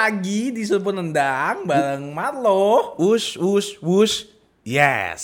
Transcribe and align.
lagi 0.00 0.48
di 0.48 0.64
Supu 0.64 0.96
Nendang 0.96 1.68
bareng 1.68 2.16
Marlo, 2.16 2.96
Wush, 2.96 3.36
wush, 3.36 3.76
wush. 3.84 4.24
Yes. 4.64 5.20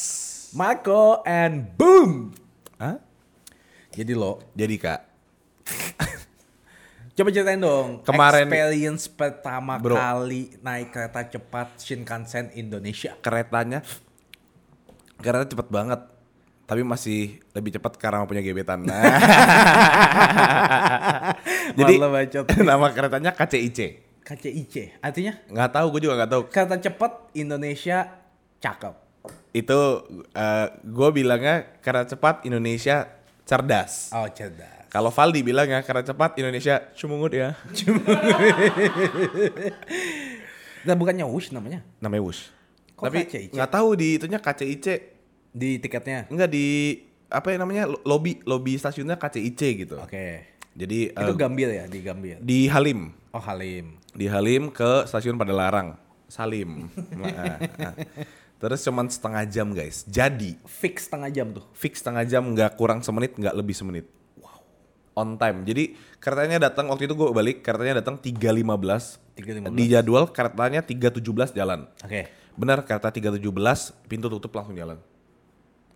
Marco, 0.53 1.25
and 1.25 1.73
boom. 1.81 2.37
Hah? 2.77 3.01
Jadi 3.97 4.13
lo, 4.13 4.45
Jadi 4.53 4.77
kak, 4.77 5.01
coba 7.17 7.29
ceritain 7.33 7.57
dong. 7.57 8.05
Kemarin- 8.05 8.45
experience 8.53 9.09
pertama 9.09 9.81
Bro. 9.81 9.97
kali 9.97 10.53
naik 10.61 10.93
kereta 10.93 11.25
cepat 11.25 11.81
Shinkansen 11.81 12.53
Indonesia. 12.53 13.17
keretanya, 13.25 13.81
kereta 15.25 15.57
cepet 15.57 15.73
banget. 15.73 16.05
Tapi 16.67 16.85
masih 16.85 17.41
lebih 17.57 17.81
cepat 17.81 17.97
karena 17.97 18.29
punya 18.29 18.45
gebetan. 18.45 18.85
Nah. 18.85 18.93
Jadi 21.81 21.95
nama 22.61 22.93
keretanya 22.93 23.33
KCIC. 23.33 24.06
KCIC, 24.27 24.99
artinya 24.99 25.39
Nggak 25.47 25.71
tahu, 25.71 25.87
gue 25.95 26.11
juga 26.11 26.19
nggak 26.19 26.31
tahu. 26.35 26.43
kereta 26.51 26.83
cepat 26.83 27.31
Indonesia 27.39 28.11
cakep. 28.59 28.95
Itu 29.55 30.03
gue 30.83 31.09
bilangnya 31.15 31.79
kereta 31.79 32.19
cepat 32.19 32.43
Indonesia 32.43 33.07
cerdas. 33.47 34.11
Oh 34.11 34.27
cerdas. 34.27 34.91
Kalau 34.91 35.15
Valdi 35.15 35.47
bilangnya 35.47 35.87
kereta 35.87 36.11
cepat 36.11 36.43
Indonesia 36.43 36.91
cumungut 36.99 37.31
ya. 37.39 37.55
Nah 40.87 40.95
bukannya 40.99 41.27
Wush 41.27 41.55
namanya 41.55 41.87
Namanya 42.03 42.23
Wush. 42.27 42.51
Kok 42.99 43.07
Tapi 43.07 43.31
nggak 43.55 43.71
tahu 43.71 43.89
di 43.95 44.19
itunya 44.19 44.43
KCIC. 44.43 44.87
di 45.57 45.81
tiketnya. 45.81 46.29
Enggak 46.29 46.53
di 46.53 47.01
apa 47.33 47.49
yang 47.51 47.65
namanya 47.65 47.89
lobby 48.05 48.45
lobby 48.45 48.77
stasiunnya 48.77 49.17
KCIC 49.17 49.61
gitu. 49.89 49.97
Oke. 49.97 50.56
Jadi 50.77 51.09
Itu 51.09 51.33
eh, 51.33 51.37
Gambir 51.37 51.69
ya 51.71 51.85
di 51.87 52.01
Gambir. 52.01 52.37
di 52.39 52.69
Halim, 52.69 53.11
Oh 53.33 53.41
Halim. 53.41 53.97
di 54.13 54.27
Halim 54.27 54.69
ke 54.69 55.05
stasiun 55.05 55.35
Padalarang, 55.35 55.97
Salim. 56.27 56.93
Nah, 57.17 57.57
nah. 57.75 57.95
Terus 58.57 58.81
cuman 58.83 59.05
setengah 59.07 59.45
jam 59.45 59.69
guys. 59.71 60.05
Jadi 60.05 60.57
Fix 60.65 61.09
setengah 61.09 61.29
jam 61.29 61.51
tuh. 61.51 61.65
fix 61.73 62.01
setengah 62.01 62.25
jam 62.25 62.45
nggak 62.47 62.77
kurang 62.77 63.01
semenit 63.01 63.33
nggak 63.33 63.53
lebih 63.53 63.73
semenit. 63.73 64.09
Wow. 64.37 64.61
On 65.15 65.37
time. 65.37 65.61
Jadi 65.63 65.93
keretanya 66.17 66.61
datang 66.63 66.89
waktu 66.89 67.05
itu 67.05 67.13
gue 67.15 67.29
balik 67.31 67.61
keretanya 67.61 68.01
datang 68.01 68.17
3.15. 68.17 69.21
3.15. 69.35 69.73
Di 69.73 69.85
jadwal 69.87 70.29
keretanya 70.29 70.81
3.17 70.81 71.21
jalan. 71.53 71.85
Oke. 72.01 72.33
Benar 72.53 72.81
kereta 72.83 73.09
3.17 73.09 73.45
pintu 74.09 74.29
tutup 74.31 74.49
langsung 74.51 74.73
jalan. 74.73 74.97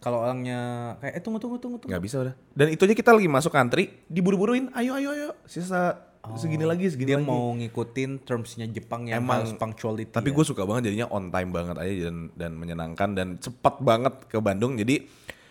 Kalau 0.00 0.18
orangnya 0.18 0.60
kayak 0.96 1.12
eh 1.12 1.20
tunggu 1.20 1.36
tunggu 1.36 1.56
tunggu 1.56 1.76
tunggu. 1.76 1.92
nggak 1.92 2.02
bisa 2.02 2.16
udah 2.18 2.34
dan 2.50 2.66
itu 2.68 2.80
aja 2.80 2.94
kita 2.94 3.10
lagi 3.10 3.28
masuk 3.28 3.52
antri 3.52 4.00
diburu-buruin 4.06 4.72
ayo 4.72 4.96
ayo 4.96 5.08
ayo 5.10 5.28
sisa 5.44 6.00
segini 6.34 6.64
lagi 6.64 6.84
segini 6.86 7.04
Dia 7.06 7.16
lagi 7.16 7.28
mau 7.28 7.52
ngikutin 7.52 8.10
termsnya 8.20 8.64
Jepang 8.66 9.04
yang 9.04 9.20
Emang, 9.20 9.44
harus 9.44 9.52
punctuality. 9.54 10.08
tapi 10.10 10.28
ya. 10.28 10.34
gue 10.34 10.44
suka 10.46 10.64
banget 10.64 10.88
jadinya 10.88 11.08
on 11.08 11.28
time 11.28 11.50
banget 11.50 11.76
aja 11.76 11.92
dan 12.06 12.16
dan 12.34 12.50
menyenangkan 12.54 13.08
dan 13.10 13.28
cepat 13.36 13.76
banget 13.78 14.24
ke 14.24 14.36
Bandung 14.38 14.72
jadi 14.74 15.04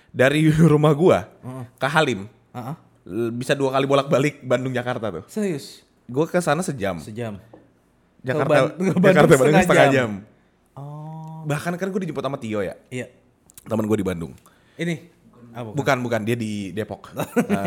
dari 0.09 0.45
rumah 0.71 0.93
gua 0.93 1.29
ke 1.75 1.85
Halim 1.87 2.25
Heeh. 2.49 2.75
l- 3.05 3.29
bisa 3.31 3.53
dua 3.53 3.69
kali 3.69 3.85
bolak-balik 3.85 4.41
Bandung 4.41 4.71
Jakarta 4.71 5.09
tuh 5.11 5.23
Serius. 5.25 5.85
gue 6.03 6.25
ke 6.25 6.37
sana 6.39 6.61
sejam 6.61 6.97
Sejam. 6.97 7.37
Jakarta 8.19 8.49
Ban- 8.65 8.73
ke 8.73 8.81
Bandung 8.95 9.05
Jakarta 9.05 9.29
Bandung 9.31 9.37
setengah 9.45 9.61
setengah 9.63 9.87
jam. 9.87 9.93
jam. 9.93 10.11
Oh. 10.73 11.45
bahkan 11.45 11.71
kan 11.71 11.87
gue 11.87 12.01
dijemput 12.01 12.19
sama 12.19 12.35
Tio 12.35 12.59
ya 12.59 12.73
Iya. 12.89 13.13
Teman 13.69 13.85
gue 13.85 13.95
di 13.95 14.03
Bandung 14.03 14.33
Ini. 14.75 14.95
Apa? 15.49 15.71
bukan 15.71 15.97
bukan 15.99 16.21
dia 16.21 16.33
di 16.33 16.69
Depok 16.69 17.09
nah, 17.49 17.65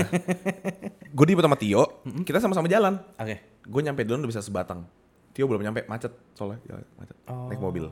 gue 1.04 1.24
dijemput 1.24 1.42
sama 1.42 1.54
Tio 1.54 2.02
kita 2.22 2.38
sama-sama 2.38 2.66
jalan 2.66 2.94
Oke. 3.16 3.38
gue 3.60 3.80
nyampe 3.80 4.02
dulu 4.02 4.20
udah 4.20 4.30
bisa 4.30 4.38
sebatang 4.38 4.86
Tio 5.30 5.46
belum 5.46 5.62
nyampe 5.62 5.86
macet 5.86 6.10
soalnya 6.32 6.58
jalan 6.64 6.84
macet 6.94 7.16
Oh. 7.24 7.46
naik 7.46 7.58
mobil 7.58 7.86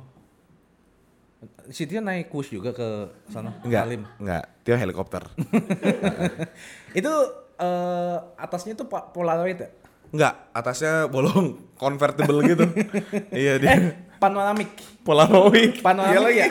Si 1.67 1.87
Tio 1.87 1.99
naik 1.99 2.29
kush 2.29 2.53
juga 2.53 2.71
ke 2.71 2.89
sana. 3.27 3.57
enggak 3.63 3.83
Halim. 3.83 4.03
enggak 4.17 4.45
Tio 4.61 4.77
helikopter 4.77 5.23
Itu 6.93 7.13
eh, 7.57 8.17
atasnya 8.37 8.75
tuh 8.75 8.87
Polaroid 8.87 9.57
ya? 9.57 9.71
enggak 10.11 10.35
atasnya 10.51 11.07
bolong 11.07 11.71
convertible 11.75 12.43
gitu 12.45 12.67
iya 13.33 13.57
dia 13.57 13.69
Eh, 13.71 13.81
panoramik. 14.19 14.75
polaroid 15.01 15.79
Panoramik 15.81 16.35
ya? 16.37 16.49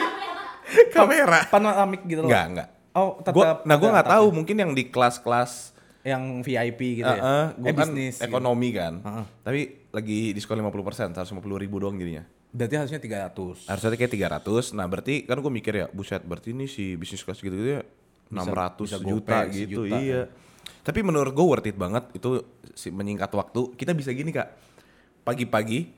kamera 0.95 1.45
Panoramik 1.47 2.01
gitu 2.03 2.21
loh. 2.21 2.29
enggak 2.29 2.45
enggak 2.47 2.69
Oh, 2.89 3.15
tetap. 3.15 3.31
gua, 3.31 3.61
nah 3.63 3.77
gue 3.77 3.85
nggak 3.87 4.09
tahu 4.09 4.25
mungkin 4.33 4.55
yang 4.57 4.71
di 4.73 4.89
kelas-kelas 4.89 5.71
yang 6.01 6.41
VIP 6.41 6.99
gitu 6.99 7.07
uh, 7.07 7.15
ya. 7.15 7.23
gue 7.53 7.69
eh, 7.69 7.75
kan 7.75 7.87
bisnis. 7.87 8.15
gitu. 8.15 8.25
ekonomi 8.25 8.69
kan 8.71 8.93
Heeh. 8.97 9.25
tapi 9.39 9.59
lagi 9.89 10.19
diskon 10.31 10.57
50% 10.57 11.13
150 11.13 11.37
ribu 11.55 11.77
doang 11.77 11.95
jadinya 11.95 12.25
Berarti 12.49 12.75
harusnya 12.75 12.97
300. 12.97 13.69
harusnya 13.69 13.93
kayak 13.93 14.13
300 14.41 14.73
nah 14.73 14.85
berarti 14.85 15.21
kan 15.21 15.37
gue 15.37 15.51
mikir 15.53 15.73
ya 15.75 15.85
buset 15.87 16.23
berarti 16.23 16.49
ini 16.49 16.65
si 16.65 16.97
bisnis 16.97 17.21
kelas 17.21 17.37
gitu 17.37 17.53
gitu 17.53 17.77
ya 17.77 17.81
600 18.27 18.79
bisa 18.79 18.97
juta 18.97 19.37
gopay 19.37 19.53
gitu 19.53 19.85
sejuta, 19.85 19.97
iya 19.97 20.21
tapi 20.81 20.99
menurut 20.99 21.29
gue 21.29 21.45
worth 21.45 21.67
it 21.67 21.75
banget 21.75 22.09
itu 22.11 22.41
si 22.73 22.89
menyingkat 22.89 23.29
waktu 23.29 23.73
kita 23.75 23.93
bisa 23.93 24.09
gini 24.09 24.29
kak 24.29 24.49
pagi-pagi 25.21 25.93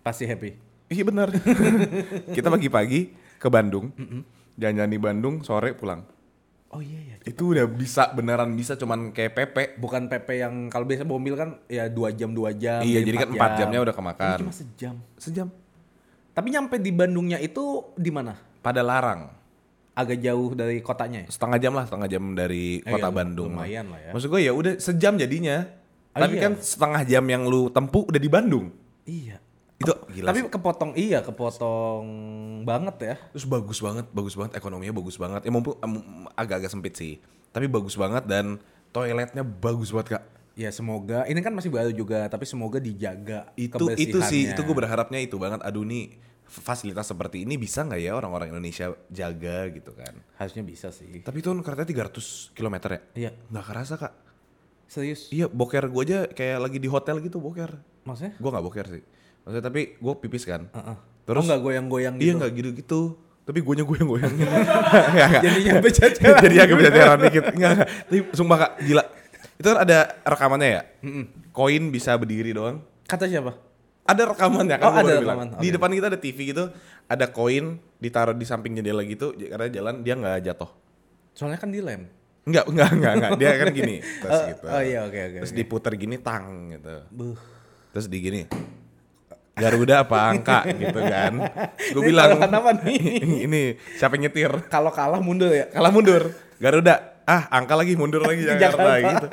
Pasti 0.00 0.24
happy. 0.24 0.50
iya 0.88 1.02
benar 1.02 1.28
kita 2.36 2.48
pagi-pagi 2.48 3.14
ke 3.38 3.48
Bandung 3.48 3.94
jalan-jalan 4.54 4.90
di 4.90 5.00
Bandung 5.00 5.34
sore 5.40 5.72
pulang 5.72 6.02
Oh 6.68 6.84
iya 6.84 7.00
iya. 7.00 7.16
itu 7.24 7.48
udah 7.48 7.64
bisa 7.64 8.12
beneran 8.12 8.52
bisa 8.52 8.76
cuman 8.76 9.08
kayak 9.08 9.32
Pepe 9.32 9.64
Bukan 9.74 10.04
PP 10.04 10.28
yang 10.36 10.54
kalau 10.68 10.84
biasa 10.84 11.00
mobil 11.02 11.32
kan 11.32 11.56
ya 11.64 11.88
dua 11.88 12.12
jam 12.12 12.28
dua 12.30 12.52
jam. 12.52 12.84
iya 12.84 13.00
jadi 13.00 13.16
kan 13.18 13.28
4 13.30 13.40
jam. 13.40 13.56
jamnya 13.64 13.80
udah 13.80 13.88
Ini 13.88 14.00
kemakan 14.04 14.36
cuma 14.38 14.52
sejam. 14.52 14.94
sejam 15.16 15.48
Tapi 16.30 16.48
nyampe 16.50 16.76
di 16.76 16.92
Bandungnya 16.92 17.38
itu 17.38 17.88
di 17.94 18.10
mana? 18.10 18.36
pada 18.58 18.82
larang 18.82 19.32
Agak 19.94 20.20
jauh 20.20 20.52
dari 20.52 20.78
kotanya 20.78 21.24
ya? 21.24 21.28
setengah 21.28 21.58
jam 21.58 21.72
lah 21.72 21.84
setengah 21.84 22.06
jam 22.06 22.24
dari 22.32 22.78
Eh, 22.78 22.92
kota 22.92 23.06
iya, 23.06 23.16
Bandung 23.16 23.50
lumayan 23.50 23.86
lah 23.88 24.00
ya. 24.00 24.10
maksud 24.12 24.28
gue 24.28 24.40
ya 24.42 24.52
udah 24.52 24.72
sejam 24.76 25.14
jadinya 25.14 25.64
Oh, 26.10 26.20
tapi 26.20 26.34
iya. 26.34 26.42
kan 26.44 26.52
setengah 26.54 27.02
jam 27.06 27.24
yang 27.24 27.42
lu 27.44 27.70
tempuh 27.70 28.04
udah 28.04 28.18
di 28.18 28.28
Bandung 28.28 28.76
Iya. 29.02 29.40
Itu 29.78 29.92
gila 30.10 30.26
Tapi 30.28 30.40
sih. 30.40 30.50
kepotong 30.50 30.90
iya, 30.94 31.18
kepotong 31.22 32.04
banget 32.62 32.96
ya. 33.00 33.14
terus 33.30 33.46
bagus 33.46 33.78
banget 33.78 34.06
bagus 34.10 34.34
banget 34.34 34.52
ekonominya 34.54 34.90
bagus 34.92 35.16
banget 35.16 35.40
ya 35.40 35.50
mumpung 35.50 35.78
agak-agak 36.34 36.66
sempit 36.68 36.94
sih 36.94 37.22
tapi 37.48 37.64
bagus 37.64 37.94
banget 37.94 38.26
dan 38.26 38.58
toiletnya 38.88 39.42
bagus 39.42 39.90
banget 39.90 40.18
kak 40.18 40.24
Ya 40.52 40.74
semoga 40.74 41.22
ini 41.24 41.38
kan 41.38 41.54
masih 41.54 41.70
baru 41.70 41.94
juga, 41.94 42.26
tapi 42.26 42.42
semoga 42.42 42.82
dijaga 42.82 43.46
itu 43.54 43.78
itu 43.94 44.18
sih 44.20 44.50
itu 44.50 44.58
gue 44.58 44.74
berharapnya 44.74 45.22
itu 45.22 45.38
banget 45.38 45.62
aduh 45.62 45.86
nih 45.86 46.18
fasilitas 46.42 47.06
seperti 47.06 47.46
ini 47.46 47.54
bisa 47.54 47.86
nggak 47.86 48.00
ya 48.00 48.12
orang-orang 48.12 48.50
Indonesia 48.50 48.90
jaga 49.06 49.70
gitu 49.70 49.94
kan 49.94 50.18
harusnya 50.34 50.66
bisa 50.66 50.90
sih. 50.90 51.22
tapi 51.22 51.38
itu 51.38 51.48
kan 51.48 51.62
kereta 51.62 51.86
300 51.86 52.50
km 52.50 52.74
ya 52.88 53.00
Iya, 53.14 53.30
nggak 53.46 53.64
kerasa 53.64 53.94
kak 53.96 54.12
serius. 54.84 55.30
iya 55.30 55.46
boker 55.46 55.86
gue 55.86 56.02
aja 56.02 56.18
kayak 56.26 56.58
lagi 56.58 56.78
di 56.80 56.88
hotel 56.88 57.20
gitu 57.20 57.38
boker 57.38 57.78
Maksudnya? 58.02 58.34
gue 58.34 58.50
nggak 58.50 58.64
boker 58.64 58.86
sih 58.88 59.02
maksudnya 59.48 59.64
tapi 59.64 59.80
gue 59.94 60.14
pipis 60.20 60.44
kan 60.44 60.68
Heeh. 60.68 60.96
Terus- 61.24 61.40
oh, 61.40 61.46
nggak 61.46 61.60
goyang-goyang 61.62 62.14
iya 62.16 62.24
gitu. 62.26 62.36
nggak 62.36 62.52
gitu 62.52 62.70
gitu 62.74 63.00
tapi 63.42 63.58
gue 63.58 63.74
goyang 63.80 64.04
goyangin 64.06 64.44
Jadinya 65.44 65.72
berjajaran. 65.80 66.40
jadi 66.44 66.56
agak 66.60 66.76
berjajaran 66.76 67.18
dikit 67.22 67.44
nggak 67.48 67.72
nggak. 67.74 67.88
tapi 68.04 68.18
sumpah 68.30 68.56
kak 68.58 68.72
gila 68.82 69.04
itu 69.54 69.66
kan 69.66 69.78
ada 69.80 69.98
rekamannya 70.22 70.68
ya 70.70 70.82
koin 71.50 71.88
bisa 71.88 72.12
berdiri 72.14 72.52
doang 72.52 72.84
Kata 73.02 73.24
siapa? 73.24 73.56
ada 74.04 74.22
rekamannya 74.26 74.76
kan 74.76 74.84
Oh, 74.84 74.92
ada 74.94 75.12
rekaman. 75.16 75.46
di 75.56 75.68
depan 75.68 75.88
kita 75.90 76.06
ada 76.06 76.20
TV 76.20 76.38
gitu 76.46 76.68
ada 77.04 77.26
koin 77.26 77.64
ditaruh 77.96 78.32
di 78.32 78.44
samping 78.44 78.72
jendela 78.74 79.00
gitu 79.02 79.32
karena 79.32 79.66
jalan 79.66 80.00
dia 80.02 80.12
nggak 80.12 80.44
jatuh 80.44 80.68
Soalnya 81.32 81.56
kan 81.56 81.70
dilem. 81.70 82.02
Enggak, 82.42 82.66
enggak, 82.66 82.90
enggak, 82.90 83.12
enggak. 83.14 83.30
Dia 83.36 83.50
kan 83.54 83.68
gini, 83.70 83.96
terus 84.20 84.34
Oh, 84.34 84.42
gitu. 84.48 84.64
oh 84.66 84.82
iya, 84.82 84.98
oke, 85.04 85.14
oke, 85.20 85.36
Terus 85.38 85.52
oke. 85.52 85.58
diputer 85.60 85.92
gini 85.94 86.16
tang 86.18 86.46
gitu. 86.68 86.94
Buh. 87.14 87.38
Terus 87.94 88.06
di 88.06 88.18
gini. 88.18 88.42
Garuda 89.58 89.94
apa 90.06 90.16
angka 90.30 90.58
gitu 90.70 91.00
kan. 91.02 91.32
Gue 91.92 92.02
bilang 92.06 92.38
apa 92.38 92.70
nih? 92.86 92.98
ini 93.50 93.62
siapa 93.98 94.14
yang 94.16 94.30
nyetir? 94.30 94.50
Kalau 94.70 94.94
kalah 94.94 95.18
mundur 95.18 95.50
ya. 95.50 95.66
Kalah 95.68 95.90
mundur. 95.90 96.30
Garuda. 96.62 97.18
Ah, 97.28 97.44
angka 97.52 97.76
lagi 97.76 97.92
mundur 97.98 98.24
lagi 98.24 98.46
Jakarta, 98.48 98.62
Jakarta. 98.62 99.10
gitu. 99.12 99.26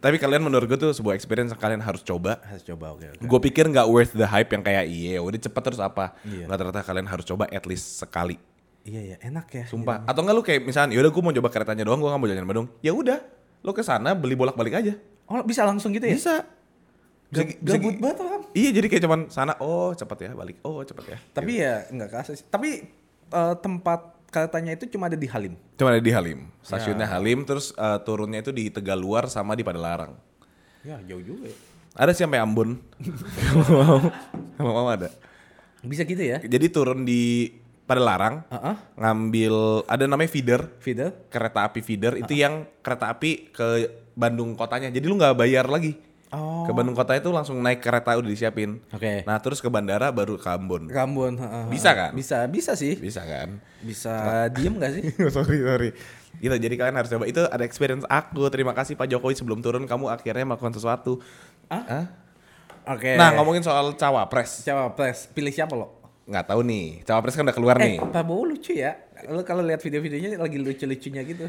Tapi 0.00 0.16
kalian 0.16 0.40
menurut 0.40 0.64
gue 0.64 0.78
tuh 0.80 0.92
sebuah 0.96 1.12
experience 1.12 1.52
yang 1.52 1.60
kalian 1.60 1.82
harus 1.84 2.00
coba. 2.00 2.40
Harus 2.46 2.64
coba 2.64 2.96
oke 2.96 3.04
oke. 3.04 3.24
Gue 3.26 3.40
pikir 3.50 3.68
nggak 3.68 3.84
worth 3.84 4.12
the 4.16 4.24
hype 4.24 4.48
yang 4.48 4.64
kayak 4.64 4.88
iya 4.88 5.20
udah 5.20 5.36
cepet 5.36 5.60
terus 5.60 5.80
apa. 5.82 6.16
Iya. 6.24 6.48
Nggak 6.48 6.56
ternyata 6.56 6.80
kalian 6.86 7.08
harus 7.10 7.24
coba 7.28 7.44
at 7.52 7.64
least 7.68 8.00
sekali. 8.00 8.40
Iya 8.80 9.00
ya, 9.12 9.16
enak 9.20 9.46
ya. 9.52 9.64
Sumpah. 9.68 10.08
Atau 10.08 10.24
enggak 10.24 10.36
lu 10.40 10.42
kayak 10.46 10.64
misalnya 10.64 10.96
yaudah 10.96 11.12
gue 11.12 11.22
mau 11.22 11.34
coba 11.36 11.48
keretanya 11.52 11.84
doang, 11.84 12.00
gue 12.00 12.08
nggak 12.08 12.20
mau 12.20 12.28
jalan 12.32 12.48
Bandung. 12.48 12.68
Ya 12.80 12.96
udah, 12.96 13.20
lu 13.60 13.76
ke 13.76 13.84
sana 13.84 14.16
beli 14.16 14.32
bolak-balik 14.32 14.72
aja. 14.72 14.96
Oh, 15.28 15.44
bisa 15.44 15.68
langsung 15.68 15.92
gitu 15.92 16.08
ya? 16.08 16.16
Bisa. 16.16 16.48
Gab- 17.30 17.46
bisa- 17.56 17.78
Gabut 17.78 17.96
banget 17.96 18.16
kan. 18.18 18.40
Iya 18.50 18.70
jadi 18.72 18.86
kayak 18.86 19.02
cuman 19.02 19.20
sana 19.30 19.54
oh 19.58 19.94
cepet 19.94 20.18
ya 20.20 20.30
balik 20.32 20.58
oh 20.60 20.82
cepet 20.82 21.04
ya. 21.06 21.18
Tapi 21.30 21.52
ya 21.56 21.86
nggak 21.86 22.08
kerasa 22.08 22.34
sih. 22.34 22.42
Tapi 22.44 22.82
eh, 23.30 23.54
tempat 23.56 24.00
keretanya 24.28 24.74
itu 24.74 24.86
cuma 24.88 25.06
ada 25.06 25.14
di 25.14 25.26
Halim. 25.26 25.54
Cuma 25.74 25.90
ada 25.90 25.98
di 25.98 26.10
Halim. 26.10 26.50
Stasiunnya 26.60 27.06
Ya. 27.06 27.14
Halim 27.14 27.42
terus 27.42 27.70
eh, 27.72 27.98
turunnya 28.02 28.40
itu 28.40 28.50
di 28.50 28.66
Tegaluar 28.68 29.26
sama 29.26 29.54
di 29.54 29.62
Padalarang. 29.62 30.14
Ya 30.82 30.98
jauh 31.04 31.20
juga 31.20 31.46
ya. 31.46 31.56
Ada 31.92 32.14
sih 32.14 32.22
sampai 32.22 32.38
Ambon. 32.38 32.78
Kalau 33.50 33.74
mau, 33.74 33.98
kalau 34.56 34.72
mau 34.72 34.88
ada. 34.88 35.10
Bisa 35.82 36.02
gitu 36.02 36.20
ya? 36.20 36.38
Jadi 36.38 36.66
turun 36.68 37.02
di 37.02 37.50
pada 37.82 37.98
larang, 37.98 38.46
Heeh. 38.46 38.74
ngambil 38.94 39.54
ada 39.84 40.06
namanya 40.06 40.30
feeder, 40.30 40.62
Feeder? 40.78 41.26
kereta 41.26 41.66
api 41.66 41.82
feeder 41.82 42.14
itu 42.14 42.38
yang 42.38 42.62
kereta 42.78 43.10
api 43.10 43.50
ke 43.50 43.66
Bandung 44.14 44.54
kotanya. 44.54 44.86
Jadi 44.88 45.02
lu 45.02 45.18
nggak 45.18 45.34
bayar 45.34 45.66
lagi. 45.66 45.98
Oh. 46.30 46.62
Ke 46.62 46.70
Bandung 46.70 46.94
kota 46.94 47.12
itu 47.12 47.26
langsung 47.28 47.58
naik 47.58 47.78
kereta 47.78 48.14
udah 48.14 48.26
disiapin. 48.26 48.78
Oke. 48.90 49.26
Nah 49.26 49.38
terus 49.38 49.58
ke 49.58 49.66
bandara 49.66 50.08
baru 50.08 50.38
ke 50.38 50.46
Ambon. 50.46 50.86
Rambon. 50.86 51.34
heeh, 51.34 51.64
Bisa 51.66 51.90
heeh. 51.90 51.98
kan? 51.98 52.10
Bisa, 52.14 52.46
bisa 52.46 52.72
sih. 52.74 52.94
Bisa 52.94 53.22
kan? 53.22 53.58
Bisa 53.82 54.46
diem 54.48 54.78
gak 54.78 54.92
sih? 54.94 55.04
sorry 55.34 55.58
sorry. 55.58 55.90
Gitu 56.38 56.54
jadi 56.54 56.74
kalian 56.76 56.94
harus 56.94 57.10
coba. 57.10 57.26
Itu 57.26 57.42
ada 57.44 57.62
experience 57.62 58.06
aku. 58.06 58.46
Terima 58.46 58.70
kasih 58.70 58.94
Pak 58.94 59.06
Jokowi 59.06 59.34
sebelum 59.34 59.58
turun 59.58 59.82
kamu 59.84 60.06
akhirnya 60.08 60.46
melakukan 60.46 60.70
sesuatu. 60.70 61.18
Hah? 61.66 61.82
Hah? 61.84 62.06
Oke. 62.88 63.18
Nah 63.18 63.34
ngomongin 63.34 63.60
soal 63.60 63.92
cawapres, 63.92 64.62
Cawapres, 64.62 65.26
pilih 65.28 65.50
siapa 65.50 65.74
lo? 65.74 65.98
nggak 66.22 66.46
tahu 66.46 66.62
nih. 66.62 67.02
Cawapres 67.02 67.34
kan 67.34 67.42
udah 67.42 67.52
keluar 67.52 67.74
Eh, 67.76 67.82
nih. 67.82 67.96
Prabowo 68.00 68.46
lucu 68.46 68.70
ya. 68.70 68.94
Lo 69.28 69.42
kalau 69.44 69.60
lihat 69.60 69.80
video-videonya 69.84 70.40
lagi 70.40 70.56
lucu-lucunya 70.56 71.22
gitu. 71.26 71.46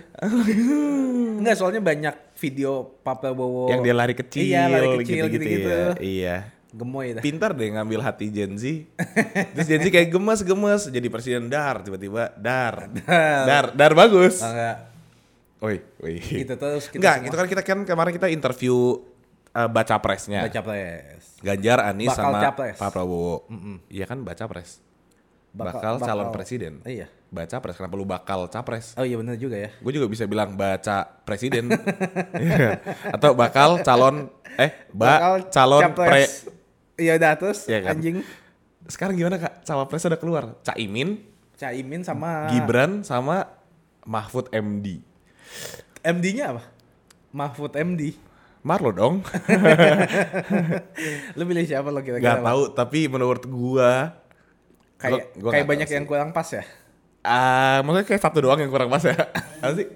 Enggak, 1.39 1.55
soalnya 1.55 1.81
banyak 1.81 2.15
video 2.37 2.99
Pak 3.01 3.23
Prabowo 3.23 3.71
Yang 3.71 3.81
dia 3.85 3.95
lari 3.95 4.15
kecil, 4.17 4.43
Iya, 4.43 4.61
lari 4.67 4.87
kecil 5.01 5.23
gitu-gitu 5.31 5.69
ya. 5.69 5.85
Iya. 6.01 6.37
Gemoy 6.71 7.19
dah. 7.19 7.23
Pintar 7.23 7.51
deh 7.51 7.67
ngambil 7.67 7.99
hati 7.99 8.31
Gen 8.31 8.55
Z. 8.55 8.87
Terus 9.55 9.67
Gen 9.67 9.81
Z 9.83 9.87
kayak 9.91 10.07
gemes-gemes 10.07 10.87
jadi 10.87 11.07
presiden 11.11 11.51
dar 11.51 11.83
tiba-tiba 11.83 12.31
dar. 12.39 12.87
Dar. 13.03 13.43
Dar, 13.43 13.65
dar 13.75 13.91
bagus. 13.91 14.39
Enggak. 14.39 14.87
Woi, 15.61 15.77
woi. 16.01 16.17
Gitu 16.17 16.53
terus 16.57 16.89
kita 16.89 16.97
Enggak, 16.97 17.15
semua 17.21 17.27
itu 17.29 17.35
kan 17.37 17.47
kita 17.51 17.61
kan 17.61 17.79
kemarin 17.85 18.11
kita 18.17 18.27
interview 18.33 18.97
uh, 19.53 19.69
baca 19.69 19.95
presnya. 20.01 20.47
baca 20.47 20.59
pres. 20.63 21.37
Ganjar, 21.43 21.79
Anies 21.85 22.09
Bakal 22.09 22.23
sama 22.23 22.39
capres. 22.41 22.77
Pak 22.81 22.89
Prabowo. 22.89 23.45
Iya 23.91 24.05
kan 24.09 24.25
baca 24.25 24.43
pres. 24.49 24.81
Bakal, 25.51 25.99
calon 25.99 26.31
presiden. 26.31 26.79
Iya. 26.87 27.11
Baca 27.31 27.63
pres 27.63 27.79
kenapa 27.79 27.95
lu 27.95 28.03
bakal 28.03 28.51
capres? 28.51 28.91
Oh 28.99 29.07
iya 29.07 29.15
benar 29.15 29.39
juga 29.39 29.55
ya. 29.55 29.71
Gue 29.79 29.95
juga 29.95 30.11
bisa 30.11 30.27
bilang 30.27 30.59
baca 30.59 31.07
presiden. 31.23 31.71
Iya. 32.35 32.83
Atau 33.15 33.31
bakal 33.39 33.79
calon 33.87 34.27
eh 34.59 34.71
ba 34.91 35.39
calon 35.47 35.79
pre 35.95 36.27
capres. 36.27 36.51
Iya 36.99 37.15
udah 37.15 37.31
terus 37.39 37.59
Iya 37.71 37.87
kan? 37.87 37.95
anjing 37.95 38.19
Sekarang 38.83 39.15
gimana 39.15 39.39
Kak? 39.39 39.63
Cawapres 39.63 40.03
udah 40.03 40.19
keluar. 40.19 40.43
Caimin, 40.67 41.23
Caimin 41.55 42.03
sama 42.03 42.51
Gibran 42.51 43.07
sama 43.07 43.47
Mahfud 44.03 44.51
MD. 44.51 44.99
MD-nya 46.03 46.51
apa? 46.57 46.67
Mahfud 47.31 47.71
MD. 47.79 48.11
Marlo 48.61 48.91
dong. 48.91 49.23
Lu 51.37 51.43
pilih 51.47 51.63
siapa 51.63 51.89
lo 51.89 52.03
kira-kira? 52.03 52.37
Gak 52.37 52.45
tahu, 52.45 52.61
tapi 52.75 52.99
menurut 53.07 53.47
gua 53.47 54.19
Kayak 55.01 55.33
kayak 55.33 55.65
banyak 55.65 55.89
yang 55.89 56.05
kurang 56.05 56.29
pas 56.29 56.45
ya? 56.45 56.61
Ah 57.21 57.85
maksudnya 57.85 58.05
kayak 58.07 58.21
satu 58.21 58.37
doang 58.41 58.59
yang 58.59 58.69
kurang 58.69 58.89
pas 58.89 59.03
ya. 59.05 59.13
Apa 59.61 59.73
sih? 59.77 59.87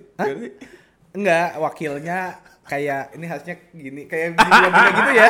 Enggak, 1.15 1.57
wakilnya 1.57 2.37
kayak 2.65 3.13
ini 3.13 3.25
harusnya 3.29 3.55
gini, 3.71 4.01
kayak 4.09 4.35
gini, 4.35 4.67
gini 4.73 4.89
gitu 4.99 5.11
ya. 5.13 5.29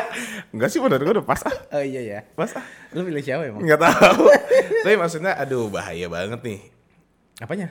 Enggak 0.56 0.70
sih 0.72 0.80
menurut 0.80 1.02
gua 1.04 1.14
udah 1.20 1.28
pas 1.28 1.42
ah. 1.48 1.56
Oh 1.76 1.84
iya 1.84 2.02
ya. 2.04 2.20
Pas 2.32 2.52
ah. 2.56 2.64
Lu 2.96 3.04
pilih 3.04 3.20
siapa 3.20 3.44
emang? 3.48 3.64
Enggak 3.64 3.80
tahu. 3.88 4.32
tapi 4.84 4.96
maksudnya 4.96 5.36
aduh 5.36 5.68
bahaya 5.68 6.08
banget 6.08 6.40
nih 6.46 6.60
Apanya? 7.42 7.68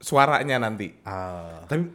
suaranya 0.00 0.56
nanti. 0.56 0.96
Ah. 1.04 1.68
Tapi 1.68 1.92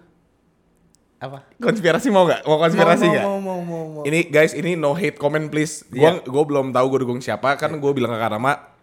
Apa? 1.18 1.42
konspirasi 1.58 2.14
mau 2.14 2.28
nggak? 2.30 2.46
Mau 2.46 2.62
konspirasi 2.62 3.06
mau, 3.10 3.14
nggak? 3.14 3.26
mau, 3.26 3.38
mau, 3.42 3.60
mau, 3.66 3.84
mau. 3.98 4.04
Ini 4.06 4.30
guys, 4.30 4.54
ini 4.54 4.78
no 4.78 4.94
hate 4.94 5.18
comment 5.18 5.50
please. 5.50 5.82
Gua 5.90 6.22
gua 6.22 6.44
belum 6.46 6.70
tahu 6.70 6.86
gue 6.96 7.00
dukung 7.08 7.20
siapa 7.20 7.58
kan 7.58 7.74
gue 7.74 7.92
bilang 7.96 8.14
ke 8.14 8.20
Karama 8.22 8.75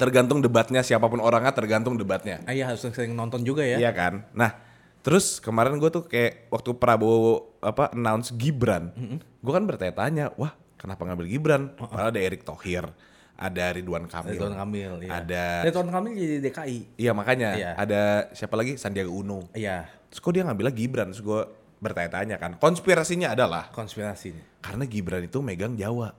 tergantung 0.00 0.40
debatnya 0.40 0.80
siapa 0.80 1.04
pun 1.06 1.20
orangnya 1.20 1.52
tergantung 1.52 1.94
debatnya. 1.94 2.40
Ah, 2.48 2.56
iya 2.56 2.64
harus 2.64 2.80
sering 2.80 3.12
nonton 3.12 3.44
juga 3.44 3.60
ya. 3.60 3.76
Iya 3.76 3.92
kan? 3.92 4.24
Nah, 4.32 4.56
terus 5.00 5.36
kemarin 5.36 5.76
gue 5.76 5.92
tuh 5.92 6.08
kayak 6.08 6.48
waktu 6.48 6.72
Prabowo 6.72 7.60
apa 7.60 7.92
announce 7.92 8.32
Gibran, 8.32 8.88
gue 9.36 9.52
kan 9.52 9.68
bertanya-tanya, 9.68 10.32
wah 10.34 10.56
kenapa 10.74 11.04
ngambil 11.04 11.28
Gibran? 11.28 11.62
Padahal 11.76 12.08
ada 12.08 12.20
Erick 12.20 12.40
Thohir, 12.40 12.88
ada 13.36 13.64
Ridwan 13.70 14.08
Kamil, 14.08 14.32
Ridwan 14.32 14.56
Kamil, 14.56 14.92
iya. 15.04 15.20
ada, 15.20 15.44
Ridwan 15.62 15.88
Kamil 15.88 16.12
jadi 16.12 16.36
DKI. 16.42 16.78
iya 16.96 17.12
makanya 17.12 17.48
Iya. 17.52 17.70
ada 17.76 18.00
siapa 18.32 18.56
lagi 18.56 18.80
Sandiaga 18.80 19.12
Uno. 19.12 19.52
Iya, 19.52 19.84
Terus 20.08 20.18
kok 20.18 20.32
dia 20.32 20.42
ngambilnya 20.42 20.72
Gibran? 20.72 21.12
Terus 21.12 21.20
gue 21.22 21.40
bertanya-tanya 21.78 22.36
kan, 22.36 22.56
konspirasinya 22.56 23.30
adalah 23.30 23.68
konspirasinya. 23.70 24.40
karena 24.60 24.84
Gibran 24.84 25.22
itu 25.22 25.40
megang 25.40 25.76
Jawa. 25.76 26.12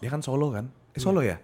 Dia 0.00 0.08
kan 0.08 0.20
Solo 0.20 0.52
kan? 0.52 0.68
Eh 0.92 1.00
Solo 1.00 1.20
ya? 1.20 1.40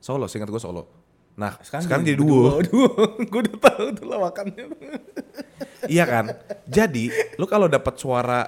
Solo, 0.00 0.24
seingat 0.26 0.48
gue 0.48 0.58
Solo. 0.60 0.88
Nah, 1.36 1.56
sekarang, 1.64 2.04
jadi 2.04 2.18
duo. 2.18 2.58
Duo. 2.68 2.88
Gue 3.28 3.40
udah 3.46 3.56
tahu 3.60 3.86
tuh 3.96 4.06
lawakannya. 4.08 4.64
iya 5.94 6.04
kan? 6.04 6.36
Jadi, 6.68 7.08
lu 7.40 7.48
kalau 7.48 7.64
dapat 7.70 7.96
suara 7.96 8.44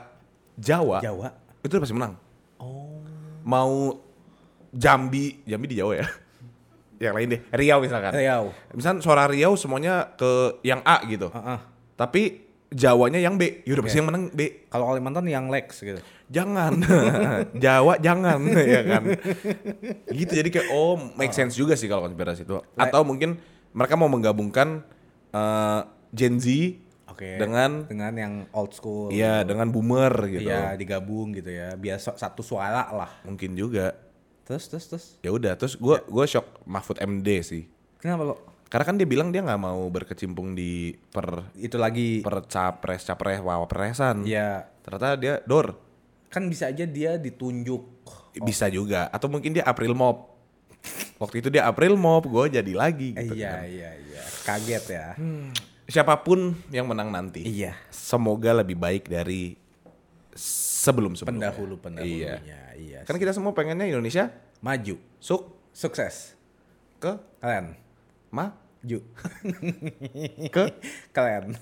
Jawa, 0.52 1.00
Jawa. 1.00 1.32
itu 1.64 1.72
pasti 1.81 1.94
menang. 1.96 2.20
Oh. 2.60 3.00
Mau 3.44 3.96
Jambi, 4.72 5.40
Jambi 5.49 5.66
di 5.72 5.76
Jawa 5.81 6.04
ya. 6.04 6.06
yang 7.08 7.16
lain 7.16 7.28
deh, 7.37 7.40
Riau 7.49 7.78
misalkan. 7.81 8.12
Riau. 8.12 8.52
Misalkan 8.76 9.00
suara 9.00 9.25
Riau 9.25 9.56
semuanya 9.56 10.12
ke 10.16 10.60
yang 10.60 10.84
A 10.84 11.00
gitu. 11.08 11.32
Heeh. 11.32 11.58
Tapi 11.96 12.22
Jawanya 12.73 13.21
yang 13.21 13.37
B, 13.37 13.61
ya 13.63 13.77
udah 13.77 13.85
pasti 13.85 14.01
yang 14.01 14.09
menang 14.09 14.33
B. 14.33 14.65
Kalau 14.67 14.89
Kalimantan 14.89 15.29
yang 15.29 15.53
Lex 15.53 15.85
gitu. 15.85 16.01
Jangan. 16.33 16.81
Jawa 17.65 18.01
jangan 18.01 18.41
ya 18.75 18.81
kan. 18.89 19.03
Gitu 20.09 20.33
jadi 20.33 20.49
kayak 20.49 20.69
oh 20.73 20.97
make 21.15 21.37
sense 21.37 21.53
juga 21.53 21.77
sih 21.77 21.87
kalau 21.87 22.09
konspirasi 22.09 22.49
itu. 22.49 22.57
Atau 22.75 23.05
mungkin 23.05 23.37
mereka 23.77 23.95
mau 23.95 24.09
menggabungkan 24.09 24.81
eh, 25.31 25.81
Gen 26.13 26.41
Z 26.41 26.49
Oke. 27.13 27.37
dengan 27.37 27.85
dengan 27.85 28.13
yang 28.17 28.35
old 28.57 28.73
school. 28.73 29.13
iya 29.13 29.45
dengan 29.45 29.69
boomer 29.69 30.13
gitu. 30.33 30.49
Iya, 30.49 30.73
digabung 30.77 31.37
gitu 31.37 31.52
ya. 31.52 31.76
Biar 31.76 32.00
so- 32.00 32.17
satu 32.17 32.41
suara 32.41 32.88
lah. 32.88 33.12
Mungkin 33.29 33.52
juga. 33.52 33.93
Terus 34.49 34.73
terus 34.73 34.85
terus. 34.88 35.05
Ya 35.21 35.31
udah 35.31 35.52
terus 35.55 35.76
gua 35.76 36.00
gua 36.09 36.25
shock 36.25 36.64
Mahfud 36.64 36.97
MD 36.97 37.29
sih. 37.45 37.69
Kenapa 38.00 38.25
lo? 38.25 38.51
Karena 38.73 38.85
kan 38.88 38.97
dia 38.97 39.05
bilang 39.05 39.29
dia 39.29 39.45
nggak 39.45 39.61
mau 39.61 39.85
berkecimpung 39.87 40.57
di 40.57 40.97
per 41.12 41.45
Itu 41.55 41.76
lagi 41.76 42.25
per 42.25 42.49
capres 42.49 43.05
capres 43.05 43.38
wawapresan. 43.38 44.25
ya 44.25 44.64
Ternyata 44.81 45.09
dia 45.14 45.35
dor 45.45 45.76
kan 46.26 46.49
bisa 46.49 46.73
aja 46.73 46.88
dia 46.88 47.21
ditunjuk. 47.21 47.85
bisa 48.41 48.64
juga 48.67 49.12
atau 49.12 49.29
mungkin 49.29 49.52
dia 49.52 49.61
April 49.62 49.93
Mop. 49.93 50.33
Waktu 51.21 51.45
itu 51.45 51.52
dia 51.52 51.69
April 51.69 51.95
Mop, 51.95 52.25
gue 52.25 52.49
jadi 52.50 52.73
lagi 52.73 53.12
Eh, 53.12 53.29
gitu 53.29 53.37
iya 53.37 53.50
kan. 53.52 53.62
iya 53.69 53.91
iya. 53.95 54.23
Kaget 54.43 54.85
ya. 54.88 55.07
Siapa 55.85 56.17
pun 56.19 56.57
yang 56.73 56.88
menang 56.88 57.12
nanti, 57.12 57.45
Iya. 57.45 57.76
semoga 57.93 58.57
lebih 58.57 58.75
baik 58.75 59.05
dari 59.07 59.61
sebelum 60.33 61.12
sebelumnya. 61.12 61.52
Pendahulu 61.52 61.76
pendahulunya. 61.76 62.41
Iya. 62.73 63.05
Kan 63.05 63.21
kita 63.21 63.31
semua 63.31 63.52
pengennya 63.52 63.85
Indonesia 63.85 64.33
maju, 64.59 64.97
suk 65.21 65.43
sukses. 65.71 66.33
ke 66.97 67.19
Keren. 67.37 67.75
ma 68.31 68.55
Ju. 68.83 68.99
ke 70.51 70.65
Keren. 71.15 71.55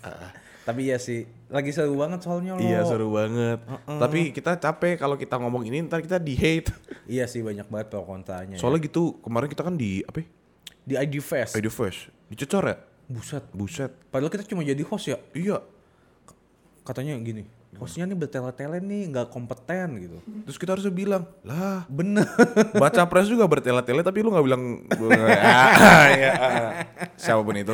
Tapi 0.60 0.92
ya 0.92 1.00
sih, 1.00 1.24
lagi 1.48 1.72
seru 1.72 1.96
banget 1.96 2.20
soalnya 2.24 2.56
lo. 2.56 2.60
iya 2.60 2.84
seru 2.84 3.12
banget. 3.12 3.60
Tapi 3.84 4.32
kita 4.32 4.56
capek 4.60 4.96
kalau 5.00 5.16
kita 5.16 5.36
ngomong 5.40 5.64
ini 5.68 5.84
ntar 5.84 6.00
kita 6.00 6.20
di 6.20 6.36
hate. 6.36 6.72
Iya 7.10 7.26
sih 7.26 7.42
banyak 7.42 7.66
banget 7.66 7.90
pro 7.90 8.06
kontranya. 8.06 8.54
ya. 8.54 8.60
Soalnya 8.62 8.86
gitu 8.86 9.18
kemarin 9.18 9.50
kita 9.50 9.66
kan 9.66 9.74
di 9.74 9.98
apa? 10.06 10.22
ya? 10.22 10.26
Di 10.86 10.94
ID 10.94 11.18
Fest. 11.18 11.58
ID 11.58 11.66
First 11.66 12.14
dicecor 12.30 12.62
ya. 12.62 12.76
Buset. 13.10 13.42
Buset. 13.50 13.90
Padahal 14.14 14.30
kita 14.30 14.46
cuma 14.46 14.62
jadi 14.62 14.78
host 14.86 15.10
ya. 15.10 15.18
Iya. 15.34 15.58
Katanya 16.86 17.18
gini, 17.18 17.42
hostnya 17.72 18.02
nih 18.02 18.14
bertele-tele 18.14 18.78
nih 18.78 19.08
nggak 19.08 19.28
kompeten 19.28 19.88
gitu. 19.98 20.18
Terus 20.42 20.56
kita 20.56 20.74
harusnya 20.74 20.90
bilang, 20.90 21.22
lah 21.40 21.86
Bener. 21.86 22.26
baca 22.74 23.02
pres 23.04 23.26
juga 23.26 23.44
bertele-tele 23.44 24.00
tapi 24.00 24.20
lu 24.20 24.28
nggak 24.28 24.44
bilang 24.44 24.62
Ah, 25.32 26.06
iya, 26.12 26.32
ah. 26.32 26.70
siapa 27.14 27.40
pun 27.40 27.54
itu 27.54 27.72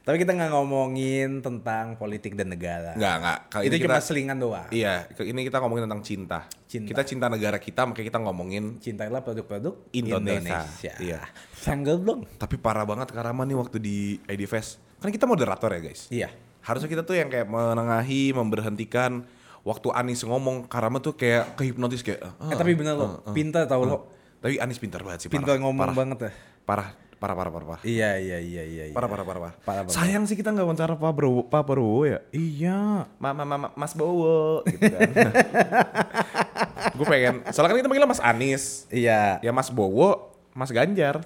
Tapi 0.00 0.16
kita 0.18 0.32
nggak 0.32 0.52
ngomongin 0.52 1.40
tentang 1.40 1.96
politik 1.96 2.36
dan 2.36 2.46
negara. 2.46 2.92
nggak 2.92 3.14
nggak 3.18 3.38
kali 3.48 3.62
Itu 3.62 3.72
ini 3.72 3.80
cuma 3.80 3.88
kita 3.90 4.04
selingan 4.04 4.36
doang. 4.36 4.68
iya 4.68 4.94
ini 5.18 5.40
kita 5.42 5.56
ngomongin 5.58 5.84
tentang 5.84 6.02
cinta. 6.02 6.38
Cinta. 6.64 6.88
kita 6.90 7.02
cinta 7.04 7.26
negara 7.26 7.56
kita 7.56 7.82
makanya 7.84 8.06
kita 8.06 8.20
ngomongin 8.20 8.64
Cintailah 8.78 9.20
produk-produk 9.20 9.80
Indonesia. 9.90 10.60
Indonesia. 10.60 10.92
Iya. 10.98 11.20
Sanggel 11.50 11.98
dong. 11.98 12.28
tapi 12.36 12.54
parah 12.54 12.84
banget 12.84 13.08
Karama 13.10 13.42
nih 13.42 13.56
waktu 13.56 13.76
di 13.78 13.96
ID 14.22 14.44
Fest 14.44 14.76
kan 14.98 15.08
kita 15.08 15.24
moderator 15.24 15.68
ya 15.70 15.80
guys 15.82 16.06
Iya. 16.08 16.28
Harusnya 16.64 16.88
kita 16.88 17.02
tuh 17.04 17.14
yang 17.14 17.28
kayak 17.28 17.44
menengahi 17.44 18.32
memberhentikan 18.32 19.22
waktu 19.60 19.88
Anis 19.92 20.24
ngomong 20.24 20.64
Karama 20.64 20.98
tuh 20.98 21.12
kayak 21.12 21.54
kehipnotis 21.54 22.00
kayak 22.00 22.24
ah, 22.36 22.48
eh 22.48 22.56
tapi 22.56 22.72
bener 22.72 22.96
lo, 22.96 23.20
pintar 23.30 23.64
tau 23.64 23.84
lo. 23.84 24.08
tapi 24.40 24.56
Anis 24.56 24.76
pintar 24.76 25.00
banget 25.00 25.24
sih 25.24 25.28
Pintar 25.28 25.56
parah, 25.56 25.60
ngomong 25.60 25.84
parah, 25.84 25.96
banget 25.96 26.18
ya. 26.20 26.30
parah 26.64 26.88
parah 27.14 27.32
parah 27.32 27.52
parah 27.52 27.66
parah 27.70 27.82
Iya 27.84 28.16
iya 28.16 28.36
iya 28.36 28.62
iya. 28.64 28.84
iya. 28.88 28.92
parah 28.92 29.08
parah 29.08 29.24
parah, 29.24 29.40
parah. 29.40 29.54
Parah 29.60 29.82
banget. 29.84 29.96
sayang 29.96 30.24
sih 30.24 30.36
kita 30.36 30.52
nggak 30.52 30.64
wawancara 30.64 30.94
Pak 30.94 31.12
Prabowo 31.12 31.42
Pak 31.48 31.62
Prabowo 31.64 32.02
ya 32.04 32.20
Iya. 32.32 33.08
Mama, 33.16 33.44
mama, 33.44 33.68
Mas 33.72 33.92
Bowo 33.92 34.60
gitu 34.64 34.84
kan. 34.88 35.08
gue 36.96 37.06
pengen, 37.08 37.34
soalnya 37.48 37.72
kan 37.72 37.78
kita 37.80 37.88
manggilnya 37.88 38.10
Mas 38.10 38.22
Anis. 38.22 38.84
Iya. 38.88 39.40
Ya 39.40 39.50
Mas 39.50 39.68
Bowo, 39.68 40.36
Mas 40.52 40.68
Ganjar. 40.68 41.24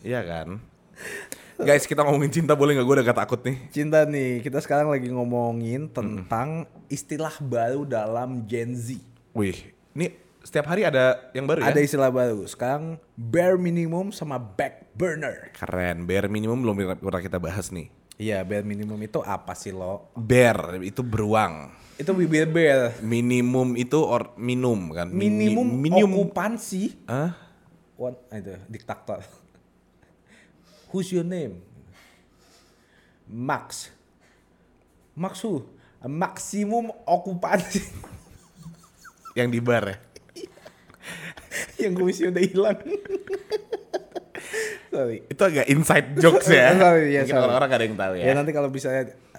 iya 0.00 0.22
kan? 0.22 0.62
Guys, 1.56 1.88
kita 1.88 2.04
ngomongin 2.04 2.28
cinta 2.28 2.52
boleh 2.52 2.76
nggak? 2.76 2.84
Gue 2.84 2.94
udah 3.00 3.06
gak 3.06 3.20
takut 3.24 3.40
nih. 3.40 3.56
Cinta 3.72 4.04
nih, 4.04 4.44
kita 4.44 4.60
sekarang 4.60 4.92
lagi 4.92 5.08
ngomongin 5.08 5.88
tentang 5.88 6.68
istilah 6.86 7.32
baru 7.40 7.88
dalam 7.88 8.44
Gen 8.44 8.76
Z. 8.76 9.00
Wih, 9.32 9.56
ini 9.96 10.12
setiap 10.44 10.68
hari 10.68 10.84
ada 10.84 11.16
yang 11.32 11.48
baru 11.48 11.64
ya? 11.64 11.72
Ada 11.72 11.80
istilah 11.80 12.12
baru. 12.12 12.44
Sekarang 12.44 13.00
bare 13.16 13.56
minimum 13.56 14.12
sama 14.12 14.36
back 14.36 14.92
burner. 14.92 15.48
Keren, 15.56 16.04
bare 16.04 16.28
minimum 16.28 16.60
belum 16.60 16.76
pernah 17.00 17.22
kita 17.24 17.40
bahas 17.40 17.72
nih. 17.72 17.88
Iya, 18.16 18.44
bare 18.44 18.64
minimum 18.64 19.00
itu 19.00 19.24
apa 19.24 19.56
sih 19.56 19.72
lo? 19.72 20.12
Bare 20.12 20.76
itu 20.84 21.00
beruang. 21.00 21.72
Itu 21.96 22.12
bibir 22.12 22.52
bare. 22.52 23.00
Minimum 23.00 23.80
itu 23.80 23.96
or 23.96 24.36
minum 24.36 24.92
kan? 24.92 25.08
Mini- 25.08 25.56
Minimum, 25.56 25.68
minimum. 25.72 26.12
okupansi. 26.20 27.08
Hah? 27.08 27.32
What? 27.96 28.28
Itu 28.28 28.60
diktator. 28.68 29.24
Who's 30.90 31.10
your 31.10 31.26
name? 31.26 31.62
Max. 33.26 33.90
Max 35.16 35.42
who? 35.42 35.66
Maksimum 36.06 36.94
okupansi. 37.02 37.82
Yang 39.38 39.48
di 39.52 39.60
bar 39.60 39.84
ya? 39.84 39.96
Yang 41.82 41.92
kuisnya 41.98 42.28
udah 42.32 42.42
hilang. 42.42 42.78
Sorry. 44.96 45.18
Itu 45.28 45.42
agak 45.44 45.66
inside 45.68 46.06
jokes 46.16 46.48
ya. 46.48 46.72
Sorry, 46.72 47.12
ya, 47.12 47.20
Mungkin 47.26 47.36
orang-orang 47.36 47.68
gak 47.68 47.76
ada 47.76 47.84
yang 47.84 47.98
tahu 48.00 48.12
ya. 48.16 48.24
Ya 48.24 48.32
nanti 48.32 48.52
kalau 48.56 48.68
bisa 48.72 48.88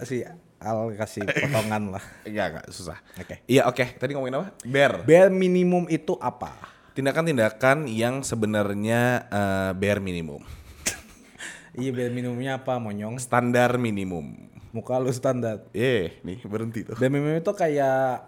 si 0.06 0.22
Al 0.58 0.90
kasih 0.94 1.26
potongan 1.26 1.98
lah. 1.98 2.04
Enggak, 2.26 2.46
enggak, 2.50 2.66
susah. 2.70 2.98
Oke. 3.18 3.42
Iya, 3.46 3.66
oke. 3.70 3.98
Tadi 3.98 4.10
ngomongin 4.14 4.42
apa? 4.42 4.48
Bare. 4.66 5.06
Bare 5.06 5.30
minimum 5.30 5.86
itu 5.90 6.18
apa? 6.18 6.54
Tindakan-tindakan 6.94 7.86
yang 7.86 8.26
sebenarnya 8.26 9.30
eh, 9.30 9.70
bare 9.74 10.02
minimum. 10.02 10.42
Iya 11.78 11.90
bare 11.94 12.10
minimumnya 12.10 12.58
apa 12.58 12.82
monyong? 12.82 13.22
Standar 13.22 13.78
minimum. 13.78 14.34
Muka 14.74 14.98
lu 14.98 15.14
standar. 15.14 15.62
Eh, 15.70 16.18
nih 16.26 16.42
berhenti 16.42 16.82
tuh. 16.82 16.98
Bare 16.98 17.06
minimum 17.06 17.38
itu 17.38 17.52
kayak 17.54 18.26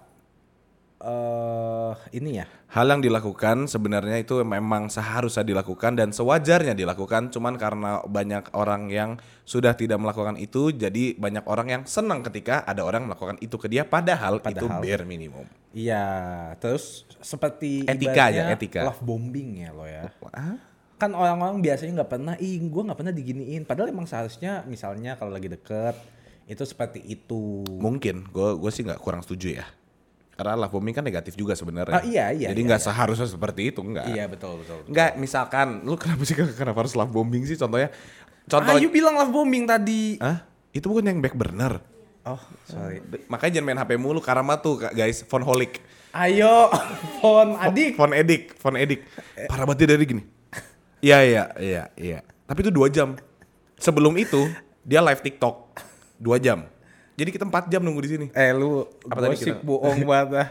eh 1.00 1.92
ini 2.14 2.38
ya. 2.38 2.47
Hal 2.71 2.87
yang 2.87 3.02
dilakukan 3.02 3.66
sebenarnya 3.66 4.23
itu 4.23 4.38
memang 4.47 4.87
seharusnya 4.87 5.42
dilakukan 5.42 5.99
dan 5.99 6.14
sewajarnya 6.14 6.78
dilakukan 6.78 7.35
cuman 7.35 7.59
karena 7.59 7.99
banyak 8.07 8.54
orang 8.54 8.87
yang 8.87 9.19
sudah 9.42 9.75
tidak 9.75 9.99
melakukan 9.99 10.38
itu 10.38 10.71
jadi 10.71 11.19
banyak 11.19 11.42
orang 11.50 11.66
yang 11.66 11.83
senang 11.83 12.23
ketika 12.23 12.62
ada 12.62 12.87
orang 12.87 13.11
melakukan 13.11 13.42
itu 13.42 13.59
ke 13.59 13.66
dia 13.66 13.83
padahal, 13.83 14.38
itu 14.38 14.62
Padahal. 14.62 14.78
bare 14.78 15.02
minimum. 15.02 15.42
Iya, 15.75 16.07
terus 16.62 17.02
seperti 17.19 17.83
Etika 17.90 18.30
aja, 18.30 18.47
etika. 18.54 18.87
Love 18.87 19.02
bombing 19.02 19.66
ya 19.66 19.75
lo 19.75 19.90
ya. 19.90 20.07
Wah, 20.23 20.70
Kan 21.00 21.16
orang-orang 21.16 21.64
biasanya 21.64 22.04
nggak 22.04 22.11
pernah, 22.12 22.35
ih 22.37 22.61
gue 22.61 22.83
nggak 22.85 22.99
pernah 23.00 23.14
diginiin. 23.16 23.64
Padahal 23.64 23.88
emang 23.88 24.04
seharusnya 24.04 24.69
misalnya 24.69 25.16
kalau 25.16 25.33
lagi 25.33 25.49
deket 25.49 25.97
itu 26.50 26.66
seperti 26.66 27.00
itu. 27.07 27.64
mungkin 27.78 28.26
gue 28.28 28.49
gue 28.61 28.71
sih 28.75 28.85
nggak 28.85 29.00
kurang 29.00 29.25
setuju 29.25 29.64
ya. 29.64 29.66
Karena 30.37 30.57
love 30.57 30.73
bombing 30.73 30.97
kan 30.97 31.04
negatif 31.04 31.37
juga 31.37 31.52
sebenarnya. 31.52 32.00
Ah, 32.00 32.04
iya, 32.04 32.33
iya, 32.33 32.49
Jadi 32.52 32.61
iya, 32.64 32.69
nggak 32.73 32.83
seharusnya 32.85 33.28
seperti 33.28 33.73
itu 33.73 33.80
enggak. 33.85 34.09
Iya 34.09 34.25
betul 34.25 34.61
betul. 34.64 34.88
Enggak, 34.88 35.21
misalkan 35.21 35.85
lu 35.85 36.00
kenapa 36.00 36.25
sih 36.25 36.33
kenapa 36.33 36.80
harus 36.80 36.97
love 36.97 37.12
bombing 37.12 37.45
sih 37.45 37.61
contohnya? 37.61 37.92
Contoh 38.49 38.73
Ayu 38.76 38.88
bilang 38.88 39.21
love 39.21 39.33
bombing 39.33 39.69
tadi. 39.69 40.16
Hah? 40.16 40.45
Itu 40.73 40.88
bukan 40.88 41.12
yang 41.12 41.21
back 41.21 41.37
burner. 41.37 41.85
Oh 42.25 42.40
sorry. 42.64 43.04
Makanya 43.28 43.61
jangan 43.61 43.66
main 43.69 43.78
HP 43.85 43.90
mulu 44.00 44.21
karena 44.21 44.57
tuh 44.61 44.80
guys, 44.80 45.25
phone 45.28 45.45
holic. 45.45 45.80
Ayo, 46.16 46.73
phone 47.21 47.61
adik. 47.61 47.95
Phone 48.00 48.14
edik, 48.16 48.42
phone 48.57 48.76
edik. 48.80 49.00
Parah 49.45 49.69
banget 49.69 49.85
dia 49.87 49.88
dari 49.95 50.04
gini. 50.09 50.39
Iya 51.00 51.19
iya 51.23 51.45
iya 51.57 51.83
iya. 51.95 52.19
Tapi 52.45 52.61
itu 52.61 52.71
dua 52.71 52.87
jam. 52.87 53.16
Sebelum 53.76 54.12
itu 54.14 54.45
dia 54.83 55.00
live 55.00 55.21
TikTok 55.21 55.57
dua 56.16 56.37
jam. 56.37 56.69
Jadi 57.14 57.30
kita 57.30 57.45
empat 57.45 57.69
jam 57.69 57.80
nunggu 57.80 58.00
di 58.00 58.11
sini. 58.11 58.26
Eh 58.33 58.52
lu 58.52 58.85
Apa 59.04 59.21
tadi 59.23 59.35
gosip 59.35 59.47
kita- 59.54 59.62
bohong 59.62 60.00
banget 60.11 60.28
ah. 60.37 60.49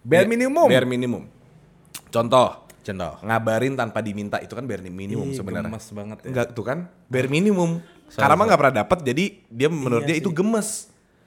Bare 0.00 0.26
minimum. 0.26 0.66
Bare 0.66 0.84
minimum. 0.84 1.22
Contoh, 2.06 2.66
Contoh. 2.80 3.18
ngabarin 3.20 3.74
tanpa 3.74 3.98
diminta 3.98 4.38
itu 4.38 4.52
kan 4.52 4.62
bare 4.62 4.78
minimum 4.84 5.30
sebenarnya. 5.32 5.66
gemes 5.68 5.86
banget 5.90 6.18
ya. 6.20 6.26
Enggak 6.28 6.46
tuh 6.52 6.64
kan? 6.64 6.78
Bare 7.04 7.26
minimum. 7.26 7.82
Karena 8.08 8.34
mah 8.34 8.44
nggak 8.46 8.60
pernah 8.60 8.76
dapat 8.80 8.98
jadi 9.02 9.24
dia 9.44 9.66
menurut 9.68 10.02
Iya 10.02 10.08
dia 10.08 10.16
itu 10.16 10.30
sih. 10.30 10.36
gemes. 10.36 10.68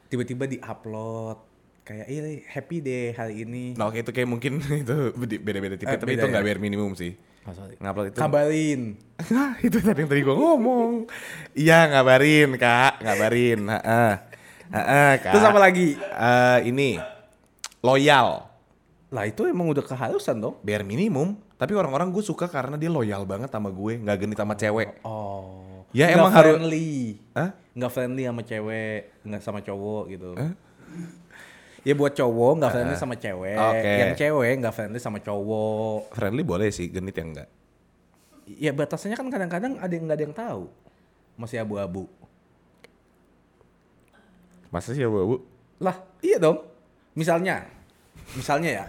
Tiba-tiba 0.08 0.44
di-upload 0.48 1.38
kayak 1.84 2.08
iya 2.08 2.22
happy 2.48 2.78
deh 2.80 3.06
hari 3.12 3.44
ini. 3.44 3.74
Nah, 3.74 3.88
oke 3.88 4.00
itu 4.00 4.10
kayak 4.10 4.26
mungkin 4.26 4.64
itu 4.84 4.96
beda-beda 5.18 5.76
tipe, 5.76 5.86
Eh, 5.86 5.96
tapi 5.96 6.16
beda 6.16 6.18
itu 6.18 6.26
ya? 6.26 6.32
nggak 6.32 6.46
bare 6.46 6.60
minimum 6.60 6.92
sih. 6.94 7.14
Oh, 7.44 7.54
sorry. 7.56 7.76
Ngupload 7.80 8.12
itu. 8.12 8.18
Kabarin. 8.20 8.82
Nah, 9.32 9.56
itu 9.60 9.78
tadi 9.80 10.00
yang 10.00 10.10
tadi 10.10 10.22
gua 10.22 10.36
ngomong. 10.36 10.92
Iya, 11.54 11.92
ngabarin, 11.92 12.56
Kak. 12.56 13.02
Ngabarin. 13.02 13.60
Heeh. 13.68 14.12
Heeh, 14.70 15.12
Kak. 15.20 15.34
Terus 15.34 15.46
apa 15.48 15.60
lagi? 15.60 15.98
Eh, 15.98 16.60
ini 16.68 17.00
loyal. 17.80 18.46
Lah 19.10 19.26
itu 19.26 19.50
emang 19.50 19.66
udah 19.68 19.82
keharusan 19.82 20.38
dong. 20.38 20.56
Bare 20.62 20.86
minimum, 20.86 21.34
tapi 21.58 21.74
orang-orang 21.74 22.14
gue 22.14 22.22
suka 22.22 22.46
karena 22.46 22.78
dia 22.78 22.94
loyal 22.94 23.26
banget 23.26 23.50
sama 23.50 23.74
gue, 23.74 23.98
nggak 23.98 24.18
genit 24.22 24.38
sama 24.38 24.54
cewek. 24.54 25.02
Oh. 25.02 25.82
Ya, 25.90 26.06
Nggak 26.14 26.18
emang 26.22 26.32
harus- 26.32 26.54
friendly. 26.54 26.94
Hah? 27.34 27.50
Nggak 27.74 27.92
friendly 27.92 28.24
sama 28.30 28.42
cewek, 28.46 29.02
nggak 29.26 29.42
sama 29.42 29.60
cowok 29.66 30.04
gitu. 30.14 30.30
Ya 31.90 31.98
buat 31.98 32.14
cowok 32.14 32.52
nggak 32.62 32.70
friendly 32.70 32.98
sama 33.02 33.18
cewek. 33.18 33.58
Oke. 33.58 33.94
Yang 33.98 34.14
cewek 34.22 34.54
nggak 34.62 34.74
friendly 34.78 35.00
sama 35.02 35.18
cowok. 35.18 36.14
Friendly 36.14 36.46
boleh 36.46 36.70
sih, 36.70 36.86
genit 36.86 37.18
yang 37.18 37.34
enggak. 37.34 37.50
Ya 38.46 38.70
batasannya 38.70 39.18
kan 39.18 39.34
kadang-kadang 39.34 39.82
ada 39.82 39.90
yang 39.90 40.06
nggak 40.06 40.18
ada 40.22 40.26
yang 40.30 40.36
tahu. 40.38 40.64
Masih 41.34 41.66
abu-abu. 41.66 42.06
Masa 44.70 44.94
sih 44.94 45.02
abu-abu? 45.02 45.42
Lah, 45.82 45.98
iya 46.22 46.38
dong. 46.38 46.62
Misalnya, 47.18 47.66
misalnya 48.38 48.70
ya, 48.70 48.86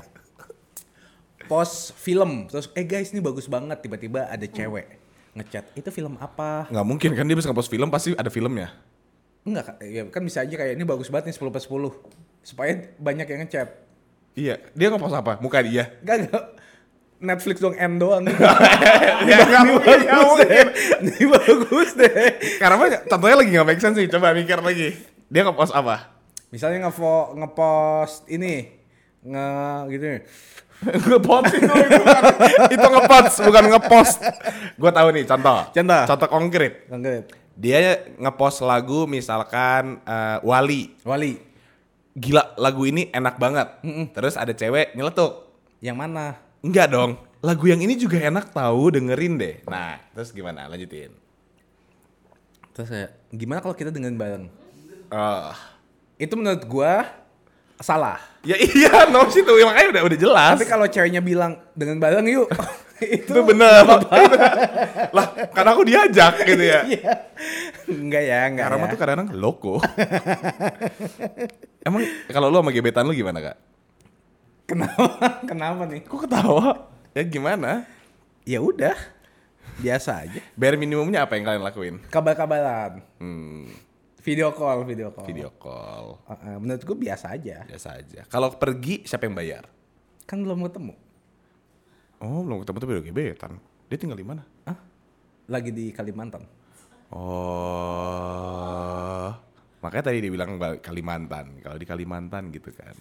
post 1.48 1.96
film, 1.96 2.52
terus 2.52 2.68
eh 2.76 2.84
guys 2.84 3.16
ini 3.16 3.24
bagus 3.24 3.48
banget, 3.48 3.80
tiba-tiba 3.80 4.28
ada 4.28 4.44
cewek 4.44 5.00
ngechat, 5.32 5.72
itu 5.72 5.88
film 5.88 6.20
apa? 6.20 6.68
Nggak 6.68 6.84
mungkin 6.86 7.10
kan 7.16 7.24
dia 7.24 7.32
bisa 7.32 7.48
ngepost 7.48 7.72
film 7.72 7.88
pasti 7.88 8.12
ada 8.12 8.28
filmnya. 8.28 8.76
Enggak, 9.40 9.80
ya 9.80 10.04
kan 10.12 10.20
bisa 10.20 10.44
aja 10.44 10.52
kayak 10.52 10.76
ini 10.76 10.84
bagus 10.84 11.08
banget 11.08 11.32
nih 11.32 11.36
10 11.40 11.48
per 11.48 11.64
10. 11.64 12.28
Supaya 12.40 12.90
banyak 12.96 13.26
yang 13.28 13.40
ngechat. 13.46 13.68
Iya, 14.34 14.54
dia 14.72 14.86
ngepost 14.88 15.16
apa? 15.16 15.36
Muka 15.42 15.60
dia. 15.60 15.92
Enggak, 16.00 16.16
enggak. 16.26 16.44
Netflix 17.20 17.60
dong 17.60 17.76
M 17.76 18.00
doang. 18.00 18.24
ya 19.28 19.36
nggak 19.44 19.64
mungkin. 19.68 20.66
Ini 21.04 21.24
bagus 21.28 21.92
deh. 21.92 22.40
Karena 22.56 22.96
contohnya 23.04 23.36
lagi 23.36 23.50
nggak 23.52 23.66
make 23.68 23.82
sense 23.84 24.00
sih. 24.00 24.08
Coba 24.08 24.32
mikir 24.32 24.56
lagi. 24.64 24.96
Dia 25.28 25.44
ngepost 25.44 25.76
apa? 25.76 26.16
Misalnya 26.48 26.88
ngepost 26.88 28.24
ini 28.32 28.80
nge 29.20 29.48
gitu 29.92 30.06
ngepost 31.12 31.52
itu 31.52 31.68
itu, 31.68 32.00
kan. 32.08 32.22
itu 32.72 32.86
ngepost 32.88 33.36
bukan 33.44 33.64
ngepost. 33.68 34.18
Gue 34.80 34.90
tahu 34.90 35.08
nih 35.12 35.24
contoh. 35.28 35.58
Contoh. 35.76 36.02
Contoh 36.08 36.28
konkret. 36.32 36.88
Konkret. 36.88 37.24
Dia 37.52 38.00
ngepost 38.16 38.64
lagu 38.64 39.04
misalkan 39.04 40.00
eh, 40.08 40.40
Wali. 40.40 40.96
Wali, 41.04 41.36
Gila 42.20 42.60
lagu 42.60 42.84
ini 42.84 43.08
enak 43.08 43.40
banget. 43.40 43.68
Terus 44.12 44.36
ada 44.36 44.52
cewek 44.52 44.92
nyeletuk. 44.92 45.48
yang 45.80 45.96
mana? 45.96 46.36
Enggak 46.60 46.92
dong. 46.92 47.16
Lagu 47.40 47.64
yang 47.64 47.80
ini 47.80 47.96
juga 47.96 48.20
enak 48.20 48.52
tahu 48.52 48.92
dengerin 48.92 49.40
deh. 49.40 49.56
Nah, 49.64 49.96
terus 50.12 50.28
gimana? 50.28 50.68
Lanjutin. 50.68 51.08
Terus 52.76 52.88
kayak 52.92 53.10
gimana 53.32 53.64
kalau 53.64 53.72
kita 53.72 53.88
dengan 53.88 54.12
bareng? 54.12 54.52
Ah. 55.08 55.56
Itu 56.20 56.36
menurut 56.36 56.68
gua 56.68 57.08
salah. 57.80 58.20
Ya 58.44 58.60
iya, 58.60 59.04
no 59.12 59.24
sih 59.32 59.40
tuh 59.40 59.56
makanya 59.64 59.88
udah 59.96 60.02
udah 60.04 60.18
jelas. 60.20 60.56
Tapi 60.60 60.68
kalau 60.68 60.84
ceweknya 60.84 61.24
bilang 61.24 61.56
dengan 61.72 61.96
bareng 61.96 62.28
yuk, 62.28 62.48
itu 63.16 63.32
itu 63.32 63.40
bener. 63.40 63.84
lah, 65.16 65.26
karena 65.56 65.70
aku 65.72 65.82
diajak 65.88 66.34
gitu 66.44 66.64
ya. 66.64 66.80
Enggak 67.90 68.22
ya, 68.22 68.46
enggak. 68.46 68.64
Karena 68.70 68.86
ya. 68.86 68.92
tuh 68.92 68.98
kadang-kadang 68.98 69.28
loko. 69.34 69.74
Emang 71.86 72.02
kalau 72.30 72.46
lu 72.48 72.62
sama 72.62 72.70
gebetan 72.70 73.04
lu 73.04 73.14
gimana, 73.14 73.42
Kak? 73.42 73.56
Kenapa? 74.70 75.04
Kenapa 75.50 75.82
nih? 75.90 76.00
Kok 76.06 76.20
ketawa? 76.30 76.86
Ya 77.10 77.22
gimana? 77.26 77.84
Ya 78.46 78.62
udah. 78.62 78.94
Biasa 79.82 80.22
aja. 80.22 80.40
Bare 80.54 80.78
minimumnya 80.78 81.26
apa 81.26 81.34
yang 81.34 81.44
kalian 81.50 81.64
lakuin? 81.66 81.96
Kabar-kabaran. 82.06 83.02
Hmm, 83.18 83.66
Video 84.20 84.52
call, 84.52 84.84
video 84.84 85.08
call. 85.08 85.26
video 85.26 85.50
call. 85.56 86.20
Uh, 86.28 86.32
uh, 86.36 86.56
menurut 86.60 86.84
gue 86.84 86.96
biasa 87.08 87.32
aja. 87.32 87.64
Biasa 87.64 87.88
aja. 87.96 88.20
Kalau 88.28 88.52
pergi 88.52 89.08
siapa 89.08 89.24
yang 89.24 89.32
bayar? 89.32 89.64
Kan 90.28 90.44
belum 90.44 90.60
ketemu. 90.68 90.92
Oh, 92.20 92.44
belum 92.44 92.60
ketemu 92.60 92.76
tuh 92.76 92.88
beda 92.92 93.00
gebetan. 93.00 93.52
Dia 93.88 93.96
tinggal 93.96 94.20
di 94.20 94.26
mana? 94.28 94.44
Lagi 95.48 95.72
di 95.72 95.88
Kalimantan. 95.90 96.44
Oh. 98.00 99.28
Makanya 99.80 100.04
tadi 100.06 100.20
dia 100.20 100.30
bilang 100.30 100.56
Bal- 100.56 100.78
Kalimantan. 100.78 101.58
Kalau 101.58 101.74
di 101.74 101.84
Kalimantan 101.84 102.48
gitu 102.48 102.70
kan. 102.70 102.94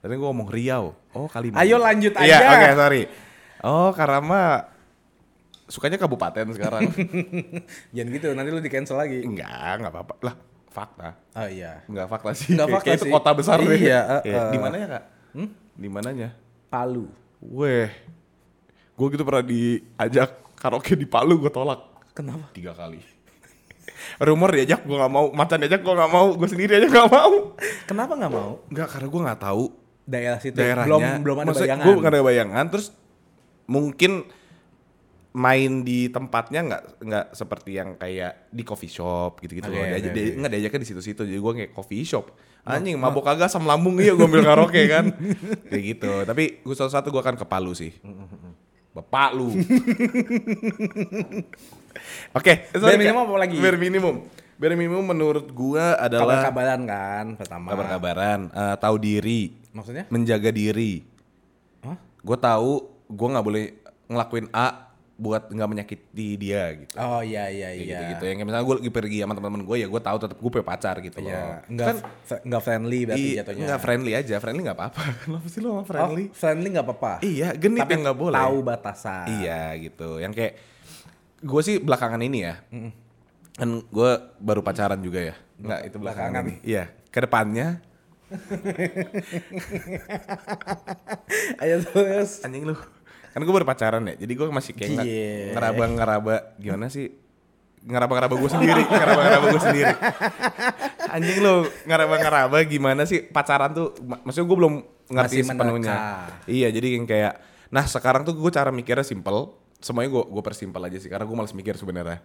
Tadi 0.00 0.10
gue 0.10 0.22
ngomong 0.22 0.48
Riau. 0.48 0.94
Oh 1.12 1.26
Kalimantan. 1.26 1.60
Ayo 1.60 1.76
lanjut 1.76 2.12
Iya, 2.16 2.38
aja. 2.38 2.48
oke 2.50 2.68
sorry. 2.74 3.02
Oh 3.60 3.90
karena 3.90 4.18
mah 4.18 4.50
sukanya 5.66 5.96
kabupaten 5.96 6.46
sekarang. 6.50 6.88
Jangan 7.94 8.08
gitu, 8.10 8.26
nanti 8.32 8.48
lu 8.48 8.58
di 8.58 8.68
cancel 8.68 8.96
lagi. 8.96 9.20
Enggak, 9.20 9.76
enggak 9.76 9.92
apa-apa. 9.92 10.14
Lah, 10.22 10.34
fakta. 10.66 11.08
Oh 11.34 11.44
iya. 11.46 11.84
Enggak 11.84 12.08
fakta 12.08 12.30
sih. 12.32 12.54
Nggak 12.54 12.64
Kayak- 12.64 12.78
fakta 12.78 12.88
kayak 12.88 12.98
itu 12.98 13.06
kota 13.10 13.30
besar 13.34 13.58
deh. 13.60 13.76
Iya, 13.76 14.00
Iya. 14.24 14.40
eh. 14.40 14.50
Di 14.50 14.58
mananya, 14.58 14.86
Kak? 14.88 15.04
Di 15.74 15.88
mananya? 15.88 16.28
Palu. 16.68 17.06
Weh. 17.42 17.90
Gue 18.94 19.06
gitu 19.10 19.22
pernah 19.22 19.42
diajak 19.42 20.30
karaoke 20.54 20.94
di 20.94 21.04
Palu, 21.04 21.36
gue 21.38 21.48
tolak. 21.48 21.80
Kenapa? 22.10 22.48
Tiga 22.52 22.72
kali. 22.72 23.00
Rumor 24.18 24.48
diajak, 24.50 24.82
gue 24.82 24.94
gak 24.94 25.08
mau. 25.08 25.30
Macan 25.30 25.58
diajak, 25.58 25.80
gue 25.80 25.92
gak 25.92 26.10
mau. 26.10 26.26
Gue 26.32 26.46
sendiri 26.46 26.76
aja 26.76 26.86
gak 26.86 27.08
mau. 27.08 27.54
Kenapa 27.84 28.12
nggak 28.14 28.30
mau? 28.30 28.50
Enggak, 28.66 28.86
karena 28.88 29.06
gue 29.08 29.20
gak 29.26 29.40
tahu 29.40 29.64
Daerah 30.04 30.38
situ 30.38 30.56
daerahnya. 30.56 30.86
belum 30.86 31.00
belum 31.22 31.36
ada 31.40 31.52
bayangan. 31.52 31.84
Gue 31.84 31.94
gak 31.98 32.10
ada 32.10 32.20
bayangan. 32.22 32.64
Terus 32.66 32.86
mungkin 33.64 34.12
main 35.30 35.86
di 35.86 36.10
tempatnya 36.10 36.60
nggak 36.60 36.82
nggak 37.06 37.26
seperti 37.32 37.78
yang 37.78 37.94
kayak 37.94 38.50
di 38.50 38.66
coffee 38.66 38.90
shop 38.90 39.38
gitu-gitu 39.38 39.70
Oke, 39.70 39.78
loh. 39.78 39.86
Diajak, 39.86 40.10
oke, 40.10 40.18
dia- 40.18 40.34
nggak 40.34 40.50
diajaknya 40.50 40.80
di 40.82 40.88
situ-situ. 40.90 41.22
Jadi 41.22 41.38
gue 41.38 41.52
kayak 41.54 41.70
coffee 41.70 42.02
shop. 42.02 42.34
Anjing, 42.60 42.98
mabok 42.98 43.24
kagak 43.24 43.46
asam 43.46 43.64
lambung 43.64 43.96
iya 43.96 44.12
gue 44.12 44.20
ambil 44.20 44.42
karaoke 44.42 44.84
kan. 44.84 45.16
kayak 45.70 45.82
gitu. 45.96 46.12
Tapi 46.26 46.60
gue 46.60 46.74
suatu 46.74 46.90
satu 46.90 47.08
gue 47.08 47.16
akan 47.16 47.38
ke 47.38 47.46
Palu 47.46 47.72
sih. 47.72 47.94
Bapak 48.90 49.32
lu. 49.32 49.54
Oke, 52.38 52.68
Bare 52.68 52.80
sorry, 52.80 52.96
minimum 52.96 53.20
Kak. 53.20 53.28
apa 53.28 53.38
lagi? 53.38 53.56
Bare 53.56 53.76
minimum. 53.76 54.14
Bare 54.54 54.74
minimum 54.74 55.02
menurut 55.02 55.46
gua 55.50 55.96
adalah 55.96 56.44
Kabar-kabaran 56.44 56.80
kan 56.84 57.26
pertama. 57.34 57.66
kabar-kabaran, 57.68 58.40
eh, 58.48 58.76
tahu 58.76 58.96
diri, 58.96 59.40
Maksudnya? 59.70 60.04
menjaga 60.06 60.50
diri. 60.50 61.00
Hah? 61.80 61.96
Gue 62.18 62.36
tahu 62.36 62.72
gue 63.06 63.28
nggak 63.28 63.42
boleh 63.42 63.64
ngelakuin 64.06 64.46
A 64.50 64.86
buat 65.16 65.48
nggak 65.48 65.68
menyakiti 65.70 66.28
dia 66.34 66.72
gitu. 66.74 66.92
Oh 66.94 67.20
iya 67.20 67.44
iya 67.46 67.68
Kayak 67.68 67.76
iya. 67.78 67.84
gitu-gitu. 67.94 68.22
Yang 68.22 68.36
kayak 68.36 68.46
misalnya 68.46 68.64
gue 68.64 68.76
lagi 68.76 68.90
pergi 68.90 69.16
sama 69.18 69.32
teman-teman 69.32 69.62
gue 69.62 69.76
ya 69.76 69.86
gue 69.86 70.02
tahu 70.02 70.16
tetap 70.18 70.36
gue 70.36 70.50
punya 70.50 70.66
pacar 70.66 70.96
gitu 70.98 71.16
Iya, 71.18 71.24
loh. 71.26 71.48
enggak 71.66 71.86
Kan 71.86 71.96
enggak 72.42 72.62
friendly 72.62 73.00
berarti 73.02 73.20
i- 73.22 73.36
jatuhnya. 73.36 73.64
nggak 73.66 73.80
friendly 73.80 74.12
aja, 74.14 74.34
friendly 74.38 74.62
nggak 74.62 74.76
apa-apa. 74.76 75.02
Kenapa 75.22 75.46
sih 75.46 75.60
lo 75.60 75.68
sama 75.70 75.84
friendly? 75.84 76.22
Oh, 76.22 76.34
friendly 76.34 76.68
enggak 76.68 76.86
apa-apa. 76.86 77.12
Iya, 77.22 77.48
genit 77.54 77.80
Tapi 77.80 77.90
yang 77.90 78.02
nggak 78.02 78.18
boleh. 78.18 78.36
Tahu 78.38 78.56
batasan. 78.62 79.26
Iya 79.34 79.60
gitu. 79.78 80.10
Yang 80.16 80.32
kayak 80.34 80.52
gue 81.40 81.62
sih 81.62 81.76
belakangan 81.76 82.20
ini 82.20 82.38
ya. 82.42 82.54
Kan 83.52 83.82
gue 83.82 84.10
baru 84.36 84.60
pacaran 84.60 84.98
juga 84.98 85.20
ya. 85.22 85.34
Enggak, 85.56 85.80
itu 85.84 85.96
belakangan, 85.96 86.32
Belakangan. 86.32 86.56
ini. 86.56 86.64
Iya. 86.64 86.84
Ke 87.10 87.20
depannya 87.20 87.68
Ayo 91.58 91.82
terus. 91.82 92.40
anjing 92.42 92.64
lu. 92.64 92.74
Kan 93.30 93.40
gue 93.40 93.50
baru 93.52 93.64
pacaran 93.64 94.02
ya. 94.04 94.14
Jadi 94.16 94.32
gue 94.32 94.46
masih 94.48 94.72
kayak 94.72 94.90
Cie. 95.00 95.50
ngeraba-ngeraba 95.52 96.54
gimana 96.56 96.86
sih? 96.86 97.10
Ngeraba-ngeraba 97.80 98.34
gue 98.36 98.50
sendiri, 98.50 98.82
ngeraba-ngeraba 98.84 99.44
gue 99.48 99.62
sendiri. 99.62 99.92
Anjing 101.08 101.38
lu, 101.40 101.54
ngeraba-ngeraba 101.84 102.56
gimana 102.64 103.02
sih 103.02 103.24
pacaran 103.24 103.72
tuh? 103.72 103.94
Ma- 104.00 104.20
Maksudnya 104.20 104.46
gue 104.46 104.58
belum 104.58 104.74
ngerti 105.08 105.36
Masih 105.36 105.46
sepenuhnya. 105.46 105.94
Iya, 106.44 106.68
jadi 106.70 106.88
yang 106.94 107.06
kayak 107.06 107.34
nah 107.70 107.86
sekarang 107.86 108.22
tuh 108.22 108.34
gue 108.34 108.50
cara 108.50 108.70
mikirnya 108.70 109.06
simple. 109.06 109.54
Semuanya 109.80 110.12
gue 110.12 110.22
gue 110.28 110.42
persimpel 110.44 110.82
aja 110.84 110.96
sih 110.96 111.08
karena 111.08 111.24
gue 111.24 111.36
malas 111.36 111.52
mikir 111.52 111.74
sebenarnya. 111.74 112.20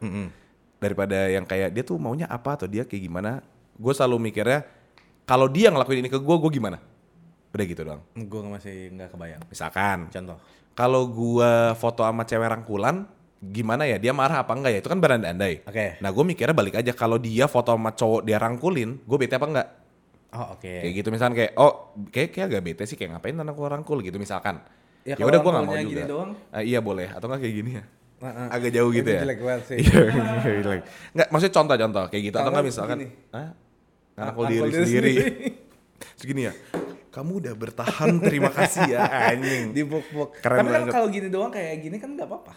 Daripada 0.75 1.31
yang 1.31 1.47
kayak 1.47 1.71
dia 1.71 1.81
tuh 1.81 1.95
maunya 1.95 2.27
apa 2.27 2.59
atau 2.59 2.67
dia 2.67 2.83
kayak 2.83 3.01
gimana. 3.01 3.39
Gue 3.75 3.91
selalu 3.91 4.29
mikirnya 4.29 4.67
kalau 5.23 5.47
dia 5.47 5.71
ngelakuin 5.71 6.03
ini 6.03 6.09
ke 6.11 6.19
gue, 6.19 6.35
gue 6.37 6.51
gimana? 6.53 6.77
Udah 7.49 7.65
gitu 7.65 7.81
doang. 7.81 8.03
Gue 8.13 8.39
masih 8.45 8.91
enggak 8.91 9.09
kebayang. 9.09 9.41
Misalkan 9.47 10.11
Contoh. 10.11 10.37
kalau 10.75 11.07
gua 11.07 11.71
foto 11.73 12.03
sama 12.03 12.27
cewek 12.27 12.51
rangkulan 12.51 13.07
gimana 13.39 13.87
ya 13.87 13.95
dia 13.95 14.11
marah 14.11 14.43
apa 14.43 14.51
enggak 14.51 14.75
ya 14.75 14.79
itu 14.81 14.89
kan 14.89 14.97
berandai-andai 14.97 15.61
Oke. 15.69 16.01
nah 16.01 16.09
gue 16.09 16.23
mikirnya 16.25 16.55
balik 16.55 16.81
aja 16.81 16.91
kalau 16.91 17.15
dia 17.15 17.45
foto 17.45 17.77
sama 17.77 17.93
cowok 17.93 18.25
dia 18.25 18.41
rangkulin 18.41 18.97
gue 19.05 19.17
bete 19.21 19.37
apa 19.37 19.45
enggak 19.45 19.67
Oh 20.33 20.57
oke. 20.57 20.65
kayak 20.65 20.93
gitu 20.97 21.13
misalkan 21.13 21.35
kayak 21.37 21.51
oh 21.55 21.93
kayak 22.09 22.33
kayak 22.33 22.45
agak 22.49 22.63
bete 22.65 22.83
sih 22.83 22.97
kayak 22.97 23.15
ngapain 23.15 23.37
anak 23.37 23.53
gue 23.53 23.67
rangkul 23.69 24.01
gitu 24.01 24.17
misalkan 24.17 24.65
Ya, 25.05 25.15
ya 25.21 25.25
udah 25.29 25.37
gue 25.37 25.51
nggak 25.53 25.65
mau 25.69 25.75
juga 25.77 25.85
gini 25.85 26.03
doang. 26.09 26.31
Ah, 26.49 26.65
iya 26.65 26.79
boleh 26.81 27.05
atau 27.13 27.29
enggak 27.29 27.45
kayak 27.45 27.55
gini 27.61 27.71
ya 27.77 27.85
agak 28.25 28.71
jauh 28.73 28.89
gitu 28.89 29.05
Itu 29.05 29.13
ya 29.13 29.21
jelek 29.21 29.39
banget 29.45 29.63
sih. 29.69 29.77
Iya, 29.85 30.01
jelek. 30.65 30.81
nggak 31.13 31.27
maksudnya 31.29 31.53
contoh-contoh 31.53 32.03
kayak 32.09 32.23
gitu 32.25 32.35
atau 32.41 32.49
enggak 32.49 32.65
misalkan 32.65 32.97
ah 33.29 33.49
ngerangkul 34.15 34.43
rangkul 34.43 34.45
diri 34.49 34.69
diri 34.71 34.85
sendiri 34.87 35.13
segini 36.17 36.41
ya 36.49 36.53
kamu 37.13 37.31
udah 37.39 37.53
bertahan 37.55 38.11
terima 38.19 38.51
kasih 38.51 38.91
ya 38.91 39.05
anjing 39.07 39.71
Di 39.77 39.83
book 39.87 40.03
Keren 40.41 40.65
Tapi 40.65 40.69
kan 40.73 40.83
kalau 40.89 41.07
gini 41.07 41.27
doang 41.31 41.47
kayak 41.53 41.79
gini 41.79 41.95
kan 41.95 42.11
enggak 42.11 42.27
apa-apa. 42.27 42.53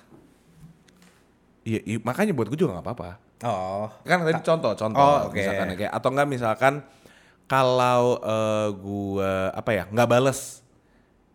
Iya, 1.68 1.80
iya, 1.84 1.98
makanya 2.00 2.32
buat 2.32 2.48
gue 2.48 2.56
juga 2.56 2.80
nggak 2.80 2.86
apa-apa. 2.90 3.08
Oh. 3.44 3.86
Kan 4.02 4.24
tadi 4.24 4.40
contoh, 4.40 4.72
contoh. 4.72 4.98
Oh, 4.98 5.28
oke. 5.30 5.36
Misalkan 5.36 5.66
ya, 5.70 5.74
kayak 5.84 5.92
atau 5.94 6.08
enggak 6.10 6.28
misalkan 6.32 6.74
kalau 7.46 8.18
eh, 8.18 8.68
gua 8.72 9.52
apa 9.52 9.70
ya 9.76 9.84
nggak 9.92 10.08
bales. 10.08 10.64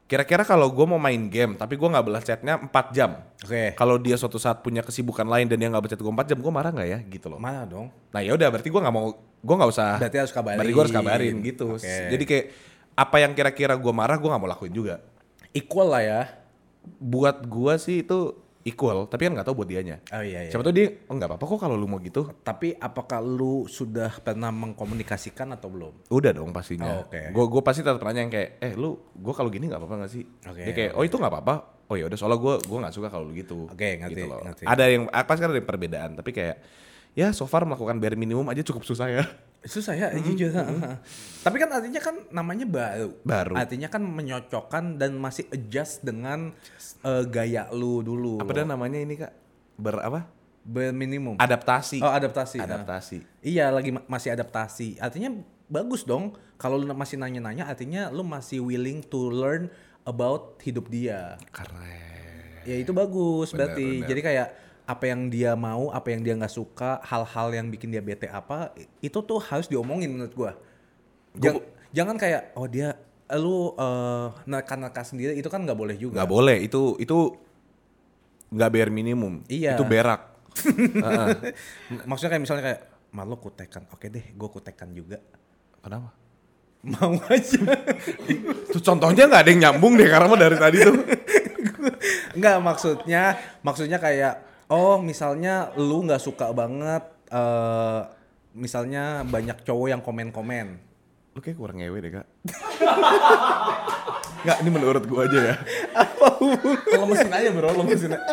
Kira-kira 0.03 0.43
kalau 0.43 0.67
gue 0.67 0.85
mau 0.85 0.99
main 0.99 1.17
game 1.31 1.55
tapi 1.55 1.79
gue 1.79 1.89
nggak 1.89 2.05
balas 2.05 2.23
chatnya 2.27 2.59
4 2.59 2.69
jam. 2.91 3.23
Oke. 3.39 3.73
Kalau 3.73 3.95
dia 3.97 4.19
suatu 4.19 4.35
saat 4.35 4.59
punya 4.59 4.83
kesibukan 4.83 5.25
lain 5.25 5.47
dan 5.47 5.57
dia 5.57 5.71
nggak 5.71 5.83
balas 5.83 5.93
chat 5.95 6.03
gue 6.03 6.13
4 6.13 6.29
jam, 6.29 6.37
gue 6.43 6.51
marah 6.53 6.71
nggak 6.75 6.89
ya 6.91 6.99
gitu 7.07 7.31
loh. 7.31 7.39
Mana 7.39 7.63
dong? 7.63 7.87
Nah 8.11 8.21
ya 8.21 8.35
udah 8.35 8.47
berarti 8.51 8.67
gue 8.67 8.81
nggak 8.83 8.95
mau, 8.95 9.15
gue 9.17 9.55
nggak 9.57 9.71
usah. 9.71 9.97
Berarti 9.97 10.17
harus 10.19 10.33
kabarin. 10.35 10.57
Berarti 10.59 10.73
gue 10.75 10.83
harus 10.83 10.95
kabarin 10.95 11.35
gitu. 11.41 11.65
Oke. 11.79 11.87
Jadi 11.87 12.23
kayak 12.27 12.45
apa 12.93 13.15
yang 13.23 13.31
kira-kira 13.33 13.73
gue 13.79 13.93
marah 13.95 14.19
gue 14.19 14.29
nggak 14.29 14.41
mau 14.43 14.51
lakuin 14.51 14.75
juga. 14.75 14.95
Equal 15.55 15.87
lah 15.89 16.03
ya. 16.03 16.21
Buat 16.99 17.47
gue 17.47 17.73
sih 17.79 18.03
itu 18.03 18.42
equal, 18.63 19.05
tapi 19.05 19.27
kan 19.27 19.35
nggak 19.35 19.47
tahu 19.47 19.55
buat 19.59 19.69
dianya. 19.69 19.99
Oh 20.09 20.23
iya 20.23 20.47
iya. 20.47 20.51
Siapa 20.51 20.63
tuh 20.63 20.71
dia, 20.71 20.87
oh 21.05 21.13
nggak 21.13 21.29
apa-apa 21.35 21.45
kok 21.45 21.59
kalau 21.59 21.75
lu 21.75 21.85
mau 21.85 21.99
gitu. 21.99 22.31
Tapi 22.39 22.73
apakah 22.73 23.19
lu 23.19 23.67
sudah 23.67 24.09
pernah 24.19 24.49
mengkomunikasikan 24.49 25.51
atau 25.51 25.67
belum? 25.67 25.93
Udah 26.07 26.31
dong 26.31 26.55
pastinya. 26.55 27.03
Oh, 27.03 27.07
oke. 27.07 27.31
Gue 27.31 27.45
gue 27.51 27.61
pasti 27.61 27.83
tetap 27.83 27.99
nanya 28.01 28.23
yang 28.23 28.31
kayak, 28.31 28.49
eh 28.59 28.73
lu, 28.73 28.95
gue 29.11 29.33
kalau 29.35 29.51
gini 29.51 29.67
nggak 29.67 29.79
apa-apa 29.79 29.95
nggak 30.03 30.11
sih? 30.11 30.23
Oke, 30.47 30.63
Dia 30.63 30.73
kayak, 30.73 30.91
oh 30.95 31.03
itu 31.03 31.15
nggak 31.15 31.33
apa-apa. 31.33 31.55
Oh 31.91 31.95
ya 31.99 32.07
udah 32.07 32.15
soalnya 32.15 32.39
gue 32.39 32.55
gue 32.63 32.77
nggak 32.79 32.95
suka 32.95 33.07
kalau 33.11 33.27
lu 33.27 33.35
gitu. 33.35 33.67
Oke, 33.67 33.99
ngerti, 33.99 34.15
Gitu 34.15 34.31
loh. 34.31 34.39
ngerti. 34.41 34.63
Ada 34.63 34.83
yang 34.87 35.03
apa 35.11 35.31
sih 35.35 35.43
ada 35.43 35.53
yang 35.53 35.67
perbedaan, 35.67 36.11
tapi 36.15 36.31
kayak 36.31 36.55
ya 37.13 37.29
so 37.29 37.43
far 37.45 37.67
melakukan 37.67 37.99
bare 37.99 38.15
minimum 38.15 38.47
aja 38.47 38.63
cukup 38.63 38.87
susah 38.87 39.11
ya. 39.11 39.23
Susah 39.63 39.95
ya, 39.95 40.11
jujur. 40.19 40.51
Tapi 41.39 41.55
kan 41.55 41.69
artinya 41.71 42.01
kan 42.03 42.15
namanya 42.35 42.67
baru. 42.67 43.15
Baru. 43.23 43.55
Artinya 43.55 43.87
kan 43.87 44.03
menyocokkan 44.03 44.99
dan 44.99 45.15
masih 45.15 45.47
adjust 45.49 46.03
dengan 46.03 46.51
eh, 47.01 47.23
gaya 47.31 47.71
lu 47.71 48.03
dulu. 48.03 48.43
Apa 48.43 48.51
dan 48.51 48.67
namanya 48.67 48.99
ini 48.99 49.15
kak? 49.15 49.31
Ber 49.79 50.03
apa? 50.03 50.27
Berminimum. 50.63 51.39
Adaptasi. 51.39 52.03
Oh, 52.03 52.11
adaptasi. 52.11 52.59
Adaptasi. 52.59 53.17
Iya, 53.39 53.71
lagi 53.71 53.95
ma- 53.95 54.03
masih 54.07 54.35
adaptasi. 54.35 54.99
Artinya 54.99 55.31
bagus 55.67 56.03
dong. 56.03 56.35
Kalau 56.59 56.79
lu 56.79 56.87
masih 56.91 57.19
nanya-nanya, 57.19 57.67
artinya 57.67 58.07
lu 58.11 58.23
masih 58.23 58.63
willing 58.63 59.03
to 59.03 59.31
learn 59.31 59.67
about 60.03 60.59
hidup 60.63 60.87
dia. 60.87 61.35
Keren. 61.51 62.63
Ya 62.63 62.79
itu 62.79 62.95
bagus 62.95 63.51
Benar, 63.51 63.75
berarti. 63.75 63.87
benar. 63.99 64.07
Jadi 64.07 64.21
kayak 64.23 64.47
apa 64.83 65.07
yang 65.07 65.31
dia 65.31 65.55
mau, 65.55 65.87
apa 65.89 66.11
yang 66.11 66.21
dia 66.21 66.35
nggak 66.35 66.51
suka, 66.51 66.99
hal-hal 67.07 67.47
yang 67.55 67.71
bikin 67.71 67.87
dia 67.91 68.03
bete 68.03 68.27
apa, 68.27 68.75
itu 68.99 69.15
tuh 69.23 69.39
harus 69.39 69.71
diomongin 69.71 70.11
menurut 70.11 70.33
gua. 70.35 70.51
Jang- 71.39 71.63
jangan 71.95 72.15
kayak 72.19 72.51
oh 72.59 72.67
dia 72.67 72.99
lu 73.33 73.73
eh 73.79 74.27
neka-neka 74.45 75.01
sendiri 75.01 75.33
itu 75.39 75.47
kan 75.47 75.63
nggak 75.63 75.79
boleh 75.79 75.95
juga. 75.95 76.21
Nggak 76.21 76.31
boleh. 76.31 76.57
Itu 76.61 76.99
itu 76.99 77.39
nggak 78.51 78.69
bare 78.69 78.91
minimum. 78.91 79.41
Iya. 79.47 79.79
Itu 79.79 79.87
berak. 79.87 80.21
Heeh. 81.05 81.27
Maksudnya 82.05 82.31
kayak 82.37 82.43
misalnya 82.43 82.63
kayak 82.67 82.81
malu 83.15 83.39
kutekan. 83.39 83.87
Oke 83.89 84.11
deh, 84.11 84.35
gua 84.35 84.51
kutekan 84.51 84.91
juga. 84.91 85.17
Kenapa? 85.79 86.11
Mau 86.83 87.15
aja. 87.31 87.63
Tuh 88.67 88.83
contohnya 88.83 89.31
nggak 89.31 89.41
ada 89.47 89.49
yang 89.55 89.61
nyambung 89.71 89.95
deh 89.95 90.11
karena 90.11 90.27
mah 90.27 90.35
dari 90.35 90.57
tadi 90.59 90.77
tuh. 90.83 90.99
Enggak 92.35 92.59
maksudnya, 92.59 93.39
maksudnya 93.63 93.97
kayak 94.03 94.52
oh 94.73 94.97
misalnya 94.97 95.69
lu 95.77 96.01
nggak 96.01 96.17
suka 96.17 96.49
banget 96.49 97.05
eh 97.29 98.01
misalnya 98.53 99.25
banyak 99.25 99.65
cowok 99.65 99.87
yang 99.89 100.01
komen-komen. 100.01 100.77
Lu 101.33 101.39
kayak 101.41 101.57
kurang 101.57 101.81
ngewe 101.81 101.97
deh 102.01 102.11
kak. 102.13 102.27
Nggak, 104.43 104.57
ini 104.59 104.69
menurut 104.69 105.03
gua 105.07 105.23
aja 105.27 105.39
ya. 105.39 105.55
Kalau 106.91 107.07
mesin 107.07 107.31
aja 107.31 107.49
bro, 107.55 107.69
lo 107.71 107.83
mesin 107.87 108.11
aja. 108.11 108.23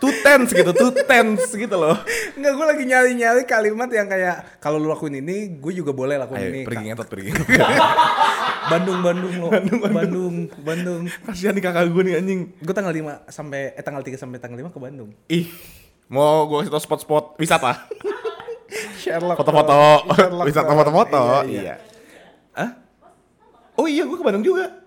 Two 0.00 0.12
tense 0.24 0.56
gitu, 0.56 0.72
two 0.72 0.92
tense 1.04 1.52
gitu 1.52 1.76
loh. 1.76 1.92
Enggak, 2.32 2.52
gue 2.56 2.66
lagi 2.72 2.84
nyari-nyari 2.88 3.44
kalimat 3.44 3.88
yang 3.92 4.08
kayak 4.08 4.56
kalau 4.56 4.80
lu 4.80 4.88
lakuin 4.88 5.20
ini, 5.20 5.60
gue 5.60 5.72
juga 5.76 5.92
boleh 5.92 6.16
lakuin 6.16 6.40
Ayo, 6.40 6.48
ini. 6.48 6.60
pergi 6.64 6.84
ngetot, 6.88 7.08
pergi. 7.08 7.36
Bandung, 8.72 9.04
Bandung 9.04 9.34
lo. 9.36 9.48
Bandung, 9.92 10.34
Bandung. 10.64 11.02
Kasihan 11.28 11.52
nih 11.52 11.60
kakak 11.60 11.92
gue 11.92 12.02
nih 12.08 12.14
anjing. 12.16 12.40
Gue 12.64 12.72
tanggal 12.72 12.96
5 12.96 13.28
sampai 13.28 13.76
eh 13.76 13.84
tanggal 13.84 14.00
3 14.00 14.16
sampai 14.16 14.40
tanggal 14.40 14.56
5 14.64 14.72
ke 14.72 14.80
Bandung. 14.80 15.12
Ih, 15.28 15.52
mau 16.08 16.48
gua 16.48 16.64
kasih 16.64 16.72
tau 16.72 16.80
spot-spot 16.80 17.36
wisata. 17.36 17.84
Sherlock. 19.04 19.36
Foto-foto, 19.36 20.08
wisata 20.48 20.72
foto-foto. 20.72 21.44
Iya, 21.44 21.44
iya. 21.44 21.60
Iya. 21.60 21.76
Hah? 22.56 22.70
Oh 23.76 23.84
iya, 23.84 24.08
gue 24.08 24.16
ke 24.16 24.24
Bandung 24.24 24.44
juga. 24.44 24.79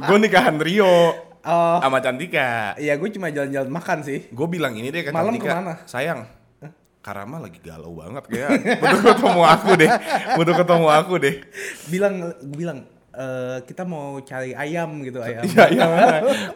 Gue 0.00 0.16
nikahan 0.18 0.56
Rio 0.58 1.14
Oh, 1.40 1.80
sama 1.80 2.04
Cantika. 2.04 2.76
iya 2.76 3.00
gue 3.00 3.08
cuma 3.16 3.32
jalan-jalan 3.32 3.72
makan 3.72 4.04
sih. 4.04 4.28
Gue 4.28 4.44
bilang 4.44 4.76
ini 4.76 4.92
deh 4.92 5.00
ke 5.00 5.08
Malam 5.08 5.32
Cantika. 5.32 5.48
ke 5.48 5.56
mana? 5.56 5.74
Sayang, 5.88 6.28
Karama 7.00 7.40
lagi 7.40 7.56
galau 7.64 7.96
banget 7.96 8.28
kayak. 8.28 8.76
Butuh 8.76 9.00
ketemu 9.16 9.42
aku 9.48 9.70
deh. 9.72 9.88
Butuh 10.36 10.54
ketemu 10.54 10.86
aku 10.92 11.14
deh. 11.16 11.34
Bilang 11.88 12.14
gue 12.44 12.56
bilang 12.60 12.78
eh, 13.16 13.56
kita 13.64 13.88
mau 13.88 14.20
cari 14.20 14.52
ayam 14.52 15.00
gitu 15.00 15.24
ayam. 15.24 15.40
Iya 15.48 15.64
iya. 15.72 15.84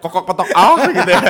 Kokok 0.04 0.28
kotok 0.28 0.52
ah 0.52 0.76
gitu 0.84 1.08
ya. 1.08 1.22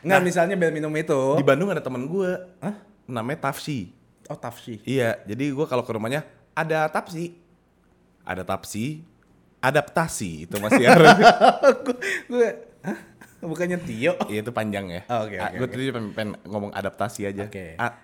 Nggak 0.00 0.20
misalnya 0.24 0.56
biar 0.56 0.72
minum 0.72 0.96
itu. 0.96 1.36
Di 1.36 1.44
Bandung 1.44 1.68
ada 1.68 1.84
temen 1.84 2.08
gue. 2.08 2.32
Hah? 2.64 2.80
Namanya 3.04 3.52
Tafsi. 3.52 3.92
Oh 4.26 4.38
tafsi. 4.38 4.82
Iya, 4.82 5.22
jadi 5.22 5.54
gue 5.54 5.66
kalau 5.66 5.86
ke 5.86 5.92
rumahnya 5.94 6.26
ada 6.52 6.88
Tapsi. 6.90 7.36
Ada 8.26 8.42
Tapsi, 8.42 9.06
adaptasi 9.62 10.50
itu 10.50 10.56
masih 10.58 10.82
harus. 10.82 11.14
gue? 12.32 12.48
Bukannya 13.38 13.78
Tio? 13.86 14.18
Iya 14.26 14.40
itu 14.42 14.50
panjang 14.50 14.90
ya. 14.90 15.02
Oh, 15.06 15.28
oke, 15.28 15.36
oke, 15.38 15.54
gue 15.62 15.68
tadi 15.70 15.84
pengen, 15.94 16.10
pengen 16.10 16.30
ngomong 16.42 16.74
adaptasi 16.74 17.28
aja. 17.28 17.46
Oke. 17.46 17.78
Ah, 17.78 17.94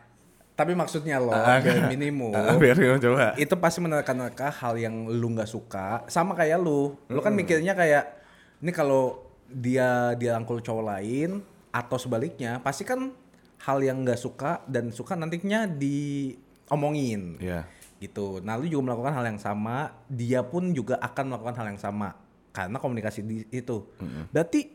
Tapi 0.52 0.76
maksudnya 0.76 1.16
lo, 1.16 1.32
ah, 1.32 1.58
biar 1.58 1.88
minimum. 1.90 2.30
ah, 2.36 2.54
biar 2.60 2.76
minum 2.76 3.00
coba. 3.00 3.32
itu 3.34 3.54
pasti 3.56 3.80
menerka-nerka 3.80 4.52
hal 4.52 4.76
yang 4.76 5.08
lu 5.08 5.32
nggak 5.32 5.48
suka 5.48 6.04
sama 6.06 6.36
kayak 6.36 6.60
lu 6.60 6.92
lu 7.08 7.18
kan 7.24 7.32
mikirnya 7.32 7.72
kayak 7.72 8.20
ini 8.60 8.70
kalau 8.70 9.24
dia 9.48 10.12
dia 10.20 10.36
rangkul 10.36 10.60
cowok 10.60 10.84
lain 10.92 11.40
atau 11.72 11.96
sebaliknya 11.96 12.60
pasti 12.60 12.84
kan 12.84 13.16
hal 13.62 13.78
yang 13.78 14.02
nggak 14.02 14.16
suka 14.16 14.62
dan 14.66 14.90
suka 14.90 15.14
nantinya 15.14 15.66
diomongin 15.66 17.38
Iya. 17.38 17.64
gitu 17.98 18.42
nah 18.42 18.58
lu 18.58 18.66
juga 18.66 18.90
melakukan 18.90 19.14
hal 19.14 19.24
yang 19.28 19.38
sama 19.38 19.94
dia 20.06 20.42
pun 20.42 20.70
juga 20.70 20.98
akan 20.98 21.24
melakukan 21.30 21.54
hal 21.56 21.66
yang 21.70 21.80
sama 21.80 22.18
karena 22.50 22.76
komunikasi 22.76 23.22
di 23.22 23.46
itu 23.48 23.86
berarti 24.28 24.74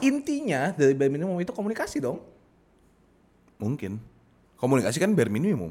intinya 0.00 0.72
dari 0.72 0.96
bare 0.96 1.12
minimum 1.12 1.36
itu 1.38 1.52
komunikasi 1.52 2.00
dong 2.00 2.18
Mungkin. 3.62 4.02
Komunikasi 4.58 4.98
kan 4.98 5.14
bare 5.14 5.30
minimum. 5.30 5.70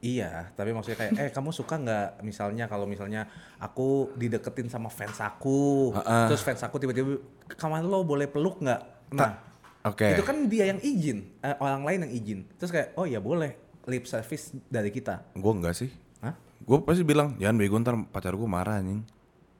Iya, 0.00 0.48
tapi 0.56 0.72
maksudnya 0.72 0.96
kayak, 0.96 1.12
eh 1.20 1.28
kamu 1.28 1.52
suka 1.52 1.76
nggak 1.76 2.24
misalnya 2.24 2.64
kalau 2.64 2.88
misalnya 2.88 3.28
aku 3.60 4.08
dideketin 4.16 4.72
sama 4.72 4.88
fans 4.88 5.20
aku, 5.20 5.92
Heeh. 5.92 6.24
terus 6.32 6.40
fans 6.40 6.64
aku 6.64 6.80
tiba-tiba, 6.80 7.20
kamu 7.52 7.84
lo 7.84 8.00
boleh 8.00 8.24
peluk 8.24 8.64
nggak? 8.64 9.12
Nah, 9.12 9.36
Oke. 9.80 10.12
itu 10.12 10.20
kan 10.20 10.44
dia 10.44 10.68
yang 10.68 10.80
izin, 10.80 11.24
eh, 11.40 11.56
orang 11.56 11.82
lain 11.88 11.98
yang 12.04 12.12
izin. 12.12 12.38
Terus 12.60 12.68
kayak, 12.68 12.88
oh 13.00 13.08
ya 13.08 13.16
boleh, 13.16 13.56
lip 13.88 14.04
service 14.04 14.52
dari 14.68 14.92
kita. 14.92 15.24
Gue 15.32 15.52
enggak 15.56 15.72
sih. 15.72 15.88
Hah? 16.20 16.36
Gue 16.60 16.84
pasti 16.84 17.00
bilang, 17.00 17.32
jangan 17.40 17.56
bego 17.56 17.80
ntar 17.80 17.96
pacar 18.12 18.36
gue 18.36 18.44
marah 18.44 18.76
anjing. 18.76 19.00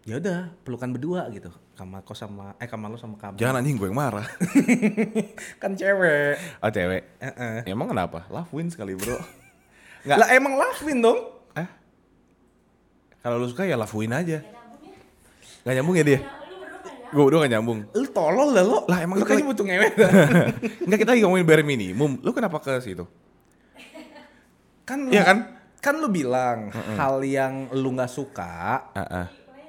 Ya 0.04 0.20
udah, 0.20 0.52
pelukan 0.64 0.92
berdua 0.92 1.24
gitu. 1.33 1.48
Kamar 1.72 2.04
kau 2.04 2.12
sama, 2.12 2.52
eh 2.61 2.68
kamar 2.68 2.92
lo 2.92 3.00
sama 3.00 3.16
kamu. 3.16 3.40
Jangan 3.40 3.64
anjing 3.64 3.80
gue 3.80 3.88
yang 3.88 3.96
marah. 3.96 4.28
kan 5.62 5.72
cewek. 5.72 6.37
oh 6.61 6.70
cewek. 6.72 7.02
Eh-eh. 7.20 7.56
Emang 7.64 7.88
kenapa? 7.88 8.28
Love 8.28 8.52
wins 8.52 8.76
kali 8.76 8.92
bro. 8.96 9.16
Lah 10.20 10.28
emang 10.33 10.56
Lavin 10.56 11.00
dong. 11.00 11.20
Eh? 11.56 11.68
Kalau 13.20 13.40
lu 13.40 13.48
suka 13.48 13.64
ya 13.64 13.76
lafuin 13.76 14.12
aja. 14.12 14.44
Gak 15.64 15.74
nyambung 15.76 15.96
ya 15.96 16.04
dia? 16.04 16.20
Gue 17.11 17.25
udah 17.27 17.42
gak 17.42 17.53
nyambung. 17.53 17.79
Lu 17.90 18.07
tolol 18.14 18.55
lah 18.55 18.62
lo. 18.62 18.79
Lah, 18.87 19.03
emang 19.03 19.18
lu 19.18 19.27
kayaknya 19.27 19.51
butuh 19.51 19.66
ngewe. 19.66 19.88
Enggak 20.87 20.99
kita 21.03 21.11
lagi 21.11 21.23
ngomongin 21.27 21.46
bare 21.46 21.64
minimum. 21.66 22.23
Lu 22.23 22.31
kenapa 22.31 22.62
ke 22.62 22.79
situ? 22.79 23.03
kan 24.87 25.07
lu, 25.07 25.11
Iya 25.11 25.23
kan? 25.23 25.38
Kan 25.79 25.94
lu 25.99 26.11
bilang 26.11 26.68
hal 26.75 27.23
yang 27.23 27.70
lu 27.73 27.94
nggak 27.94 28.11
suka 28.11 28.90
Ah, 28.90 29.01
ah. 29.01 29.27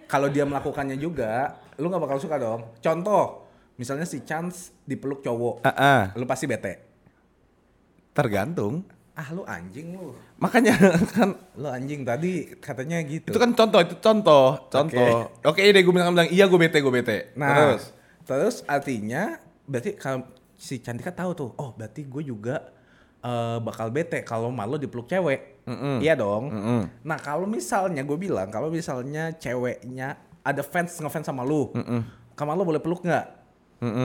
kalau 0.10 0.28
dia 0.28 0.44
melakukannya 0.44 0.98
juga, 0.98 1.56
lu 1.78 1.88
nggak 1.88 2.04
bakal 2.04 2.18
suka 2.18 2.42
dong. 2.42 2.74
Contoh, 2.78 3.46
misalnya 3.78 4.04
si 4.04 4.22
Chance 4.22 4.74
dipeluk 4.84 5.22
cowok, 5.22 5.62
Ah, 5.62 5.72
ah. 5.78 6.02
lu 6.18 6.26
pasti 6.26 6.50
bete. 6.50 6.74
Tergantung. 8.12 8.84
Ah 9.12 9.28
lu 9.30 9.44
anjing 9.46 9.94
lu, 9.96 10.16
Makanya 10.42 10.74
kan 11.16 11.38
lu 11.54 11.70
anjing 11.70 12.02
tadi 12.02 12.50
katanya 12.58 12.98
gitu. 13.06 13.30
itu 13.30 13.38
kan 13.38 13.54
contoh, 13.54 13.80
itu 13.86 13.96
contoh, 14.02 14.58
contoh. 14.74 15.30
Oke, 15.46 15.62
deh 15.62 15.82
gue 15.86 15.94
bilang 15.94 16.18
bilang 16.18 16.30
iya 16.34 16.50
gue 16.50 16.58
bete, 16.58 16.82
gue 16.82 16.90
bete. 16.90 17.18
Nah, 17.38 17.50
Terus 17.54 17.84
terus 18.26 18.56
artinya 18.66 19.38
berarti 19.70 19.94
kalau 19.94 20.26
si 20.58 20.82
Cantika 20.82 21.14
tahu 21.14 21.32
tuh, 21.38 21.50
oh 21.62 21.78
berarti 21.78 22.10
gue 22.10 22.26
juga 22.26 22.74
eh, 23.22 23.58
bakal 23.62 23.94
bete 23.94 24.26
kalau 24.26 24.50
malu 24.50 24.82
dipeluk 24.82 25.06
cewek. 25.06 25.62
Iya 26.02 26.18
dong. 26.18 26.50
Mm-mm. 26.50 26.82
Nah 27.06 27.22
kalau 27.22 27.46
misalnya 27.46 28.02
gue 28.02 28.18
bilang, 28.18 28.50
kalau 28.50 28.74
misalnya 28.74 29.30
ceweknya 29.38 30.18
ada 30.42 30.66
fans 30.66 30.98
ngefans 30.98 31.30
sama 31.30 31.46
lu, 31.46 31.70
kamar 32.34 32.58
lu 32.58 32.66
boleh 32.66 32.82
peluk 32.82 33.06
nggak? 33.06 33.26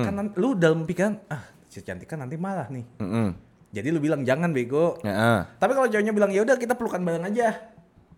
Kan 0.04 0.36
lu 0.36 0.52
dalam 0.52 0.84
pikiran, 0.84 1.16
ah 1.32 1.48
si 1.66 1.80
Cantika 1.80 2.12
nanti 2.12 2.36
marah 2.36 2.68
nih. 2.68 2.84
Mm-mm. 3.00 3.28
Jadi 3.74 3.88
lu 3.90 3.98
bilang 3.98 4.22
jangan 4.22 4.50
bego. 4.54 4.98
Ya. 5.02 5.46
Tapi 5.58 5.72
kalau 5.74 5.88
cowoknya 5.90 6.12
bilang 6.14 6.30
ya 6.30 6.42
udah 6.46 6.56
kita 6.56 6.78
pelukan 6.78 7.02
bareng 7.02 7.26
aja. 7.26 7.54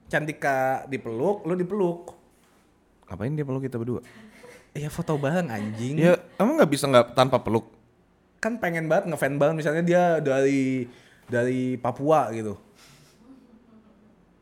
Cantika 0.09 0.85
dipeluk, 0.89 1.45
lu 1.45 1.55
dipeluk. 1.57 2.17
Ngapain 3.09 3.33
dia 3.33 3.45
peluk 3.45 3.65
kita 3.65 3.77
berdua? 3.81 4.01
Ya 4.77 4.93
foto 4.93 5.17
bareng 5.17 5.49
anjing. 5.49 5.97
Ya 5.99 6.21
emang 6.37 6.61
nggak 6.61 6.71
bisa 6.71 6.85
nggak 6.87 7.17
tanpa 7.17 7.41
peluk? 7.41 7.79
kan 8.39 8.55
pengen 8.63 8.87
banget 8.87 9.11
ngefan 9.11 9.35
banget 9.37 9.55
misalnya 9.59 9.83
dia 9.83 10.03
dari 10.23 10.87
dari 11.27 11.75
Papua 11.77 12.31
gitu 12.31 12.55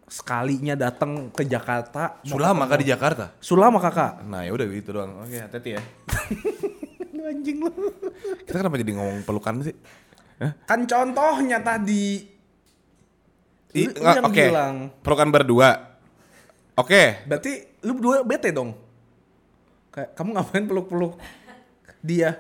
sekalinya 0.07 0.79
datang 0.79 1.35
ke 1.35 1.43
Jakarta 1.43 2.23
Sulama 2.23 2.63
ketemu- 2.63 2.71
kah 2.71 2.79
di 2.79 2.87
Jakarta? 2.87 3.25
Sulama 3.43 3.79
kakak 3.83 4.23
Nah 4.23 4.47
ya 4.47 4.55
udah 4.55 4.67
gitu 4.71 4.95
doang. 4.95 5.19
Oke 5.19 5.35
hati-hati 5.35 5.71
ya. 5.75 5.83
Lu 7.17 7.27
anjing 7.27 7.59
lu 7.59 7.71
Kita 8.47 8.63
kenapa 8.63 8.79
jadi 8.79 8.95
ngomong 8.95 9.27
pelukan 9.27 9.67
sih? 9.67 9.75
Hah? 10.37 10.53
kan 10.65 10.85
contohnya 10.85 11.59
tadi 11.59 12.29
I- 13.73 13.89
Lu- 13.89 13.97
yang 13.99 14.25
Oke. 14.27 14.41
bilang. 14.43 14.75
Pelukan 15.01 15.29
berdua. 15.29 15.71
Oke. 16.75 17.25
berarti 17.25 17.53
lu 17.81 17.93
berdua 17.93 18.21
bete 18.21 18.51
dong 18.51 18.77
kayak 19.89 20.13
kamu 20.13 20.29
ngapain 20.35 20.65
peluk-peluk 20.67 21.17
dia 21.99 22.37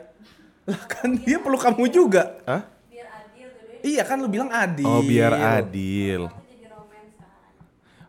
lah 0.64 0.82
kan 0.85 1.09
dia 1.14 1.38
peluk 1.38 1.56
kamu 1.59 1.88
juga 1.88 2.37
Hah? 2.44 2.68
biar 2.85 3.06
adil 3.09 3.48
gitu 3.48 3.72
iya 3.87 4.02
kan 4.02 4.18
lu 4.18 4.28
bilang 4.28 4.50
adil 4.50 4.85
Oh 4.85 5.00
biar 5.00 5.32
adil. 5.32 6.28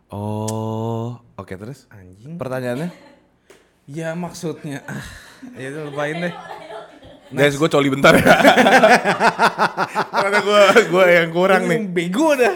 Oh, 0.08 1.16
oke 1.34 1.54
terus? 1.54 1.84
anjing 1.90 2.36
Pertanyaannya? 2.36 2.92
ya 3.86 4.12
maksudnya 4.14 4.84
ah 4.84 5.08
ya 5.56 5.68
itu 5.70 5.80
lupain 5.82 6.16
deh 6.18 6.34
Guys, 7.28 7.56
gue 7.56 7.68
coli 7.68 7.90
bentar 7.92 8.16
ya. 8.16 8.24
Karena 10.24 10.40
gue 10.40 10.62
gue 10.88 11.06
yang 11.12 11.30
kurang 11.30 11.68
nih. 11.68 11.80
Bego 11.86 12.32
dah. 12.34 12.56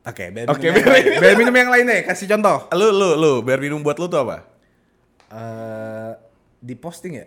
Oke, 0.00 0.32
biar 0.32 0.48
Oke, 0.48 0.64
yang 0.66 0.80
biar- 0.80 0.88
lain. 0.88 1.04
Biar 1.20 1.34
minum 1.36 1.52
yang 1.54 1.70
lain 1.70 1.84
deh, 1.84 2.00
kasih 2.08 2.26
contoh. 2.26 2.64
Lu 2.72 2.88
lu 2.88 3.20
lu, 3.20 3.32
biar 3.44 3.60
minum 3.60 3.84
buat 3.84 4.00
lu 4.00 4.08
tuh 4.08 4.24
apa? 4.24 4.48
Eh 5.30 6.10
di 6.60 6.74
posting 6.76 7.20
ya? 7.20 7.26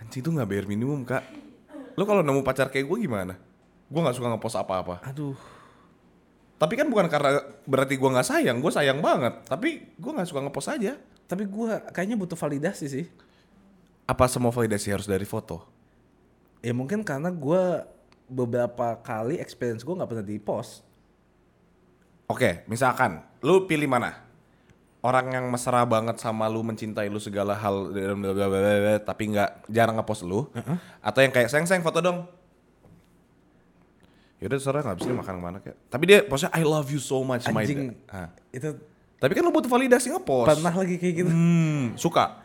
Anjing 0.00 0.24
itu 0.24 0.30
nggak 0.32 0.48
bayar 0.48 0.64
minimum 0.64 1.04
kak. 1.04 1.20
Lu 1.94 2.08
kalau 2.08 2.24
nemu 2.24 2.40
pacar 2.40 2.72
kayak 2.72 2.88
gue 2.88 2.98
gimana? 3.04 3.36
Gue 3.92 4.00
nggak 4.00 4.16
suka 4.16 4.32
ngepost 4.32 4.56
apa-apa. 4.56 5.04
Aduh. 5.04 5.36
Tapi 6.56 6.76
kan 6.76 6.88
bukan 6.88 7.08
karena 7.08 7.40
berarti 7.64 7.96
gue 7.96 8.08
nggak 8.08 8.24
sayang, 8.26 8.56
gue 8.60 8.72
sayang 8.72 9.00
banget. 9.04 9.36
Tapi 9.44 9.96
gue 9.96 10.10
nggak 10.12 10.28
suka 10.28 10.40
ngepost 10.44 10.72
aja. 10.72 10.96
Tapi 11.30 11.46
gua 11.46 11.78
kayaknya 11.94 12.18
butuh 12.18 12.34
validasi 12.34 12.90
sih. 12.90 13.06
Apa 14.10 14.26
semua 14.26 14.50
validasi 14.50 14.90
harus 14.90 15.06
dari 15.06 15.22
foto? 15.22 15.62
Ya 16.66 16.74
mungkin 16.74 17.06
karena 17.06 17.30
gua 17.30 17.86
beberapa 18.26 18.98
kali 18.98 19.38
experience 19.38 19.86
gua 19.86 20.02
nggak 20.02 20.10
pernah 20.10 20.26
di 20.26 20.34
post. 20.42 20.82
Oke, 22.26 22.66
misalkan 22.66 23.22
lu 23.38 23.70
pilih 23.70 23.86
mana? 23.86 24.26
Orang 25.00 25.30
yang 25.30 25.46
mesra 25.48 25.86
banget 25.86 26.18
sama 26.18 26.50
lu, 26.50 26.60
mencintai 26.66 27.06
lu 27.06 27.22
segala 27.22 27.54
hal 27.54 27.94
tapi 29.06 29.32
nggak 29.32 29.70
jarang 29.70 29.96
ngepost 29.96 30.26
lu, 30.26 30.50
atau 31.00 31.20
yang 31.22 31.32
kayak 31.32 31.48
sayang 31.48 31.70
sayang 31.70 31.86
foto 31.86 32.02
dong. 32.02 32.26
Yaudah 34.40 34.56
terserah 34.56 34.82
nggak 34.84 34.98
bisa 34.98 35.12
makan 35.14 35.34
ke 35.36 35.42
mana 35.42 35.58
kayak. 35.62 35.78
Tapi 35.86 36.04
dia 36.08 36.18
postnya 36.26 36.50
I 36.52 36.64
love 36.66 36.88
you 36.90 36.98
so 36.98 37.20
much 37.22 37.44
my 37.52 37.62
Anjing. 37.62 37.94
Ah. 38.08 38.32
Itu 38.50 38.74
Tapi 39.20 39.36
kan 39.36 39.44
lu 39.44 39.52
butuh 39.52 39.68
validasi 39.68 40.08
ngepost. 40.16 40.48
pernah 40.48 40.72
lagi 40.72 40.96
kayak 40.96 41.14
gitu. 41.20 41.28
Hmm, 41.28 41.92
suka. 42.00 42.40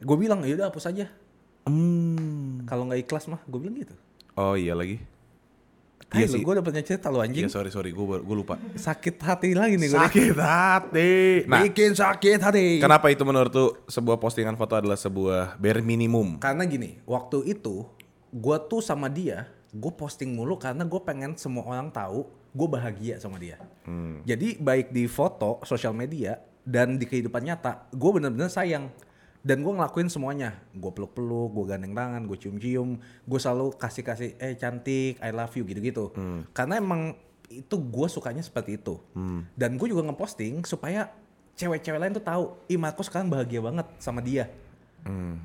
Gue 0.00 0.16
bilang 0.16 0.40
ya 0.42 0.56
udah 0.56 0.68
hapus 0.68 0.88
aja. 0.88 1.06
Hmm. 1.64 2.64
Kalau 2.64 2.88
nggak 2.88 3.04
ikhlas 3.04 3.28
mah, 3.28 3.40
gue 3.42 3.58
bilang 3.58 3.76
gitu. 3.76 3.94
Oh 4.34 4.56
iya 4.56 4.72
lagi. 4.72 4.96
Iya 6.10 6.16
Iya 6.16 6.26
sih. 6.26 6.32
sih. 6.32 6.42
Gue 6.42 6.52
udah 6.52 6.64
pernah 6.64 6.82
cerita 6.82 7.06
lu 7.06 7.22
anjing. 7.22 7.46
Iya 7.46 7.52
sorry 7.52 7.70
sorry 7.70 7.90
gue 7.90 8.02
gue 8.02 8.36
lupa. 8.36 8.58
Sakit 8.74 9.20
hati 9.20 9.54
lagi 9.54 9.78
nih 9.78 9.88
gue. 9.88 10.00
Sakit 10.00 10.34
hati. 10.34 11.12
Nah, 11.46 11.62
Bikin 11.62 11.94
sakit 11.94 12.40
hati. 12.40 12.66
kenapa 12.80 13.06
itu 13.08 13.22
menurut 13.22 13.52
tuh 13.52 13.68
sebuah 13.86 14.18
postingan 14.18 14.56
foto 14.56 14.74
adalah 14.74 14.98
sebuah 14.98 15.54
bare 15.56 15.78
minimum? 15.80 16.42
Karena 16.42 16.66
gini, 16.66 16.98
waktu 17.04 17.46
itu 17.46 17.86
gue 18.30 18.56
tuh 18.66 18.82
sama 18.82 19.06
dia, 19.06 19.46
gue 19.70 19.92
posting 19.92 20.34
mulu 20.34 20.58
karena 20.58 20.82
gue 20.82 21.00
pengen 21.00 21.36
semua 21.36 21.62
orang 21.64 21.90
tahu 21.90 22.26
gue 22.50 22.66
bahagia 22.66 23.14
sama 23.22 23.38
dia. 23.38 23.62
Jadi 24.26 24.58
baik 24.58 24.90
di 24.90 25.06
foto, 25.06 25.62
sosial 25.62 25.94
media, 25.94 26.34
dan 26.66 26.98
di 26.98 27.06
kehidupan 27.06 27.42
nyata, 27.44 27.86
gue 27.88 28.10
bener-bener 28.10 28.50
sayang. 28.50 28.90
Dan 29.40 29.64
gue 29.64 29.72
ngelakuin 29.72 30.12
semuanya. 30.12 30.56
Gue 30.76 30.92
peluk-peluk, 30.92 31.56
gue 31.56 31.64
gandeng 31.72 31.96
tangan, 31.96 32.28
gue 32.28 32.36
cium-cium, 32.36 33.00
gue 33.00 33.38
selalu 33.40 33.72
kasih-kasih, 33.80 34.36
eh 34.36 34.54
cantik, 34.60 35.16
I 35.20 35.32
love 35.32 35.52
you 35.56 35.64
gitu-gitu. 35.64 36.12
Karena 36.52 36.76
emang 36.76 37.16
itu 37.50 37.76
gue 37.80 38.06
sukanya 38.06 38.44
seperti 38.44 38.76
itu. 38.76 39.00
Dan 39.56 39.80
gue 39.80 39.88
juga 39.88 40.04
ngeposting 40.06 40.62
supaya 40.68 41.08
cewek-cewek 41.56 42.00
lain 42.00 42.16
tuh 42.16 42.24
tahu, 42.24 42.44
ih 42.68 42.80
Marco 42.80 43.04
sekarang 43.04 43.28
bahagia 43.28 43.60
banget 43.60 43.84
sama 44.00 44.20
dia. 44.20 44.48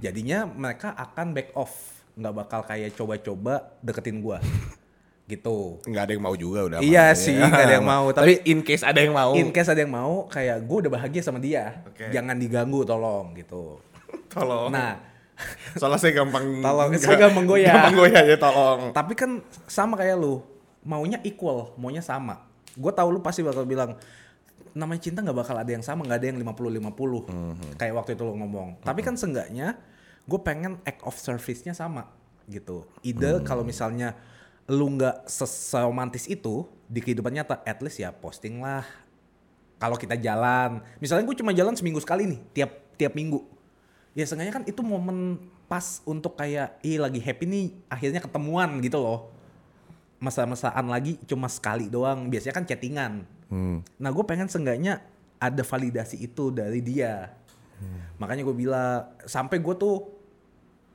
Jadinya 0.04 0.44
mereka 0.48 0.92
akan 0.96 1.32
back 1.32 1.56
off, 1.56 2.04
nggak 2.16 2.36
bakal 2.36 2.62
kayak 2.68 2.96
coba-coba 2.96 3.76
deketin 3.80 4.20
gua. 4.20 4.40
gitu. 5.26 5.82
Nggak 5.90 6.04
ada 6.06 6.12
yang 6.14 6.24
mau 6.24 6.36
juga 6.38 6.60
udah. 6.70 6.80
Iya 6.82 7.18
sih, 7.18 7.34
nggak 7.34 7.66
ada 7.66 7.76
yang 7.82 7.88
mau, 7.88 8.06
Tapi 8.18 8.46
in 8.46 8.62
case 8.62 8.86
ada 8.86 9.00
yang 9.02 9.14
mau. 9.14 9.34
In 9.34 9.50
case 9.50 9.70
ada 9.74 9.82
yang 9.82 9.94
mau, 9.94 10.30
kayak 10.30 10.62
gue 10.62 10.78
udah 10.86 10.92
bahagia 10.94 11.22
sama 11.26 11.42
dia. 11.42 11.82
Oke. 11.90 12.14
Jangan 12.14 12.38
diganggu 12.38 12.86
tolong 12.86 13.34
gitu. 13.34 13.82
tolong. 14.34 14.70
Nah, 14.70 15.02
soalnya 15.82 16.00
saya 16.00 16.14
gampang. 16.14 16.62
Tolong, 16.62 16.90
saya 17.02 17.18
gampang 17.18 17.46
goyah. 17.50 17.74
Gampang 17.74 17.96
goyah 18.06 18.24
ya 18.24 18.38
tolong. 18.38 18.94
tapi 18.94 19.14
kan 19.18 19.42
sama 19.66 19.98
kayak 19.98 20.16
lu, 20.22 20.46
maunya 20.86 21.18
equal, 21.26 21.74
maunya 21.82 22.06
sama. 22.06 22.46
Gue 22.78 22.94
tahu 22.94 23.18
lu 23.18 23.20
pasti 23.26 23.42
bakal 23.42 23.66
bilang 23.66 23.98
namanya 24.76 25.08
cinta 25.08 25.24
nggak 25.24 25.40
bakal 25.40 25.56
ada 25.56 25.72
yang 25.72 25.82
sama, 25.82 26.04
nggak 26.04 26.20
ada 26.22 26.28
yang 26.36 26.38
50-50. 26.44 27.80
Kayak 27.80 27.94
waktu 27.96 28.12
itu 28.14 28.24
lu 28.28 28.36
ngomong. 28.44 28.84
Tapi 28.84 29.02
kan 29.02 29.16
seenggaknya 29.16 29.80
gue 30.26 30.40
pengen 30.44 30.84
act 30.84 31.02
of 31.02 31.16
service-nya 31.18 31.72
sama 31.74 32.12
gitu. 32.46 32.86
Ide 33.02 33.42
kalau 33.42 33.66
misalnya 33.66 34.14
lu 34.65 34.97
nggak 34.97 35.30
seromantis 35.30 36.25
itu 36.25 36.65
di 36.89 37.01
kehidupan 37.01 37.34
nyata, 37.34 37.62
at 37.65 37.82
least 37.86 38.01
ya 38.01 38.10
posting 38.10 38.62
lah. 38.62 38.86
Kalau 39.78 39.99
kita 39.99 40.17
jalan, 40.17 40.82
misalnya 40.97 41.28
gue 41.28 41.38
cuma 41.38 41.51
jalan 41.54 41.78
seminggu 41.78 42.01
sekali 42.01 42.25
nih, 42.25 42.39
tiap 42.56 42.71
tiap 42.97 43.13
minggu. 43.13 43.43
Ya 44.15 44.23
seenggaknya 44.25 44.54
kan 44.56 44.63
itu 44.65 44.82
momen 44.82 45.38
pas 45.67 46.01
untuk 46.08 46.39
kayak, 46.39 46.80
ih 46.82 46.97
lagi 46.97 47.19
happy 47.19 47.45
nih, 47.45 47.67
akhirnya 47.91 48.21
ketemuan 48.23 48.80
gitu 48.82 48.97
loh. 48.97 49.30
Masa-masaan 50.17 50.88
lagi 50.88 51.19
cuma 51.28 51.51
sekali 51.51 51.91
doang, 51.91 52.32
biasanya 52.32 52.56
kan 52.56 52.65
chattingan. 52.65 53.13
Nah 53.99 54.10
gue 54.10 54.23
pengen 54.25 54.49
seenggaknya 54.49 55.04
ada 55.38 55.62
validasi 55.62 56.23
itu 56.23 56.49
dari 56.49 56.80
dia. 56.82 57.36
Makanya 58.17 58.47
gue 58.47 58.56
bilang, 58.56 59.12
sampai 59.28 59.60
gue 59.60 59.75
tuh 59.75 60.08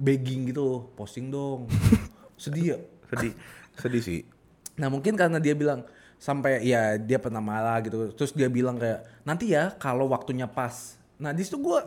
begging 0.01 0.49
gitu, 0.49 0.89
posting 0.97 1.29
dong. 1.29 1.69
Sedih 2.41 2.65
ya. 2.75 2.79
Sedih. 3.13 3.37
Sedih 3.81 4.05
sih. 4.05 4.21
Nah 4.77 4.93
mungkin 4.93 5.17
karena 5.17 5.41
dia 5.41 5.57
bilang 5.57 5.85
sampai 6.21 6.61
ya 6.63 7.01
dia 7.01 7.17
pernah 7.17 7.41
marah 7.41 7.81
gitu. 7.81 8.13
Terus 8.13 8.37
dia 8.37 8.53
bilang 8.53 8.77
kayak 8.77 9.25
nanti 9.25 9.57
ya 9.57 9.73
kalau 9.81 10.07
waktunya 10.13 10.45
pas. 10.45 11.01
Nah 11.17 11.33
di 11.33 11.41
situ 11.41 11.57
gue 11.57 11.81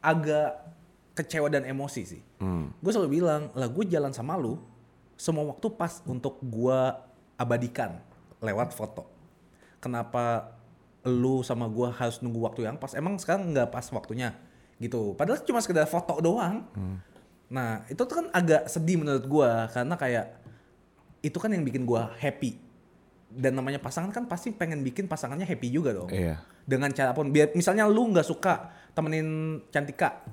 agak 0.00 0.72
kecewa 1.18 1.50
dan 1.52 1.66
emosi 1.68 2.02
sih. 2.06 2.22
Gue 2.80 2.90
selalu 2.94 3.20
bilang 3.20 3.50
lah 3.52 3.68
gue 3.68 3.84
jalan 3.90 4.14
sama 4.14 4.38
lu 4.38 4.56
semua 5.20 5.44
waktu 5.44 5.68
pas 5.76 6.00
untuk 6.08 6.40
gue 6.40 6.78
abadikan 7.36 8.00
lewat 8.40 8.72
foto. 8.72 9.04
Kenapa 9.82 10.56
lu 11.04 11.44
sama 11.44 11.68
gue 11.68 11.88
harus 11.92 12.24
nunggu 12.24 12.40
waktu 12.40 12.64
yang 12.64 12.80
pas? 12.80 12.96
Emang 12.96 13.20
sekarang 13.20 13.52
nggak 13.52 13.68
pas 13.68 13.84
waktunya 13.92 14.32
gitu. 14.80 15.12
Padahal 15.12 15.44
cuma 15.44 15.60
sekedar 15.60 15.84
foto 15.84 16.24
doang. 16.24 16.64
Nah 17.52 17.84
itu 17.92 18.00
tuh 18.00 18.24
kan 18.24 18.26
agak 18.32 18.70
sedih 18.70 18.96
menurut 18.96 19.28
gue 19.28 19.50
karena 19.76 19.94
kayak 20.00 20.39
itu 21.20 21.36
kan 21.36 21.48
yang 21.48 21.62
bikin 21.62 21.82
gua 21.82 22.12
happy 22.14 22.56
dan 23.30 23.52
namanya 23.52 23.78
pasangan 23.78 24.10
kan 24.10 24.26
pasti 24.26 24.50
pengen 24.50 24.80
bikin 24.80 25.06
pasangannya 25.06 25.44
happy 25.44 25.68
juga 25.68 25.92
dong 25.92 26.10
Iya. 26.10 26.42
dengan 26.60 26.90
cara 26.90 27.10
pun 27.10 27.28
biar 27.28 27.52
misalnya 27.52 27.86
lu 27.86 28.10
nggak 28.10 28.24
suka 28.24 28.54
temenin 28.90 29.28
Cantika 29.68 30.26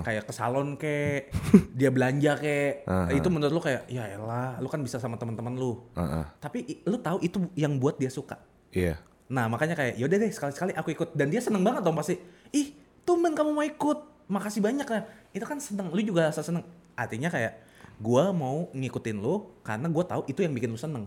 kayak 0.00 0.22
ke 0.22 0.32
salon 0.32 0.76
ke 0.76 1.26
dia 1.74 1.90
belanja 1.90 2.36
ke 2.36 2.86
itu 3.10 3.26
menurut 3.26 3.50
lu 3.50 3.58
kayak 3.58 3.88
ya 3.88 4.06
elah 4.08 4.54
lu 4.56 4.68
kan 4.68 4.78
bisa 4.78 4.96
sama 4.96 5.16
teman-teman 5.16 5.50
lu 5.52 5.82
Heeh. 5.92 6.24
tapi 6.38 6.58
i- 6.62 6.80
lu 6.84 6.94
tahu 6.96 7.18
itu 7.20 7.42
yang 7.54 7.74
buat 7.74 7.96
dia 7.96 8.08
suka 8.08 8.38
Iya. 8.70 8.98
Nah 9.26 9.46
makanya 9.46 9.74
kayak 9.74 9.96
yaudah 9.96 10.14
deh 10.16 10.28
sekali-sekali 10.28 10.74
aku 10.74 10.92
ikut 10.92 11.08
dan 11.12 11.26
dia 11.26 11.38
seneng 11.38 11.62
banget 11.62 11.80
dong 11.80 11.94
pasti. 11.94 12.18
Ih 12.50 12.74
tumben 13.00 13.32
kamu 13.32 13.50
mau 13.50 13.62
ikut, 13.62 13.98
makasih 14.26 14.58
banyak 14.58 14.82
ya. 14.84 15.00
Itu 15.32 15.42
kan 15.44 15.56
seneng, 15.56 15.88
lu 15.88 16.02
juga 16.02 16.26
rasa 16.26 16.42
seneng. 16.42 16.60
Artinya 16.92 17.30
kayak 17.30 17.63
gua 18.00 18.34
mau 18.34 18.70
ngikutin 18.74 19.16
lu 19.18 19.54
karena 19.66 19.86
gua 19.90 20.04
tahu 20.06 20.22
itu 20.30 20.42
yang 20.42 20.54
bikin 20.54 20.70
lu 20.70 20.80
seneng. 20.80 21.06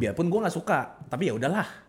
Biarpun 0.00 0.28
gua 0.28 0.48
nggak 0.48 0.56
suka, 0.56 1.00
tapi 1.08 1.32
ya 1.32 1.34
udahlah. 1.36 1.84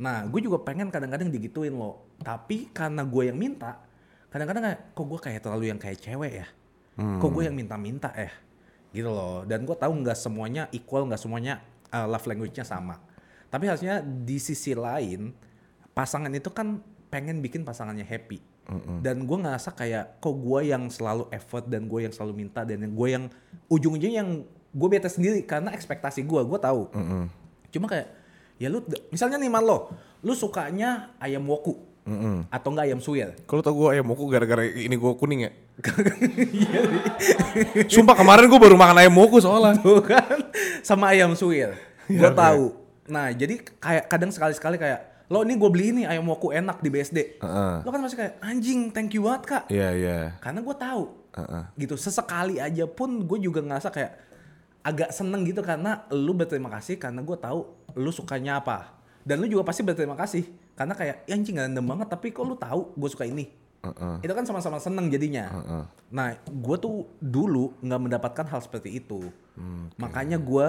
Nah 0.00 0.24
gue 0.24 0.40
juga 0.40 0.56
pengen 0.64 0.88
kadang-kadang 0.88 1.28
digituin 1.28 1.76
lo. 1.76 2.16
Tapi 2.24 2.72
karena 2.72 3.04
gue 3.04 3.28
yang 3.28 3.36
minta, 3.36 3.84
kadang-kadang 4.32 4.96
kok 4.96 5.04
gue 5.04 5.20
kayak 5.20 5.40
terlalu 5.44 5.68
yang 5.68 5.76
kayak 5.76 6.00
cewek 6.00 6.32
ya. 6.40 6.48
Kok 6.96 7.28
gue 7.28 7.44
yang 7.44 7.52
minta-minta 7.52 8.08
ya. 8.16 8.32
Gitu 8.96 9.12
loh. 9.12 9.44
Dan 9.44 9.68
gue 9.68 9.76
tahu 9.76 9.92
nggak 10.00 10.16
semuanya 10.16 10.72
equal, 10.72 11.04
nggak 11.04 11.20
semuanya 11.20 11.60
uh, 11.92 12.08
love 12.08 12.24
language-nya 12.24 12.64
sama. 12.64 12.96
Tapi 13.52 13.68
harusnya 13.68 14.00
di 14.00 14.40
sisi 14.40 14.72
lain 14.72 15.36
pasangan 15.92 16.32
itu 16.32 16.48
kan 16.48 16.80
pengen 17.12 17.44
bikin 17.44 17.60
pasangannya 17.60 18.08
happy. 18.08 18.40
Dan 19.02 19.26
gue 19.26 19.38
ngerasa 19.40 19.74
kayak 19.74 20.22
kok 20.22 20.34
gue 20.34 20.60
yang 20.70 20.86
selalu 20.88 21.26
effort 21.34 21.66
dan 21.66 21.90
gue 21.90 22.06
yang 22.06 22.14
selalu 22.14 22.32
minta 22.46 22.62
dan 22.62 22.80
gue 22.86 23.08
yang 23.10 23.26
ujung-ujungnya 23.66 24.22
yang 24.22 24.30
gue 24.70 24.88
bete 24.88 25.10
sendiri 25.10 25.42
karena 25.42 25.74
ekspektasi 25.74 26.22
gue, 26.22 26.40
gue 26.46 26.58
tahu. 26.62 26.86
Cuma 27.70 27.86
kayak 27.90 28.08
ya 28.60 28.68
lu 28.68 28.84
misalnya 29.10 29.40
nih 29.40 29.50
man 29.50 29.64
lo, 29.64 29.90
lu 30.22 30.36
sukanya 30.36 31.16
ayam 31.18 31.42
woku 31.48 31.90
atau 32.50 32.68
enggak 32.74 32.86
ayam 32.90 33.00
suwir? 33.02 33.34
Kalau 33.46 33.62
tau 33.62 33.74
gue 33.76 33.88
ayam 33.94 34.06
moku 34.06 34.26
gara-gara 34.26 34.64
ini 34.66 34.94
gue 34.94 35.12
kuning 35.18 35.40
ya. 35.46 35.52
Iya 36.50 36.80
Sumpah 37.88 38.12
kemarin 38.18 38.50
gue 38.50 38.60
baru 38.60 38.76
makan 38.76 39.00
ayam 39.00 39.14
moku 39.14 39.40
soalnya. 39.40 39.78
Tuh 39.80 40.02
kan 40.04 40.50
sama 40.84 41.14
ayam 41.14 41.32
suwir. 41.32 41.76
Iya, 42.10 42.18
Gue 42.18 42.30
tahu. 42.34 42.64
Nah, 43.10 43.30
jadi 43.34 43.58
kayak 43.58 44.04
kadang 44.06 44.30
sekali-sekali 44.30 44.78
kayak 44.78 45.09
lo 45.30 45.46
ini 45.46 45.54
gue 45.54 45.70
beli 45.70 45.86
ini 45.94 46.02
ayam 46.02 46.26
woku 46.26 46.50
enak 46.50 46.82
di 46.82 46.90
BSD. 46.90 47.38
Heeh. 47.38 47.74
Lo 47.86 47.88
kan 47.94 48.02
masih 48.02 48.18
kayak 48.18 48.34
anjing, 48.42 48.90
thank 48.90 49.14
you 49.14 49.22
banget 49.22 49.42
kak. 49.46 49.64
Iya 49.70 49.88
iya. 49.94 50.18
Karena 50.42 50.58
gue 50.58 50.74
tahu. 50.74 51.02
Heeh. 51.38 51.62
Gitu 51.78 51.94
sesekali 51.94 52.58
aja 52.58 52.84
pun 52.90 53.22
gue 53.22 53.38
juga 53.38 53.62
ngerasa 53.62 53.94
kayak 53.94 54.12
agak 54.82 55.14
seneng 55.14 55.46
gitu 55.46 55.62
karena 55.62 56.02
lu 56.10 56.34
berterima 56.34 56.66
kasih 56.74 56.98
karena 56.98 57.22
gue 57.22 57.36
tahu 57.38 57.62
lu 57.94 58.10
sukanya 58.10 58.58
apa. 58.58 58.98
Dan 59.22 59.38
lu 59.38 59.46
juga 59.46 59.62
pasti 59.70 59.86
berterima 59.86 60.18
kasih 60.18 60.50
karena 60.74 60.98
kayak 60.98 61.28
"Ya, 61.30 61.38
anjing 61.38 61.62
random 61.62 61.84
banget 61.86 62.08
tapi 62.10 62.34
kok 62.34 62.42
lu 62.42 62.58
tahu 62.58 62.90
gue 62.98 63.08
suka 63.14 63.22
ini. 63.22 63.54
Heeh. 63.86 64.26
Itu 64.26 64.32
kan 64.34 64.42
sama-sama 64.42 64.82
seneng 64.82 65.14
jadinya. 65.14 65.46
Heeh. 65.46 65.84
Nah, 66.10 66.34
gue 66.42 66.76
tuh 66.82 67.06
dulu 67.22 67.78
nggak 67.78 68.00
mendapatkan 68.02 68.46
hal 68.50 68.60
seperti 68.66 68.98
itu. 68.98 69.30
Makanya 69.94 70.42
gue 70.42 70.68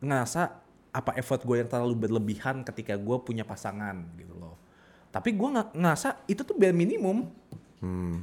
ngerasa 0.00 0.63
apa 0.94 1.18
effort 1.18 1.42
gue 1.42 1.58
yang 1.58 1.66
terlalu 1.66 2.06
berlebihan 2.06 2.62
ketika 2.62 2.94
gue 2.94 3.16
punya 3.26 3.42
pasangan 3.42 4.06
gitu 4.14 4.38
loh. 4.38 4.54
Tapi 5.10 5.34
gue 5.34 5.48
nggak 5.50 5.74
ngerasa 5.74 6.22
itu 6.30 6.46
tuh 6.46 6.54
bare 6.54 6.70
minimum. 6.70 7.26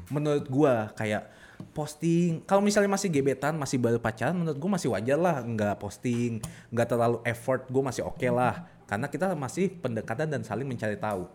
Menurut 0.07 0.47
gue 0.47 0.73
kayak 0.95 1.27
posting. 1.75 2.41
Kalau 2.47 2.63
misalnya 2.63 2.89
masih 2.89 3.11
gebetan, 3.11 3.53
masih 3.59 3.77
baru 3.77 3.99
pacaran, 3.99 4.33
menurut 4.33 4.57
gue 4.57 4.71
masih 4.71 4.89
wajar 4.89 5.19
lah 5.19 5.43
nggak 5.43 5.77
posting, 5.77 6.41
nggak 6.71 6.87
terlalu 6.87 7.19
effort. 7.27 7.67
Gue 7.67 7.83
masih 7.83 8.07
oke 8.07 8.25
lah. 8.31 8.65
Karena 8.87 9.11
kita 9.11 9.35
masih 9.35 9.69
pendekatan 9.69 10.31
dan 10.31 10.41
saling 10.41 10.65
mencari 10.65 10.95
tahu. 10.95 11.27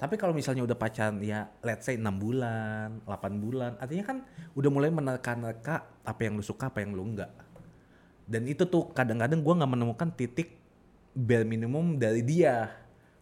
Tapi 0.00 0.16
kalau 0.16 0.32
misalnya 0.32 0.64
udah 0.64 0.74
pacaran 0.80 1.20
ya 1.20 1.44
let's 1.60 1.84
say 1.84 2.00
6 2.00 2.08
bulan, 2.16 3.04
8 3.04 3.36
bulan, 3.36 3.76
artinya 3.76 4.04
kan 4.08 4.24
udah 4.56 4.70
mulai 4.72 4.88
menerka-nerka 4.88 6.00
apa 6.00 6.20
yang 6.24 6.40
lu 6.40 6.44
suka, 6.44 6.72
apa 6.72 6.80
yang 6.80 6.96
lu 6.96 7.04
enggak. 7.04 7.28
Dan 8.30 8.46
itu 8.46 8.62
tuh 8.62 8.94
kadang-kadang 8.94 9.42
gua 9.42 9.58
nggak 9.58 9.72
menemukan 9.74 10.08
titik 10.14 10.54
bare 11.10 11.42
minimum 11.42 11.98
dari 11.98 12.22
dia. 12.22 12.70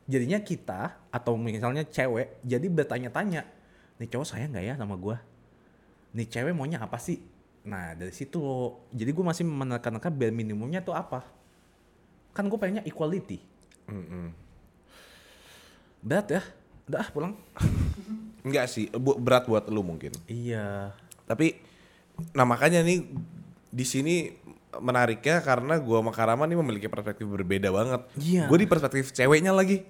Jadinya 0.04 0.40
kita 0.44 1.00
atau 1.08 1.40
misalnya 1.40 1.84
cewek 1.88 2.44
jadi 2.44 2.66
bertanya-tanya, 2.68 3.48
nih 3.96 4.08
cowok 4.08 4.26
sayang 4.28 4.52
nggak 4.52 4.64
ya 4.68 4.74
sama 4.76 5.00
gua? 5.00 5.16
Nih 6.12 6.28
cewek 6.28 6.52
maunya 6.52 6.76
apa 6.76 7.00
sih? 7.00 7.20
Nah 7.68 7.92
dari 7.96 8.12
situ 8.12 8.40
loh, 8.40 8.88
jadi 8.92 9.12
gue 9.12 9.24
masih 9.24 9.44
menekan-nekan 9.44 10.12
bare 10.12 10.32
minimumnya 10.32 10.80
tuh 10.80 10.96
apa? 10.96 11.20
Kan 12.32 12.48
gue 12.48 12.56
pengennya 12.56 12.84
equality. 12.88 13.44
Berat 16.00 16.26
ya? 16.32 16.42
Udah 16.88 17.04
ah, 17.04 17.08
pulang. 17.12 17.32
Enggak 18.46 18.72
sih, 18.72 18.88
bu- 18.96 19.20
berat 19.20 19.44
buat 19.44 19.68
lu 19.68 19.84
mungkin. 19.84 20.16
Iya. 20.24 20.96
Tapi 21.28 21.60
nah 22.32 22.48
makanya 22.48 22.80
nih 22.80 23.04
di 23.68 23.84
sini 23.84 24.32
menariknya 24.78 25.40
karena 25.40 25.78
gua 25.78 26.00
sama 26.00 26.12
Karama 26.12 26.44
nih 26.44 26.56
memiliki 26.56 26.86
perspektif 26.86 27.24
berbeda 27.24 27.68
banget. 27.68 28.02
Iya. 28.16 28.46
Gue 28.46 28.58
di 28.58 28.66
perspektif 28.66 29.10
ceweknya 29.10 29.50
lagi 29.50 29.82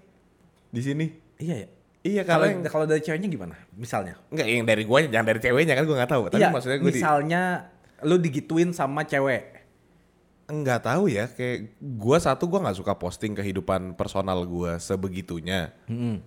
di 0.69 0.81
sini. 0.81 1.07
Iya 1.39 1.55
ya. 1.65 1.69
Iya 1.99 2.23
Kalau 2.23 2.47
kalau 2.47 2.47
yang- 2.49 2.71
kalau 2.71 2.87
dari 2.87 3.03
ceweknya 3.03 3.27
gimana? 3.27 3.55
Misalnya. 3.73 4.17
enggak 4.29 4.47
yang 4.47 4.65
dari 4.65 4.83
gua 4.83 5.03
jangan 5.03 5.27
dari 5.27 5.41
ceweknya 5.41 5.75
kan 5.75 5.85
gua 5.85 5.97
nggak 5.99 6.13
tahu. 6.13 6.23
Tapi 6.31 6.41
Iya, 6.41 6.49
maksudnya 6.49 6.79
gue 6.79 6.89
di 6.89 6.95
misalnya 6.97 7.43
lu 8.03 8.17
digituin 8.17 8.71
sama 8.71 9.03
cewek. 9.03 9.43
Enggak 10.49 10.81
tahu 10.81 11.13
ya, 11.13 11.29
kayak 11.29 11.77
gua 11.79 12.17
satu 12.17 12.49
gua 12.49 12.65
nggak 12.65 12.79
suka 12.81 12.97
posting 12.97 13.37
kehidupan 13.37 13.93
personal 13.93 14.41
gua 14.45 14.81
sebegitunya. 14.81 15.77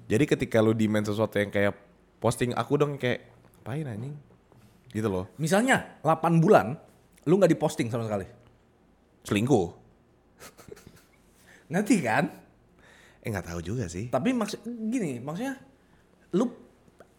Jadi 0.05 0.23
ketika 0.27 0.61
lu 0.61 0.77
demand 0.77 1.07
sesuatu 1.07 1.35
yang 1.35 1.49
kayak 1.49 1.73
posting 2.21 2.53
aku 2.53 2.77
dong 2.77 3.01
kayak 3.01 3.25
apain 3.61 3.87
anjing? 3.87 4.13
Gitu 4.91 5.07
loh. 5.07 5.25
Misalnya 5.35 5.97
8 6.03 6.37
bulan 6.37 6.77
lu 7.23 7.39
nggak 7.39 7.49
diposting 7.49 7.89
sama 7.89 8.05
sekali. 8.05 8.27
Selingkuh. 9.25 9.67
Ngerti 11.71 11.97
kan? 12.03 12.25
Eh 13.21 13.29
nggak 13.29 13.53
tahu 13.53 13.59
juga 13.61 13.85
sih. 13.87 14.09
Tapi 14.09 14.33
maksud 14.33 14.65
gini, 14.65 15.21
maksudnya 15.21 15.55
lu 16.33 16.49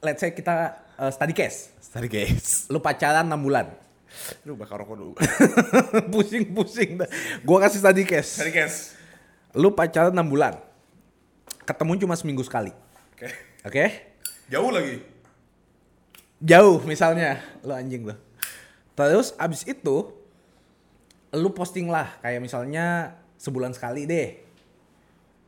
let's 0.02 0.18
say 0.18 0.34
kita 0.34 0.82
uh, 0.98 1.10
study 1.14 1.32
case. 1.32 1.72
Tadi 1.92 2.08
guys. 2.08 2.72
Lu 2.72 2.80
pacaran 2.80 3.28
6 3.28 3.36
bulan. 3.36 3.68
Lu 4.48 4.56
bakal 4.56 4.80
rokok 4.80 4.96
dulu. 4.96 5.12
Pusing-pusing 6.12 7.04
dah. 7.04 7.08
Gua 7.44 7.60
kasih 7.68 7.84
study 7.84 8.08
case. 8.08 8.40
Tadi 8.40 8.48
guys. 8.48 8.96
Lu 9.52 9.76
pacaran 9.76 10.16
6 10.16 10.24
bulan. 10.24 10.56
Ketemu 11.68 11.92
cuma 12.00 12.16
seminggu 12.16 12.40
sekali. 12.40 12.72
Oke. 13.12 13.28
Oke? 13.68 13.84
Jauh 14.48 14.72
lagi. 14.72 15.04
Jauh 16.40 16.80
misalnya. 16.88 17.44
Lu 17.60 17.76
anjing 17.76 18.08
lu. 18.08 18.16
Terus 18.96 19.36
abis 19.36 19.68
itu 19.68 19.96
lu 21.32 21.48
posting 21.56 21.88
lah 21.88 22.20
kayak 22.20 22.40
misalnya 22.44 23.16
sebulan 23.40 23.72
sekali 23.72 24.04
deh. 24.04 24.28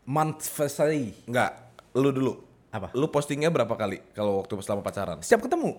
Monthversary. 0.05 1.17
Enggak, 1.29 1.73
lu 1.97 2.11
dulu. 2.13 2.33
Apa? 2.75 2.91
Lu 2.97 3.07
postingnya 3.07 3.55
berapa 3.55 3.71
kali 3.79 4.03
kalau 4.13 4.43
waktu 4.43 4.59
selama 4.61 4.83
pacaran? 4.83 5.23
Setiap 5.23 5.47
ketemu. 5.47 5.79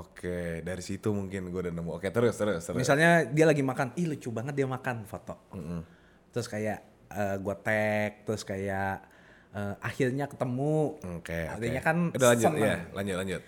Oke, 0.00 0.60
dari 0.60 0.82
situ 0.84 1.12
mungkin 1.12 1.48
gue 1.48 1.60
udah 1.68 1.72
nemu. 1.72 1.90
Oke, 1.96 2.12
terus 2.12 2.36
terus 2.36 2.60
terus. 2.60 2.76
Misalnya 2.76 3.24
dia 3.24 3.48
lagi 3.48 3.64
makan, 3.64 3.96
ih 3.96 4.08
lucu 4.08 4.28
banget 4.28 4.52
dia 4.52 4.68
makan 4.68 5.08
foto. 5.08 5.36
Terus 6.32 6.46
kayak 6.48 6.78
eh, 7.12 7.36
gua 7.40 7.56
tag, 7.56 8.24
terus 8.28 8.44
kayak 8.44 9.00
eh, 9.56 9.74
akhirnya 9.80 10.28
ketemu. 10.28 11.00
Oke, 11.00 11.12
oke. 11.20 11.38
Artinya 11.56 11.80
kan 11.80 11.96
udah 12.12 12.28
lanjut 12.36 12.52
ya, 12.56 12.76
lanjut 12.92 13.16
lanjut. 13.16 13.42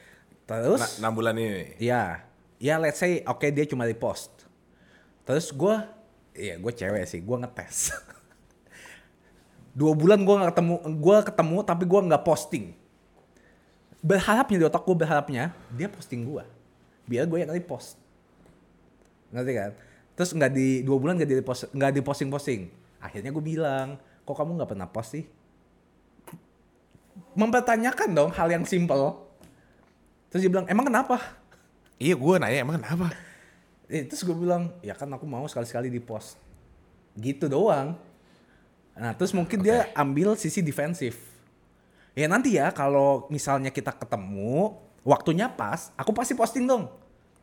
Terus 0.49 0.81
6 0.97 1.13
bulan 1.13 1.37
ini. 1.37 1.77
ya, 1.77 2.25
ya 2.57 2.81
let's 2.81 2.97
say 2.97 3.21
oke 3.29 3.45
dia 3.53 3.69
cuma 3.69 3.85
repost. 3.85 4.33
Terus 5.29 5.53
gua, 5.53 5.85
iya 6.33 6.57
gue 6.57 6.73
cewek 6.73 7.05
sih, 7.05 7.21
gua 7.21 7.45
ngetes. 7.45 7.93
Dua 9.79 9.93
bulan 9.93 10.25
gua 10.25 10.43
nggak 10.43 10.57
ketemu, 10.57 10.75
gua 10.97 11.17
ketemu 11.21 11.57
tapi 11.63 11.85
gua 11.85 12.01
nggak 12.01 12.25
posting. 12.25 12.73
Berharapnya 14.01 14.57
di 14.57 14.67
otak 14.67 14.83
gue 14.83 14.97
berharapnya 14.97 15.53
dia 15.75 15.87
posting 15.93 16.25
gua, 16.25 16.49
biar 17.05 17.29
gue 17.29 17.45
yang 17.45 17.53
repost. 17.53 18.01
ngerti 19.29 19.53
kan 19.53 19.77
terus 20.19 20.35
nggak 20.35 20.51
di 20.51 20.83
dua 20.83 20.99
bulan 20.99 21.15
nggak 21.15 21.31
di 21.31 21.37
nggak 21.47 21.93
di 21.95 22.03
posting 22.03 22.27
posting 22.27 22.61
akhirnya 22.99 23.31
gue 23.31 23.45
bilang 23.45 24.01
kok 24.27 24.35
kamu 24.35 24.59
nggak 24.59 24.71
pernah 24.75 24.89
post 24.91 25.15
sih 25.15 25.25
mempertanyakan 27.39 28.19
dong 28.19 28.31
hal 28.35 28.51
yang 28.51 28.67
simple 28.67 29.31
terus 30.27 30.43
dia 30.43 30.51
bilang 30.51 30.67
emang 30.67 30.91
kenapa 30.91 31.39
Iya, 31.99 32.15
gue 32.15 32.35
nanya 32.39 32.63
emang 32.63 32.79
kenapa? 32.79 33.11
Eh, 33.89 34.05
terus 34.05 34.21
gue 34.21 34.37
bilang 34.37 34.69
ya 34.85 34.93
kan 34.93 35.09
aku 35.09 35.25
mau 35.25 35.49
sekali 35.49 35.65
sekali 35.65 35.89
di 35.89 35.97
post. 35.97 36.37
Gitu 37.17 37.49
doang. 37.49 37.97
Nah 38.93 39.17
terus 39.17 39.33
mungkin 39.33 39.65
dia 39.65 39.89
ambil 39.97 40.37
sisi 40.37 40.61
defensif. 40.61 41.17
Ya 42.13 42.29
nanti 42.29 42.61
ya 42.61 42.69
kalau 42.69 43.25
misalnya 43.33 43.73
kita 43.73 43.97
ketemu 43.97 44.77
waktunya 45.09 45.49
pas 45.49 45.89
aku 45.97 46.13
pasti 46.13 46.37
posting 46.37 46.69
dong. 46.69 46.93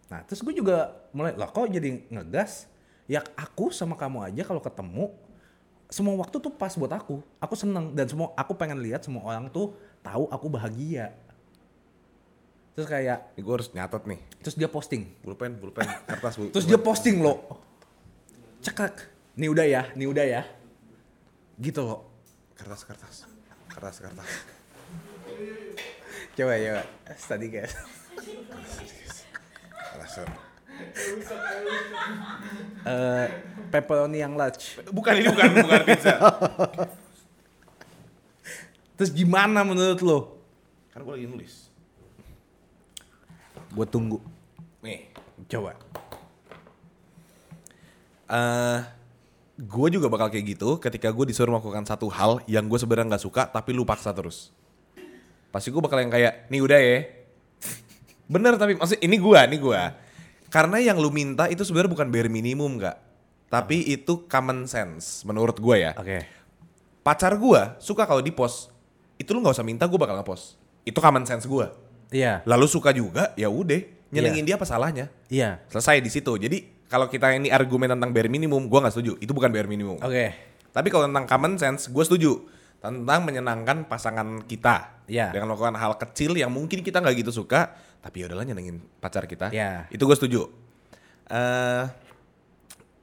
Nah 0.06 0.22
terus 0.30 0.46
gue 0.46 0.54
juga 0.54 0.94
mulai 1.10 1.34
lah 1.34 1.50
kok 1.50 1.66
jadi 1.66 2.06
ngegas? 2.14 2.70
Ya 3.10 3.26
aku 3.34 3.74
sama 3.74 3.98
kamu 3.98 4.30
aja 4.30 4.42
kalau 4.46 4.62
ketemu 4.62 5.10
semua 5.90 6.14
waktu 6.22 6.38
tuh 6.38 6.54
pas 6.54 6.74
buat 6.78 6.94
aku. 6.94 7.26
Aku 7.42 7.58
seneng 7.58 7.90
dan 7.98 8.06
semua 8.06 8.30
aku 8.38 8.54
pengen 8.54 8.78
lihat 8.86 9.02
semua 9.02 9.26
orang 9.26 9.50
tuh 9.50 9.74
tahu 10.06 10.30
aku 10.30 10.46
bahagia 10.46 11.10
terus 12.76 12.86
kayak 12.86 13.32
gue 13.34 13.54
harus 13.54 13.72
nyatet 13.72 14.04
nih. 14.06 14.20
terus 14.40 14.54
dia 14.54 14.68
posting 14.68 15.08
Pulpen, 15.20 15.56
pulpen, 15.56 15.88
kertas. 16.06 16.36
pul- 16.36 16.52
Terus 16.52 16.66
dia 16.66 16.78
posting 16.78 17.18
loh. 17.18 17.64
Cekak. 18.60 19.16
Nih 19.36 19.48
udah 19.48 19.64
ya, 19.64 19.84
nih 19.94 20.06
udah 20.06 20.24
ya. 20.24 20.44
Gitu 21.56 21.80
loh. 21.80 22.12
kertas, 22.54 22.84
kertas, 22.84 23.16
kertas, 23.68 23.96
kertas. 24.00 24.30
Coba 26.34 26.54
coba. 26.54 26.84
Tadi 27.18 27.48
guys. 27.48 27.74
kertas. 29.90 30.14
Eh 32.86 33.28
pepperoni 33.70 34.20
yang 34.20 34.36
large. 34.36 34.80
Bukan 34.88 35.14
ini 35.16 35.28
bukan 35.28 35.50
bukan 35.58 35.82
pizza. 35.84 36.16
Terus 38.96 39.12
gimana 39.12 39.64
menurut 39.64 40.00
lo? 40.00 40.20
Karena 40.92 41.04
gue 41.04 41.14
lagi 41.16 41.28
nulis. 41.28 41.65
Gue 43.74 43.86
tunggu. 43.88 44.20
Nih. 44.86 45.10
Coba. 45.50 45.78
eh 48.26 48.82
gue 49.56 49.88
juga 49.88 50.10
bakal 50.10 50.28
kayak 50.34 50.58
gitu 50.58 50.82
ketika 50.82 51.14
gue 51.14 51.30
disuruh 51.30 51.56
melakukan 51.56 51.86
satu 51.88 52.10
hal 52.10 52.42
yang 52.50 52.66
gue 52.68 52.76
sebenarnya 52.76 53.16
nggak 53.16 53.24
suka 53.24 53.48
tapi 53.48 53.72
lu 53.72 53.88
paksa 53.88 54.12
terus. 54.12 54.52
Pasti 55.56 55.72
gue 55.72 55.80
bakal 55.80 56.04
yang 56.04 56.12
kayak, 56.12 56.52
nih 56.52 56.60
udah 56.60 56.80
ya. 56.82 57.00
Bener 58.34 58.60
tapi 58.60 58.76
maksud 58.76 59.00
ini 59.00 59.16
gue, 59.16 59.40
ini 59.48 59.56
gue. 59.56 59.82
Karena 60.52 60.84
yang 60.84 61.00
lu 61.00 61.08
minta 61.16 61.48
itu 61.48 61.64
sebenarnya 61.64 61.96
bukan 61.96 62.08
bare 62.12 62.28
minimum 62.28 62.76
nggak, 62.76 62.98
tapi 63.48 63.88
itu 63.88 64.28
common 64.28 64.68
sense 64.68 65.24
menurut 65.24 65.56
gue 65.56 65.76
ya. 65.80 65.96
Oke. 65.96 66.28
Pacar 67.00 67.40
gue 67.40 67.62
suka 67.80 68.04
kalau 68.04 68.20
di 68.20 68.36
post, 68.36 68.74
itu 69.16 69.32
lu 69.32 69.40
nggak 69.40 69.56
usah 69.56 69.64
minta 69.64 69.88
gue 69.88 69.96
bakal 69.96 70.20
ngepost. 70.20 70.60
Itu 70.84 71.00
common 71.00 71.24
sense 71.24 71.48
gue. 71.48 71.68
Iya. 72.14 72.42
Lalu 72.46 72.66
suka 72.70 72.90
juga, 72.94 73.34
ya 73.40 73.50
udah, 73.50 73.82
nyenengin 74.14 74.46
dia 74.46 74.56
apa 74.58 74.66
salahnya? 74.68 75.10
Iya. 75.30 75.62
Selesai 75.70 76.02
di 76.02 76.10
situ. 76.10 76.32
Jadi 76.38 76.86
kalau 76.86 77.10
kita 77.10 77.34
ini 77.34 77.50
argumen 77.50 77.92
tentang 77.92 78.14
bare 78.14 78.30
minimum, 78.30 78.70
gua 78.70 78.86
nggak 78.86 78.94
setuju. 78.94 79.14
Itu 79.18 79.34
bukan 79.34 79.50
bare 79.50 79.66
minimum. 79.66 79.98
Oke. 80.00 80.36
Tapi 80.76 80.88
kalau 80.92 81.08
tentang 81.08 81.26
common 81.26 81.56
sense, 81.56 81.88
gue 81.88 82.04
setuju 82.04 82.36
tentang 82.84 83.24
menyenangkan 83.24 83.88
pasangan 83.88 84.44
kita 84.44 85.02
Iya. 85.08 85.32
dengan 85.32 85.50
melakukan 85.56 85.74
hal 85.80 85.96
kecil 85.96 86.36
yang 86.36 86.52
mungkin 86.52 86.84
kita 86.84 87.00
nggak 87.00 87.26
gitu 87.26 87.32
suka, 87.32 87.72
tapi 88.04 88.22
ya 88.22 88.30
udahlah 88.30 88.44
nyenengin 88.46 88.84
pacar 89.00 89.24
kita. 89.26 89.50
Iya. 89.56 89.88
Itu 89.90 90.04
gue 90.06 90.18
setuju. 90.20 90.42
eh 91.26 91.90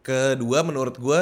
kedua 0.02 0.62
menurut 0.62 0.94
gue 0.94 1.20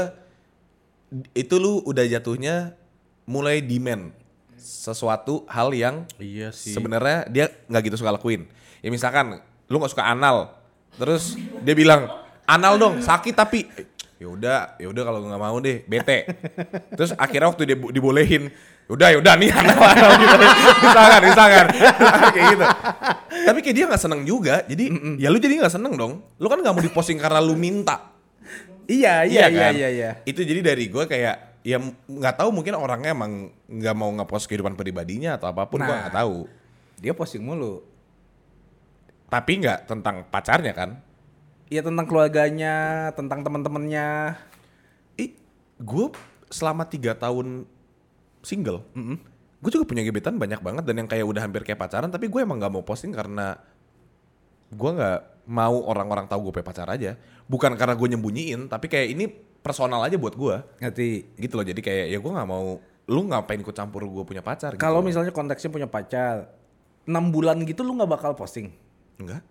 itu 1.33 1.55
lu 1.57 1.81
udah 1.85 2.05
jatuhnya 2.05 2.77
mulai 3.25 3.65
demand 3.65 4.13
sesuatu 4.61 5.49
hal 5.49 5.73
yang 5.73 6.05
Iya 6.21 6.53
sih. 6.53 6.77
sebenarnya 6.77 7.25
dia 7.27 7.49
nggak 7.67 7.83
gitu 7.89 7.97
suka 7.99 8.13
lakuin. 8.13 8.45
Ya 8.81 8.93
misalkan 8.93 9.41
lu 9.67 9.77
nggak 9.81 9.93
suka 9.93 10.05
anal, 10.05 10.53
terus 10.95 11.35
dia 11.65 11.73
bilang 11.73 12.07
anal 12.45 12.77
dong 12.77 13.01
sakit 13.01 13.33
tapi 13.33 13.67
ya 14.21 14.29
udah 14.29 14.59
ya 14.77 14.93
udah 14.93 15.03
kalau 15.03 15.19
nggak 15.25 15.41
mau 15.41 15.57
deh 15.59 15.81
bete. 15.85 16.29
Terus 16.93 17.17
akhirnya 17.17 17.49
waktu 17.49 17.65
dia 17.65 17.77
dibolehin, 17.77 18.53
udah 18.87 19.09
ya 19.13 19.19
udah 19.19 19.35
nih 19.41 19.49
anal 19.49 19.81
anal 19.81 20.13
gitu. 20.21 20.37
misalkan 20.85 21.21
misalkan 21.25 21.67
kayak 22.37 22.47
gitu. 22.53 22.65
Tapi 23.49 23.59
kayak 23.65 23.77
dia 23.81 23.85
nggak 23.89 24.03
seneng 24.03 24.21
juga, 24.29 24.61
jadi 24.69 24.85
ya 25.17 25.29
lu 25.33 25.41
jadi 25.41 25.57
nggak 25.65 25.73
seneng 25.73 25.97
dong. 25.97 26.13
Lu 26.37 26.47
kan 26.53 26.61
nggak 26.61 26.75
mau 26.77 26.83
diposting 26.85 27.17
karena 27.17 27.41
lu 27.41 27.57
minta. 27.57 28.13
Iya, 28.91 29.23
iya, 29.23 29.47
iya, 29.47 29.71
kan? 29.71 29.73
iya, 29.73 29.89
iya. 29.89 30.11
Itu 30.27 30.43
jadi 30.43 30.67
dari 30.67 30.91
gue 30.91 31.07
kayak 31.07 31.50
ya 31.61 31.77
nggak 32.09 32.41
tahu 32.41 32.51
mungkin 32.57 32.73
orangnya 32.77 33.13
emang 33.13 33.53
nggak 33.69 33.97
mau 33.97 34.09
ngepost 34.17 34.49
kehidupan 34.49 34.75
pribadinya 34.75 35.37
atau 35.37 35.53
apa 35.53 35.69
pun 35.69 35.81
gue 35.81 35.89
Nah. 35.89 36.09
nggak 36.09 36.17
tahu. 36.17 36.49
Dia 37.01 37.13
posting 37.13 37.45
mulu. 37.45 37.85
Tapi 39.29 39.63
nggak 39.63 39.87
tentang 39.87 40.27
pacarnya 40.27 40.73
kan? 40.73 40.91
Iya 41.71 41.87
tentang 41.87 42.03
keluarganya, 42.05 43.09
tentang 43.15 43.47
teman-temannya. 43.47 44.35
Ih, 45.15 45.39
gue 45.79 46.07
selama 46.51 46.83
tiga 46.83 47.15
tahun 47.15 47.63
single, 48.43 48.83
gue 49.61 49.71
juga 49.71 49.87
punya 49.87 50.03
gebetan 50.03 50.35
banyak 50.35 50.59
banget 50.59 50.83
dan 50.83 50.99
yang 50.99 51.07
kayak 51.07 51.23
udah 51.23 51.47
hampir 51.47 51.63
kayak 51.63 51.79
pacaran. 51.79 52.11
Tapi 52.11 52.27
gue 52.27 52.41
emang 52.43 52.59
nggak 52.59 52.73
mau 52.75 52.83
posting 52.83 53.15
karena 53.15 53.55
gue 54.73 54.91
nggak 54.91 55.47
mau 55.47 55.79
orang-orang 55.87 56.27
tahu 56.27 56.51
gue 56.51 56.59
punya 56.59 56.67
pacar 56.67 56.89
aja. 56.91 57.15
Bukan 57.47 57.79
karena 57.79 57.95
gue 57.95 58.09
nyembunyiin, 58.17 58.67
tapi 58.67 58.91
kayak 58.91 59.09
ini 59.15 59.25
personal 59.61 60.01
aja 60.05 60.17
buat 60.17 60.35
gue. 60.35 60.57
Ngerti? 60.81 61.37
Gitu 61.37 61.55
loh. 61.57 61.65
Jadi 61.65 61.81
kayak 61.81 62.07
ya 62.11 62.19
gue 62.19 62.33
nggak 62.33 62.49
mau, 62.49 62.81
lu 63.09 63.21
ngapain 63.29 63.61
ikut 63.61 63.77
campur 63.77 64.05
gue 64.05 64.25
punya 64.25 64.41
pacar? 64.41 64.75
gitu 64.75 64.83
Kalau 64.83 65.01
misalnya 65.05 65.33
konteksnya 65.33 65.71
punya 65.71 65.89
pacar, 65.89 66.49
6 67.05 67.13
bulan 67.35 67.57
gitu 67.65 67.81
lu 67.85 67.97
nggak 67.97 68.11
bakal 68.11 68.33
posting. 68.37 68.73
enggak, 69.21 69.45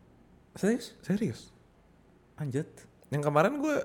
Serius? 0.57 0.97
serius. 1.05 1.39
Anjir. 2.41 2.65
Yang 3.13 3.23
kemarin 3.29 3.61
gue 3.61 3.75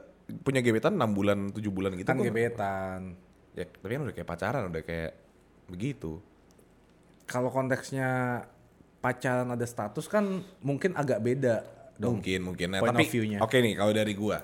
punya 0.40 0.64
gebetan 0.64 0.96
6 0.96 1.12
bulan, 1.12 1.38
7 1.52 1.60
bulan 1.68 1.92
gitu. 1.98 2.08
Kan 2.08 2.24
gebetan. 2.24 3.00
Ya, 3.52 3.68
tapi 3.68 3.92
kan 3.94 4.02
udah 4.08 4.14
kayak 4.16 4.28
pacaran, 4.28 4.62
udah 4.72 4.82
kayak 4.82 5.12
begitu. 5.68 6.24
Kalau 7.28 7.52
konteksnya 7.52 8.42
pacaran 9.04 9.52
ada 9.52 9.66
status 9.68 10.08
kan 10.08 10.40
mungkin 10.64 10.96
agak 10.96 11.20
beda 11.20 11.60
dong. 12.00 12.20
Mungkin, 12.20 12.40
mungkin. 12.40 12.66
Nah, 12.72 12.80
Point 12.80 12.96
tapi 12.96 13.04
of 13.04 13.12
view-nya. 13.12 13.38
oke 13.44 13.56
nih 13.60 13.74
kalau 13.76 13.92
dari 13.92 14.12
gua. 14.16 14.38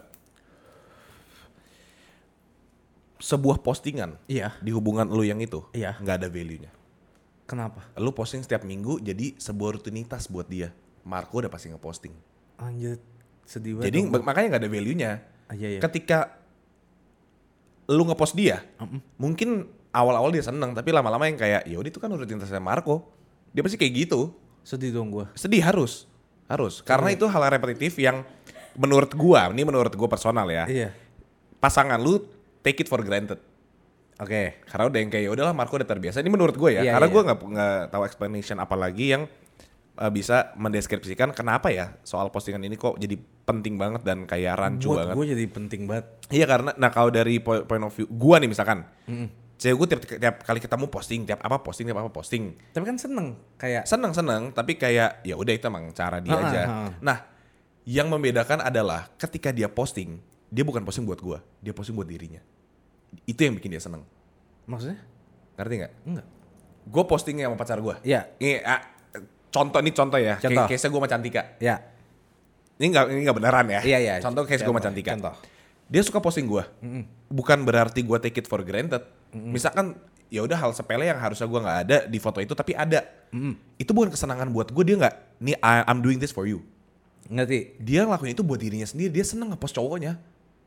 Sebuah 3.21 3.61
postingan 3.61 4.17
Iya. 4.25 4.57
di 4.59 4.73
hubungan 4.73 5.05
lu 5.07 5.21
yang 5.21 5.39
itu 5.39 5.61
Iya. 5.71 5.95
nggak 5.95 6.17
ada 6.17 6.29
value-nya. 6.29 6.73
Kenapa? 7.45 7.85
Lu 7.95 8.11
posting 8.11 8.41
setiap 8.41 8.63
minggu 8.63 8.97
jadi 8.99 9.37
sebuah 9.37 9.77
rutinitas 9.77 10.27
buat 10.27 10.47
dia. 10.47 10.73
Marco 11.03 11.37
udah 11.37 11.49
pasti 11.49 11.69
ngeposting. 11.69 12.15
Anjir, 12.57 12.97
sedih 13.43 13.77
banget. 13.77 13.87
Jadi 13.89 13.99
dong. 14.01 14.11
mak- 14.13 14.25
makanya 14.25 14.47
nggak 14.51 14.63
ada 14.63 14.71
value-nya. 14.71 15.11
Ah, 15.45 15.55
iya, 15.55 15.69
iya. 15.77 15.81
Ketika 15.81 16.41
lu 17.87 18.07
ngepost 18.07 18.39
dia, 18.39 18.63
mungkin 19.17 19.67
awal-awal 19.91 20.31
dia 20.31 20.41
seneng, 20.41 20.71
tapi 20.73 20.95
lama-lama 20.95 21.27
yang 21.27 21.35
kayak 21.35 21.67
ya 21.67 21.75
udah 21.75 21.91
itu 21.91 21.99
kan 21.99 22.09
rutinitasnya 22.09 22.63
Marco. 22.63 23.11
Dia 23.51 23.61
pasti 23.61 23.77
kayak 23.77 23.95
gitu. 24.07 24.31
sedih 24.63 24.93
dong 24.93 25.09
gua. 25.09 25.27
Sedih 25.35 25.65
harus, 25.65 26.05
harus. 26.45 26.85
Karena 26.85 27.11
itu 27.11 27.25
hal 27.25 27.43
repetitif 27.49 27.97
yang 27.97 28.23
menurut 28.77 29.09
gua, 29.11 29.49
ini 29.51 29.65
menurut 29.65 29.91
gua 29.97 30.07
personal 30.07 30.47
ya. 30.47 30.69
Iya. 30.69 30.93
Pasangan 31.59 31.97
lu 31.99 32.21
take 32.61 32.79
it 32.79 32.87
for 32.87 33.01
granted. 33.01 33.41
Oke. 34.17 34.61
Karena 34.63 34.85
udah 34.87 34.99
yang 34.99 35.09
kayak 35.09 35.25
"Ya 35.25 35.31
udahlah 35.31 35.53
Marco 35.53 35.75
udah 35.75 35.87
terbiasa. 35.87 36.21
Ini 36.21 36.29
menurut 36.29 36.53
gue 36.53 36.71
ya. 36.73 36.83
Iya, 36.83 36.93
karena 36.93 37.09
iya. 37.09 37.15
gue 37.15 37.23
nggak 37.25 37.39
nggak 37.43 37.75
tahu 37.89 38.03
explanation 38.05 38.57
apa 38.57 38.75
lagi 38.75 39.07
yang 39.11 39.25
uh, 39.97 40.09
bisa 40.09 40.53
mendeskripsikan 40.55 41.31
kenapa 41.31 41.69
ya 41.69 41.97
soal 42.03 42.29
postingan 42.29 42.61
ini 42.61 42.75
kok 42.75 42.97
jadi 42.97 43.17
penting 43.43 43.75
banget 43.75 44.01
dan 44.03 44.25
kayak 44.25 44.55
rancu 44.55 44.93
Buat 44.93 44.99
banget. 45.03 45.15
gue 45.17 45.27
jadi 45.31 45.45
penting 45.47 45.81
banget. 45.85 46.07
Iya 46.29 46.45
karena 46.47 46.71
nah 46.75 46.89
kalau 46.89 47.09
dari 47.09 47.37
po- 47.39 47.65
point 47.65 47.81
of 47.81 47.91
view 47.91 48.07
gue 48.07 48.37
nih 48.39 48.49
misalkan, 48.49 48.85
cewek 49.57 49.75
gue 49.75 49.87
tiap, 49.89 50.01
tiap 50.07 50.37
kali 50.43 50.57
ketemu 50.59 50.87
posting, 50.87 51.21
tiap 51.25 51.41
apa 51.41 51.57
posting, 51.59 51.85
tiap 51.85 51.99
apa 51.99 52.09
posting, 52.09 52.43
Tapi 52.71 52.85
kan 52.87 52.97
seneng 52.97 53.29
kayak 53.57 53.85
seneng 53.85 54.13
seneng, 54.13 54.43
tapi 54.53 54.77
kayak 54.77 55.21
ya 55.21 55.35
udah 55.35 55.53
itu 55.53 55.65
emang 55.65 55.91
cara 55.91 56.17
dia 56.17 56.33
Ah, 56.33 56.41
aja. 56.43 56.63
ah. 56.63 56.91
Nah, 57.01 57.19
yang 57.83 58.07
membedakan 58.07 58.61
adalah 58.61 59.09
ketika 59.17 59.51
dia 59.51 59.67
posting, 59.67 60.21
dia 60.51 60.67
bukan 60.67 60.83
posting 60.83 61.07
buat 61.07 61.23
gue, 61.23 61.39
dia 61.63 61.71
posting 61.71 61.95
buat 61.95 62.05
dirinya. 62.05 62.43
Itu 63.25 63.41
yang 63.43 63.55
bikin 63.57 63.71
dia 63.71 63.83
seneng. 63.83 64.03
maksudnya? 64.67 65.03
Ngerti 65.59 65.75
nggak? 65.83 65.93
Enggak. 66.07 66.27
Gue 66.87 67.03
postingnya 67.05 67.51
sama 67.51 67.57
pacar 67.59 67.79
gue. 67.79 67.95
Iya. 68.03 68.31
Ini 68.39 68.63
ah, 68.63 68.81
contoh 69.51 69.79
ini 69.79 69.91
contoh 69.91 70.19
ya. 70.19 70.39
Contoh. 70.39 70.67
Kayak 70.67 70.71
case 70.71 70.87
gue 70.87 70.99
sama 70.99 71.11
Cantika. 71.11 71.43
Ya. 71.59 71.77
Ini 72.79 72.87
nggak 72.87 73.05
ini 73.11 73.21
nggak 73.27 73.37
beneran 73.37 73.67
ya. 73.67 73.81
Iya, 73.83 73.99
iya. 73.99 74.15
Contoh 74.19 74.47
case 74.47 74.63
gue 74.63 74.71
sama 74.71 74.79
Cantika. 74.79 75.11
contoh. 75.15 75.35
Dia 75.91 76.03
suka 76.07 76.23
posting 76.23 76.47
gue. 76.47 76.63
Bukan 77.27 77.67
berarti 77.67 78.07
gue 78.07 78.19
take 78.23 78.39
it 78.39 78.47
for 78.47 78.63
granted. 78.63 79.03
Misalkan 79.35 79.99
ya 80.31 80.47
udah 80.47 80.55
hal 80.55 80.71
sepele 80.71 81.11
yang 81.11 81.19
harusnya 81.19 81.51
gue 81.51 81.61
nggak 81.61 81.79
ada 81.87 81.97
di 82.07 82.19
foto 82.23 82.39
itu 82.39 82.55
tapi 82.55 82.79
ada. 82.79 83.03
Itu 83.75 83.91
bukan 83.91 84.15
kesenangan 84.15 84.51
buat 84.51 84.71
gue 84.71 84.85
dia 84.87 84.97
nggak. 84.99 85.15
Nih 85.43 85.59
I- 85.59 85.87
I'm 85.87 85.99
doing 85.99 86.23
this 86.23 86.31
for 86.31 86.47
you. 86.47 86.63
Ngerti? 87.27 87.75
Dia 87.83 88.07
ngelakuin 88.07 88.35
itu 88.35 88.43
buat 88.43 88.59
dirinya 88.59 88.87
sendiri. 88.87 89.11
Dia 89.11 89.27
seneng 89.27 89.51
ngepost 89.51 89.75
cowoknya. 89.75 90.19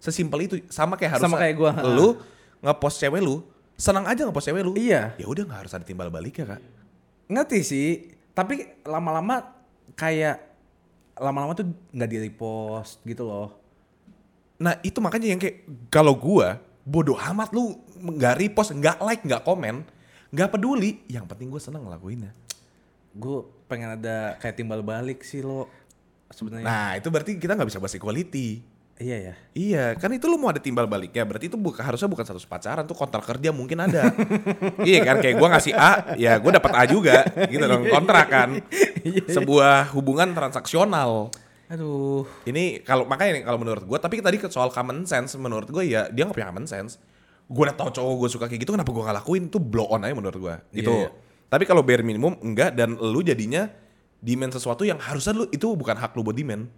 Sesimpel 0.04 0.51
itu. 0.51 0.56
Sama 0.68 0.99
kayak 0.99 1.16
harusnya. 1.16 1.32
Sama 1.32 1.39
kayak 1.39 1.56
gua. 1.56 1.72
Lu 1.88 2.20
ngepost 2.60 2.99
cewek 2.99 3.24
lu. 3.24 3.39
Senang 3.80 4.04
aja 4.04 4.28
ngepost 4.28 4.51
cewek 4.51 4.68
lu. 4.68 4.76
Iya. 4.76 5.16
Ya 5.16 5.24
udah 5.24 5.47
nggak 5.47 5.60
harus 5.64 5.72
ada 5.72 5.88
timbal 5.88 6.12
balik 6.12 6.43
ya 6.43 6.60
kak. 6.60 6.62
Ngerti 7.32 7.60
sih. 7.64 7.89
Tapi 8.36 8.84
lama-lama 8.84 9.47
kayak 9.95 10.51
lama-lama 11.16 11.56
tuh 11.56 11.72
nggak 11.95 12.10
di 12.12 12.18
repost 12.20 12.99
gitu 13.08 13.24
loh. 13.24 13.56
Nah 14.60 14.76
itu 14.84 14.99
makanya 14.99 15.32
yang 15.32 15.39
kayak 15.39 15.64
kalau 15.88 16.20
gua 16.20 16.60
bodoh 16.84 17.16
amat 17.16 17.56
lu 17.56 17.80
nggak 17.95 18.43
repost, 18.43 18.76
nggak 18.76 18.99
like, 18.99 19.24
nggak 19.24 19.47
komen, 19.47 19.88
nggak 20.36 20.49
peduli. 20.51 20.99
Yang 21.08 21.26
penting 21.32 21.47
gue 21.47 21.62
seneng 21.64 21.88
ngelakuinnya. 21.88 22.36
Gue 23.16 23.47
pengen 23.72 23.95
ada 23.95 24.36
kayak 24.43 24.60
timbal 24.60 24.84
balik 24.84 25.24
sih 25.24 25.39
lo 25.39 25.72
sebenarnya. 26.28 26.68
Nah 26.68 26.89
itu 26.99 27.08
berarti 27.08 27.39
kita 27.39 27.56
nggak 27.56 27.70
bisa 27.72 27.80
bahas 27.80 27.95
equality. 27.95 28.72
Iya 29.01 29.17
ya. 29.17 29.33
Iya, 29.57 29.85
kan 29.97 30.13
itu 30.13 30.29
lu 30.29 30.37
mau 30.37 30.53
ada 30.53 30.61
timbal 30.61 30.85
baliknya. 30.85 31.25
Berarti 31.25 31.49
itu 31.49 31.57
bukan 31.57 31.81
harusnya 31.81 32.05
bukan 32.05 32.25
satu 32.29 32.37
pacaran 32.45 32.85
tuh 32.85 32.93
kontrak 32.93 33.25
kerja 33.25 33.49
mungkin 33.49 33.81
ada. 33.81 34.13
iya 34.89 35.01
kan 35.01 35.17
kayak 35.17 35.41
gua 35.41 35.49
ngasih 35.57 35.73
A, 35.73 36.13
ya 36.13 36.37
gue 36.37 36.51
dapat 36.53 36.71
A 36.77 36.85
juga, 36.85 37.25
gitu 37.49 37.65
dong 37.65 37.89
kontrak 37.89 38.27
kan. 38.29 38.49
Sebuah 39.35 39.89
hubungan 39.97 40.37
transaksional. 40.37 41.33
Aduh. 41.73 42.29
Ini 42.45 42.85
kalau 42.85 43.09
makanya 43.09 43.41
nih, 43.41 43.43
kalau 43.49 43.57
menurut 43.57 43.81
gue, 43.81 43.97
tapi 43.97 44.21
tadi 44.21 44.37
soal 44.45 44.69
common 44.69 45.09
sense 45.09 45.33
menurut 45.41 45.65
gue 45.73 45.89
ya 45.89 46.05
dia 46.13 46.29
nggak 46.29 46.37
punya 46.37 46.49
common 46.53 46.69
sense. 46.69 47.01
Gue 47.49 47.65
udah 47.65 47.73
tau 47.73 47.89
cowok 47.89 48.13
gue 48.23 48.29
suka 48.29 48.45
kayak 48.45 48.61
gitu, 48.61 48.77
kenapa 48.77 48.93
gue 48.93 49.01
nggak 49.01 49.17
lakuin? 49.25 49.49
Itu 49.49 49.57
blow 49.57 49.89
on 49.89 50.05
aja 50.05 50.13
menurut. 50.13 50.37
Gitu. 50.69 50.85
Iya, 50.85 51.09
iya. 51.09 51.09
Tapi 51.49 51.65
kalau 51.65 51.81
bare 51.81 52.05
minimum 52.05 52.37
enggak 52.45 52.77
dan 52.77 52.93
lu 52.93 53.25
jadinya 53.25 53.69
demand 54.21 54.53
sesuatu 54.53 54.85
yang 54.85 55.01
harusnya 55.01 55.33
lu 55.33 55.45
itu 55.49 55.65
bukan 55.73 55.97
hak 55.97 56.13
lu 56.13 56.21
buat 56.21 56.37
demand. 56.37 56.69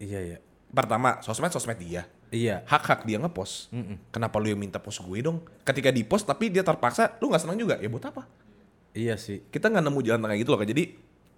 Iya 0.00 0.36
ya. 0.36 0.38
Pertama, 0.68 1.18
sosmed 1.24 1.48
sosmed 1.48 1.80
dia. 1.80 2.04
Iya. 2.28 2.60
Hak-hak 2.68 3.08
dia 3.08 3.16
ngepost. 3.16 3.72
Kenapa 4.12 4.36
lu 4.36 4.52
yang 4.52 4.60
minta 4.60 4.76
post 4.76 5.00
gue 5.00 5.18
dong? 5.24 5.40
Ketika 5.64 5.88
di 5.88 6.04
post 6.04 6.28
tapi 6.28 6.52
dia 6.52 6.60
terpaksa, 6.60 7.16
lu 7.24 7.32
nggak 7.32 7.42
senang 7.42 7.56
juga. 7.56 7.80
Ya 7.80 7.88
buat 7.88 8.04
apa? 8.04 8.28
Iya 8.92 9.16
sih. 9.16 9.44
Kita 9.48 9.72
nggak 9.72 9.84
nemu 9.84 10.00
jalan 10.04 10.20
tengah 10.28 10.36
gitu 10.36 10.50
loh. 10.52 10.60
Jadi 10.60 10.84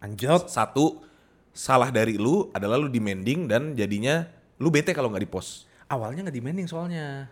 Anjot. 0.02 0.50
satu 0.50 1.04
salah 1.50 1.90
dari 1.90 2.16
lu 2.16 2.50
adalah 2.54 2.78
lu 2.78 2.90
demanding 2.90 3.50
dan 3.50 3.74
jadinya 3.74 4.26
lu 4.58 4.70
bete 4.70 4.90
kalau 4.90 5.10
nggak 5.14 5.22
di 5.22 5.30
post. 5.30 5.70
Awalnya 5.90 6.26
nggak 6.26 6.36
demanding 6.36 6.66
soalnya. 6.70 7.26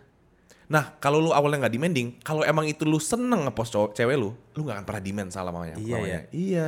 Nah, 0.69 1.01
kalau 1.01 1.17
lu 1.17 1.33
awalnya 1.33 1.65
nggak 1.65 1.73
demanding, 1.73 2.07
kalau 2.21 2.45
emang 2.45 2.69
itu 2.69 2.85
lu 2.85 3.01
seneng 3.01 3.49
ngepost 3.49 3.73
cewek 3.97 4.13
lu, 4.13 4.37
lu 4.53 4.59
nggak 4.61 4.77
akan 4.77 4.85
pernah 4.85 5.01
demand 5.01 5.29
salah 5.33 5.49
mamanya. 5.49 5.81
Iya, 5.81 5.95
mamanya. 5.97 6.21
Iya. 6.29 6.67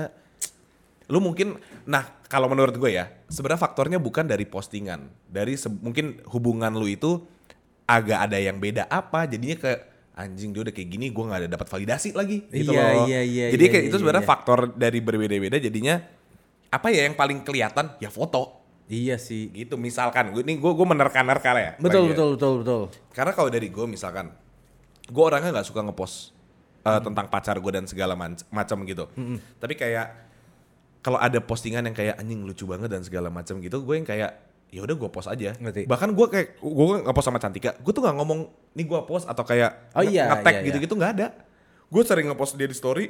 Lu 1.11 1.19
mungkin, 1.19 1.59
nah 1.83 2.07
kalau 2.25 2.47
menurut 2.47 2.71
gue 2.73 2.95
ya, 2.95 3.11
sebenarnya 3.27 3.59
faktornya 3.59 3.99
bukan 3.99 4.23
dari 4.23 4.47
postingan, 4.47 5.11
dari 5.27 5.59
mungkin 5.83 6.23
hubungan 6.31 6.71
lu 6.71 6.87
itu 6.87 7.19
agak 7.83 8.31
ada 8.31 8.39
yang 8.39 8.55
beda 8.57 8.87
apa, 8.87 9.27
jadinya 9.27 9.59
ke 9.59 9.71
anjing 10.15 10.55
dia 10.55 10.63
udah 10.63 10.71
kayak 10.71 10.87
gini, 10.87 11.11
gue 11.11 11.23
nggak 11.27 11.39
ada 11.43 11.49
dapat 11.51 11.67
validasi 11.67 12.15
lagi, 12.15 12.47
gitu 12.47 12.71
Iya, 12.71 12.85
loh. 12.95 13.05
iya, 13.11 13.19
iya, 13.21 13.45
Jadi 13.51 13.63
iya, 13.67 13.71
kayak 13.75 13.83
iya, 13.83 13.89
itu 13.91 13.97
sebenarnya 13.99 14.23
iya. 14.23 14.31
faktor 14.31 14.59
dari 14.71 14.99
berbeda-beda, 15.03 15.57
jadinya 15.59 15.95
apa 16.71 16.87
ya 16.87 17.03
yang 17.03 17.19
paling 17.19 17.43
kelihatan 17.43 17.99
ya 17.99 18.07
foto 18.07 18.63
Iya 18.87 19.19
sih. 19.19 19.51
gitu 19.51 19.75
misalkan 19.75 20.31
gue 20.31 20.43
ini 20.43 20.55
gue 20.55 20.71
gue 20.71 20.87
menerka-nerka 20.87 21.51
ya 21.55 21.71
Betul 21.79 22.07
ya. 22.07 22.15
betul 22.15 22.29
betul 22.35 22.53
betul. 22.63 22.81
karena 23.11 23.31
kalau 23.31 23.47
dari 23.51 23.67
gue 23.67 23.85
misalkan 23.87 24.31
gue 25.03 25.23
orangnya 25.23 25.51
nggak 25.51 25.67
suka 25.67 25.83
ngepost 25.83 26.31
uh, 26.83 26.99
tentang 26.99 27.27
pacar 27.27 27.59
gue 27.59 27.71
dan 27.71 27.87
segala 27.87 28.15
macam 28.51 28.77
gitu 28.83 29.07
tapi 29.59 29.75
kayak 29.75 30.30
kalau 31.01 31.17
ada 31.17 31.41
postingan 31.41 31.83
yang 31.83 31.93
kayak 31.93 32.15
anjing 32.17 32.41
lucu 32.41 32.63
banget 32.63 32.89
dan 32.89 33.01
segala 33.01 33.27
macam 33.27 33.57
gitu 33.57 33.81
gue 33.81 33.95
yang 33.95 34.05
kayak 34.05 34.31
ya 34.71 34.79
udah 34.79 34.95
gue 34.95 35.09
post 35.11 35.27
aja 35.27 35.51
Ngerti. 35.53 35.83
bahkan 35.83 36.15
gue 36.15 36.25
kayak 36.25 36.47
gue 36.57 36.85
ngepost 37.03 37.27
sama 37.27 37.37
Cantika 37.37 37.75
gue 37.75 37.91
tuh 37.91 37.99
nggak 37.99 38.15
ngomong 38.15 38.39
nih 38.71 38.85
gue 38.85 38.99
post 39.03 39.27
atau 39.27 39.43
kayak 39.43 39.91
Oh 39.91 39.99
nge- 39.99 40.15
iya, 40.15 40.31
nge-tag 40.31 40.47
iya, 40.47 40.59
iya. 40.59 40.67
gitu-gitu 40.71 40.93
nggak 40.95 41.11
ada 41.13 41.27
gue 41.91 42.01
sering 42.01 42.31
ngepost 42.31 42.55
dia 42.55 42.65
di 42.65 42.77
story 42.77 43.05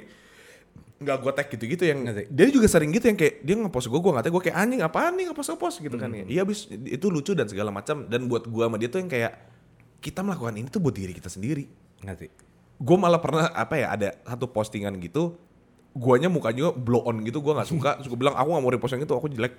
nggak 1.01 1.17
gue 1.17 1.31
tag 1.33 1.47
gitu-gitu 1.49 1.83
yang 1.83 1.99
Ngerti. 2.01 2.23
dia 2.29 2.45
juga 2.49 2.65
sering 2.65 2.89
gitu 2.89 3.05
yang 3.05 3.17
kayak 3.17 3.41
dia 3.41 3.55
ngepost 3.57 3.89
gue 3.89 3.99
gue 3.99 4.11
nggak 4.11 4.25
tag 4.25 4.33
gue 4.33 4.43
kayak 4.43 4.57
anjing 4.57 4.81
apaan 4.81 5.13
nih 5.13 5.25
ngepost 5.27 5.49
ngepost 5.51 5.77
gitu 5.81 5.95
kan 5.97 6.09
ya 6.11 6.23
iya 6.25 6.41
abis 6.41 6.65
itu 6.69 7.05
lucu 7.07 7.33
dan 7.33 7.45
segala 7.45 7.69
macam 7.69 8.05
dan 8.05 8.25
buat 8.25 8.45
gue 8.45 8.63
sama 8.63 8.77
dia 8.77 8.89
tuh 8.89 8.97
yang 8.97 9.09
kayak 9.09 9.33
kita 9.99 10.21
melakukan 10.21 10.57
ini 10.57 10.65
tuh 10.65 10.81
buat 10.81 10.93
diri 10.93 11.13
kita 11.13 11.29
sendiri 11.29 11.65
Ngerti. 12.01 12.25
gue 12.77 12.97
malah 12.97 13.21
pernah 13.21 13.49
apa 13.49 13.77
ya 13.77 13.87
ada 13.91 14.09
satu 14.25 14.49
postingan 14.49 14.97
gitu 14.97 15.37
guanya 15.93 16.27
mukanya 16.27 16.71
blow 16.71 17.03
on 17.03 17.19
gitu 17.19 17.39
gue 17.39 17.51
nggak 17.51 17.67
suka 17.67 17.99
gue 17.99 18.15
bilang 18.15 18.33
aku 18.33 18.47
nggak 18.49 18.63
mau 18.63 18.71
repost 18.71 18.93
yang 18.93 19.03
itu 19.03 19.11
aku 19.11 19.27
jelek 19.27 19.53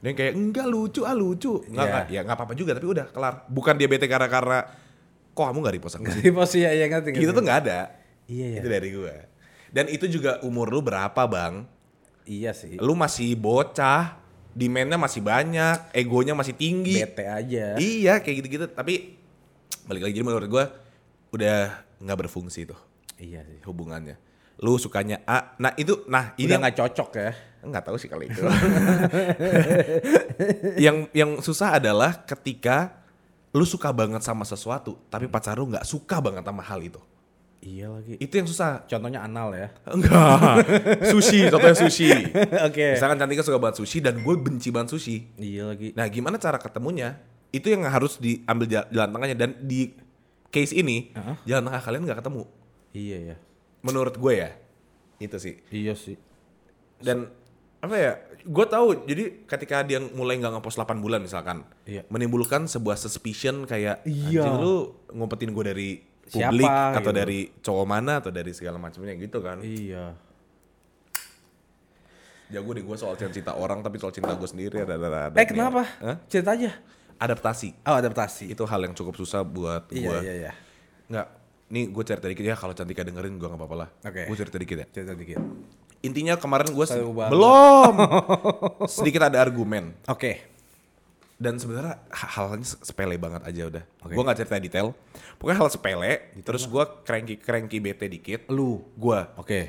dia 0.00 0.12
kayak 0.12 0.32
enggak 0.32 0.64
lucu 0.64 1.04
ah 1.04 1.12
lucu 1.12 1.60
nggak 1.62 1.76
Iya. 1.76 1.92
nggak 1.92 2.04
ya 2.08 2.20
nggak 2.22 2.36
apa-apa 2.36 2.54
juga 2.54 2.72
tapi 2.72 2.86
udah 2.88 3.06
kelar 3.08 3.34
bukan 3.46 3.74
dia 3.74 3.84
bete 3.84 4.04
karena 4.04 4.24
karena 4.26 4.58
kok 5.30 5.44
kamu 5.44 5.58
nggak 5.60 5.74
repost 5.74 5.94
aku 5.94 6.04
Ngerti 6.06 6.28
pos 6.30 6.52
ya 6.54 6.70
ya 6.70 6.86
ngerti. 6.86 7.08
gitu 7.14 7.30
tuh 7.30 7.42
nggak 7.42 7.58
ada 7.60 7.78
Iya 8.24 8.46
ya. 8.48 8.58
itu 8.58 8.68
dari 8.68 8.88
gue 8.90 9.14
dan 9.68 9.84
itu 9.86 10.04
juga 10.08 10.40
umur 10.40 10.66
lu 10.66 10.80
berapa 10.80 11.22
bang 11.22 11.68
Iya 12.24 12.50
sih. 12.50 12.76
lu 12.76 12.94
masih 12.94 13.34
bocah 13.34 14.16
demandnya 14.50 14.96
masih 14.96 15.20
banyak 15.20 15.92
egonya 15.92 16.32
masih 16.32 16.54
tinggi 16.54 16.96
Bete 16.96 17.22
aja. 17.22 17.76
iya 17.76 18.16
kayak 18.18 18.36
gitu-gitu 18.40 18.66
tapi 18.66 19.20
balik 19.84 20.02
lagi 20.02 20.14
jadi 20.14 20.24
menurut 20.24 20.48
gue 20.48 20.64
udah 21.30 21.58
nggak 21.98 22.18
berfungsi 22.18 22.64
tuh 22.64 22.80
Iya 23.14 23.44
sih. 23.44 23.60
hubungannya. 23.62 24.16
Lu 24.60 24.76
sukanya 24.76 25.24
A. 25.24 25.56
Nah, 25.56 25.72
itu 25.74 26.04
nah 26.04 26.36
ini 26.36 26.44
Udah 26.44 26.52
yang 26.52 26.62
nggak 26.62 26.76
cocok 26.76 27.10
ya. 27.16 27.32
nggak 27.60 27.84
tahu 27.84 27.96
sih 27.96 28.08
kali 28.08 28.28
itu. 28.28 28.40
yang 30.80 31.08
yang 31.12 31.40
susah 31.40 31.76
adalah 31.76 32.24
ketika 32.24 33.00
lu 33.50 33.66
suka 33.66 33.90
banget 33.90 34.22
sama 34.22 34.46
sesuatu 34.46 34.94
tapi 35.10 35.26
pacar 35.26 35.58
lu 35.58 35.68
nggak 35.68 35.84
suka 35.84 36.20
banget 36.20 36.44
sama 36.44 36.62
hal 36.62 36.80
itu. 36.80 37.00
Iya 37.60 37.92
lagi. 37.92 38.16
Itu 38.16 38.40
yang 38.40 38.48
susah. 38.48 38.88
Contohnya 38.88 39.20
anal 39.20 39.52
ya. 39.52 39.68
Enggak. 39.92 40.64
sushi, 41.04 41.52
contohnya 41.52 41.76
sushi. 41.76 42.08
Oke. 42.68 42.96
Misalkan 42.96 43.20
Cantika 43.20 43.44
suka 43.44 43.60
banget 43.60 43.84
sushi 43.84 44.00
dan 44.00 44.16
gue 44.16 44.34
benci 44.40 44.72
banget 44.72 44.96
sushi. 44.96 45.28
Iya 45.36 45.68
lagi. 45.76 45.92
Nah, 45.92 46.08
gimana 46.08 46.40
cara 46.40 46.56
ketemunya? 46.56 47.20
Itu 47.52 47.68
yang 47.68 47.84
harus 47.84 48.16
diambil 48.16 48.64
ja- 48.64 48.88
jalan 48.88 49.12
tengahnya 49.12 49.36
dan 49.36 49.50
di 49.60 49.92
case 50.48 50.72
ini 50.72 51.12
Heeh. 51.12 51.36
jalan 51.44 51.68
tengah 51.68 51.82
kalian 51.84 52.02
nggak 52.08 52.18
ketemu. 52.24 52.42
Iya 52.96 53.18
ya. 53.20 53.36
Menurut 53.80 54.14
gue 54.14 54.32
ya. 54.36 54.50
Itu 55.18 55.36
sih. 55.36 55.60
Iya 55.68 55.92
sih. 55.94 56.16
Dan 56.98 57.28
apa 57.80 57.96
ya? 57.96 58.12
Gue 58.40 58.64
tahu. 58.64 59.04
Jadi 59.04 59.44
ketika 59.44 59.80
dia 59.80 60.00
mulai 60.00 60.36
nggak 60.36 60.52
ngepost 60.54 60.76
8 60.76 60.96
bulan 60.98 61.20
misalkan, 61.20 61.64
Iya. 61.84 62.04
menimbulkan 62.08 62.64
sebuah 62.64 62.96
suspicion 62.96 63.64
kayak 63.64 64.04
Iya. 64.04 64.44
anjing 64.44 64.56
lu 64.58 64.74
ngumpetin 65.10 65.50
gue 65.50 65.64
dari 65.64 65.90
Siapa, 66.24 66.46
publik 66.46 66.68
atau 66.70 67.10
gitu. 67.10 67.18
dari 67.18 67.40
cowok 67.58 67.86
mana 67.86 68.12
atau 68.20 68.30
dari 68.30 68.52
segala 68.52 68.76
macamnya 68.76 69.12
gitu 69.14 69.40
kan. 69.40 69.60
Iya. 69.60 70.14
Jago 72.50 72.74
deh 72.74 72.82
gue 72.82 72.96
soal 72.98 73.14
cinta 73.14 73.54
orang 73.54 73.78
tapi 73.78 73.96
soal 73.96 74.10
cinta 74.10 74.34
gue 74.34 74.48
sendiri 74.48 74.82
ada 74.82 74.98
ada. 74.98 75.08
ada 75.30 75.36
Eh 75.38 75.46
kenapa? 75.46 75.86
Hah? 76.02 76.16
Cerita 76.26 76.58
aja. 76.58 76.74
Adaptasi. 77.16 77.86
Oh 77.86 77.94
adaptasi. 77.94 78.50
Itu 78.50 78.66
hal 78.66 78.80
yang 78.82 78.94
cukup 78.96 79.14
susah 79.14 79.46
buat 79.46 79.86
Iya 79.88 80.02
gue. 80.02 80.18
iya 80.26 80.34
iya. 80.34 80.52
Nggak. 81.06 81.26
Nih 81.70 81.86
gue 81.86 82.02
cerita 82.02 82.26
dikit 82.26 82.42
ya 82.42 82.54
kalau 82.54 82.74
Cantika 82.74 83.00
dengerin 83.00 83.34
gue 83.34 83.46
nggak 83.46 83.56
apa-apa 83.56 83.76
lah. 83.76 83.88
Oke. 84.02 84.26
Gue 84.26 84.36
cerita 84.36 84.56
dikit 84.56 84.76
ya. 84.76 84.86
Cerita 84.90 85.14
dikit. 85.14 85.38
Intinya 86.00 86.34
kemarin 86.34 86.68
gue 86.68 86.86
belum 87.28 87.94
sedikit 88.88 89.20
ada 89.22 89.36
argumen 89.36 89.92
Oke. 90.06 90.48
dan 91.36 91.56
sebenarnya 91.56 92.00
ha- 92.06 92.30
halnya 92.34 92.64
se- 92.64 92.80
sepele 92.82 93.14
banget 93.16 93.44
aja 93.44 93.62
udah. 93.68 93.84
Oke. 94.02 94.12
Gue 94.12 94.22
nggak 94.22 94.38
cerita 94.38 94.56
detail. 94.56 94.88
Pokoknya 95.36 95.58
hal 95.58 95.68
sepele. 95.68 96.12
Terus 96.40 96.64
gue 96.64 96.84
cranky 97.00 97.34
cranky 97.36 97.78
bete 97.78 98.06
dikit. 98.06 98.48
Lu. 98.48 98.80
Gue 98.92 99.20
Oke. 99.36 99.60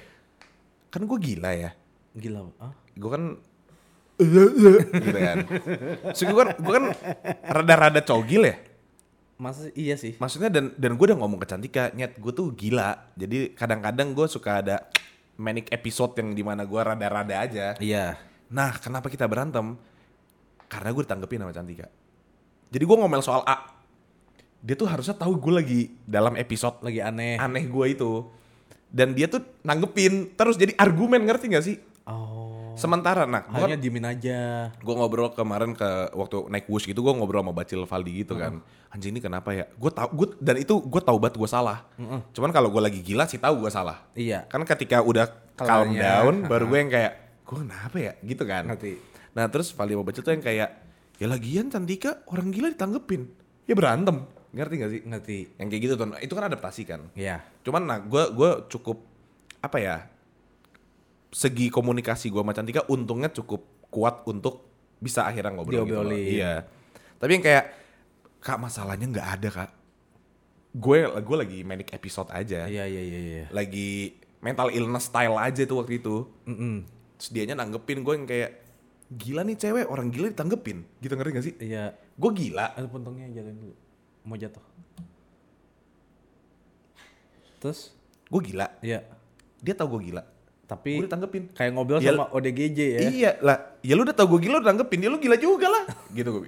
kan 0.88 1.04
gue 1.04 1.20
gila 1.22 1.52
ya. 1.54 1.72
Gila. 2.12 2.50
Ah? 2.58 2.74
Gue 2.92 3.10
kan 3.10 3.24
gitu 4.22 5.18
kan. 5.18 5.38
So, 6.14 6.26
gue 6.26 6.38
kan 6.38 6.50
gue 6.56 6.74
kan 6.74 6.86
rada-rada 7.44 8.02
cogil 8.02 8.46
ya. 8.46 8.56
Masa 9.42 9.74
iya 9.74 9.98
sih. 9.98 10.14
Maksudnya 10.22 10.54
dan 10.54 10.78
dan 10.78 10.94
gue 10.94 11.06
udah 11.10 11.18
ngomong 11.18 11.42
ke 11.42 11.50
Cantika, 11.50 11.90
nyet 11.98 12.14
gue 12.22 12.30
tuh 12.30 12.54
gila. 12.54 13.10
Jadi 13.18 13.58
kadang-kadang 13.58 14.14
gue 14.14 14.30
suka 14.30 14.62
ada 14.62 14.86
manic 15.42 15.74
episode 15.74 16.14
yang 16.22 16.38
di 16.38 16.46
mana 16.46 16.62
gue 16.62 16.78
rada-rada 16.78 17.42
aja. 17.42 17.74
Iya. 17.82 18.22
Nah, 18.54 18.78
kenapa 18.78 19.10
kita 19.10 19.26
berantem? 19.26 19.82
Karena 20.70 20.94
gue 20.94 21.02
ditanggepin 21.02 21.42
sama 21.42 21.58
Cantika. 21.58 21.90
Jadi 22.70 22.84
gue 22.86 22.98
ngomel 23.02 23.26
soal 23.26 23.42
A. 23.50 23.82
Dia 24.62 24.78
tuh 24.78 24.86
harusnya 24.86 25.18
tahu 25.18 25.34
gue 25.42 25.54
lagi 25.58 25.82
dalam 26.06 26.38
episode 26.38 26.86
Lagi 26.86 27.02
aneh. 27.02 27.42
aneh 27.42 27.66
gue 27.66 27.86
itu. 27.90 28.30
Dan 28.94 29.18
dia 29.18 29.26
tuh 29.26 29.42
nanggepin 29.66 30.38
terus 30.38 30.54
jadi 30.54 30.78
argumen 30.78 31.26
ngerti 31.26 31.50
gak 31.50 31.66
sih? 31.66 31.82
Sementara 32.76 33.28
nah, 33.28 33.44
Hanya 33.52 33.78
diemin 33.78 34.06
aja. 34.08 34.72
gue 34.74 34.94
ngobrol 34.96 35.32
kemarin 35.32 35.76
ke 35.76 36.12
waktu 36.16 36.48
naik 36.50 36.66
wush 36.68 36.88
gitu 36.88 37.04
gue 37.04 37.14
ngobrol 37.14 37.44
sama 37.44 37.54
Bacil 37.54 37.84
Valdi 37.86 38.26
gitu 38.26 38.38
kan. 38.40 38.64
Anjing 38.92 39.16
ini 39.16 39.22
kenapa 39.24 39.52
ya? 39.56 39.66
Gue 39.76 39.92
tau 39.92 40.10
gue 40.12 40.36
dan 40.40 40.60
itu 40.60 40.80
gue 40.80 41.02
tau 41.04 41.16
banget 41.20 41.40
gue 41.40 41.50
salah. 41.50 41.86
Cuman 42.32 42.50
kalau 42.52 42.72
gue 42.72 42.82
lagi 42.82 43.00
gila 43.04 43.28
sih 43.28 43.38
tahu 43.38 43.68
gue 43.68 43.72
salah. 43.72 44.04
Iya. 44.16 44.48
kan 44.48 44.64
ketika 44.66 45.04
udah 45.04 45.28
calm 45.56 45.94
Kelanya, 45.94 46.02
down 46.26 46.36
ha-ha. 46.42 46.50
baru 46.50 46.64
gue 46.72 46.80
yang 46.80 46.92
kayak 46.92 47.14
gue 47.46 47.58
kenapa 47.62 47.98
ya? 48.00 48.14
Gitu 48.24 48.44
kan. 48.48 48.64
Ngerti. 48.68 48.94
nah 49.32 49.48
terus 49.48 49.72
Valdi 49.72 49.96
sama 49.96 50.04
Bacil 50.04 50.24
tuh 50.28 50.34
yang 50.36 50.44
kayak 50.44 50.70
ya 51.22 51.28
lagian 51.30 51.68
Cantika 51.72 52.24
orang 52.28 52.50
gila 52.52 52.68
ditanggepin. 52.74 53.30
Ya 53.70 53.76
berantem. 53.78 54.26
Ngerti 54.52 54.74
gak 54.76 54.92
sih? 54.92 55.02
Ngerti. 55.08 55.38
yang 55.56 55.68
kayak 55.72 55.82
gitu 55.88 55.94
tuh 55.96 56.06
itu 56.20 56.34
kan 56.36 56.44
adaptasi 56.52 56.82
kan? 56.84 57.02
Iya. 57.16 57.40
Cuman 57.64 57.88
nah 57.88 58.00
gue 58.04 58.24
gue 58.36 58.52
cukup 58.68 59.00
apa 59.62 59.78
ya 59.78 59.96
segi 61.32 61.72
komunikasi 61.72 62.28
gue 62.28 62.44
sama 62.44 62.52
Cantika 62.52 62.84
untungnya 62.92 63.32
cukup 63.32 63.88
kuat 63.88 64.28
untuk 64.28 64.68
bisa 65.00 65.26
akhirnya 65.26 65.56
ngobrol 65.56 65.88
gitu 65.88 66.04
loh. 66.04 66.12
Iya. 66.14 66.68
Tapi 67.18 67.32
yang 67.40 67.44
kayak 67.44 67.66
kak 68.44 68.60
masalahnya 68.60 69.08
nggak 69.08 69.28
ada 69.40 69.50
kak. 69.50 69.72
Gue 70.76 71.08
gue 71.08 71.38
lagi 71.40 71.60
manic 71.64 71.96
episode 71.96 72.30
aja. 72.30 72.68
Iya 72.68 72.84
iya 72.86 73.02
iya 73.02 73.20
iya. 73.20 73.46
Lagi 73.50 74.20
mental 74.44 74.70
illness 74.76 75.08
style 75.08 75.36
aja 75.40 75.64
tuh 75.64 75.82
waktu 75.82 76.04
itu. 76.04 76.28
Mm-mm. 76.46 76.84
Terus 77.16 77.30
dianya 77.32 77.56
nanggepin 77.58 78.04
gue 78.04 78.14
yang 78.14 78.28
kayak 78.28 78.52
gila 79.12 79.44
nih 79.44 79.58
cewek 79.60 79.86
orang 79.92 80.08
gila 80.08 80.32
ditanggepin 80.32 80.88
gitu 81.04 81.14
ngerti 81.16 81.32
gak 81.32 81.46
sih? 81.48 81.56
Iya. 81.60 81.96
Gue 82.16 82.32
gila. 82.36 82.76
Ada 82.76 82.88
puntungnya 82.88 83.28
jalan 83.32 83.56
dulu. 83.56 83.76
Mau 84.28 84.36
jatuh. 84.36 84.64
Terus? 87.62 87.94
Gue 88.32 88.42
gila. 88.52 88.68
Iya. 88.82 89.06
Dia 89.62 89.74
tahu 89.78 90.00
gue 90.00 90.12
gila. 90.12 90.24
Tapi 90.72 90.92
Gue 90.96 91.06
ditanggepin. 91.06 91.44
kayak 91.52 91.72
ngobrol 91.76 92.00
Ya- 92.00 92.16
sama 92.16 92.32
ODGJ 92.32 92.80
ya. 92.80 93.00
Iya 93.04 93.32
lah, 93.44 93.76
ya 93.80 93.92
lu 93.92 94.08
udah 94.08 94.16
tau 94.16 94.24
gue 94.26 94.40
gila 94.40 94.64
udah 94.64 94.72
nanggepin, 94.72 95.04
ya 95.04 95.12
lu 95.12 95.20
gila 95.20 95.36
juga 95.36 95.68
lah. 95.68 95.84
gitu, 96.16 96.48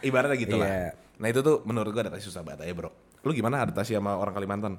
ibaratnya 0.00 0.38
gitu 0.38 0.54
Iya. 0.54 0.62
lah. 0.62 0.70
Nah 1.18 1.26
itu 1.26 1.42
tuh 1.42 1.66
menurut 1.66 1.90
gue 1.90 1.98
adaptasi 2.00 2.22
susah 2.24 2.40
banget 2.40 2.64
ya 2.64 2.72
bro. 2.72 2.94
Lu 3.20 3.34
gimana 3.34 3.58
adaptasi 3.60 3.92
sama 3.92 4.14
orang 4.14 4.30
Kalimantan? 4.30 4.78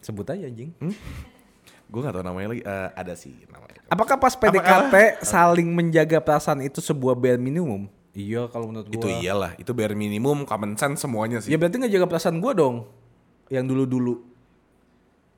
Sebut 0.00 0.24
aja 0.26 0.44
anjing. 0.44 0.76
Gue 1.88 2.00
gak 2.00 2.12
tau 2.12 2.22
namanya 2.22 2.52
lagi, 2.52 2.62
Eh, 2.62 2.88
ada 2.94 3.12
sih 3.14 3.34
namanya. 3.48 3.80
Apakah 3.88 4.16
pas 4.16 4.32
PDKT 4.32 4.94
saling 5.20 5.66
menjaga 5.66 6.20
perasaan 6.20 6.60
itu 6.60 6.78
sebuah 6.78 7.16
bare 7.16 7.36
minimum? 7.36 7.90
Iya 8.10 8.46
kalau 8.46 8.68
menurut 8.68 8.86
gua. 8.86 8.96
Itu 8.96 9.08
iyalah, 9.08 9.52
itu 9.56 9.70
bare 9.70 9.94
minimum, 9.94 10.44
common 10.44 10.74
sense 10.74 11.00
semuanya 11.00 11.40
sih. 11.40 11.48
Ya 11.48 11.56
berarti 11.56 11.78
ngejaga 11.78 12.06
perasaan 12.06 12.38
gua 12.38 12.52
dong. 12.52 12.86
Yang 13.48 13.64
dulu-dulu 13.66 14.14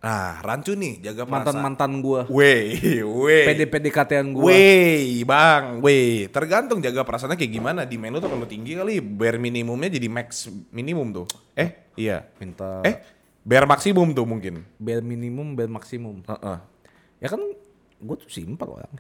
Nah, 0.03 0.43
rancu 0.43 0.75
nih, 0.75 0.99
jaga 0.99 1.23
perasaan. 1.23 1.63
mantan-mantan 1.63 2.03
gua. 2.03 2.27
Wey, 2.27 2.75
wey. 3.07 3.47
PD-PDKT-an 3.47 4.35
gua. 4.35 4.51
Wey, 4.51 5.23
bang, 5.23 5.79
wey. 5.79 6.27
Tergantung 6.27 6.83
jaga 6.83 7.07
perasaannya 7.07 7.39
kayak 7.39 7.53
gimana. 7.55 7.87
Di 7.87 7.95
menu 7.95 8.19
tuh 8.19 8.27
kalau 8.27 8.43
tinggi 8.43 8.75
kali, 8.75 8.99
bare 8.99 9.39
minimumnya 9.39 9.87
jadi 9.87 10.11
max 10.11 10.51
minimum 10.75 11.23
tuh. 11.23 11.27
Eh, 11.55 11.95
iya. 11.95 12.27
Minta 12.43 12.83
Eh, 12.83 12.99
bare 13.41 13.63
maksimum 13.63 14.11
tuh 14.11 14.27
mungkin. 14.27 14.67
bare 14.75 14.99
minimum, 15.01 15.55
bare 15.55 15.71
maksimum. 15.71 16.27
Heeh. 16.27 16.59
Ya 17.23 17.31
kan 17.31 17.39
gua 18.03 18.19
tuh 18.19 18.27
simpel 18.27 18.75
orang. 18.75 18.91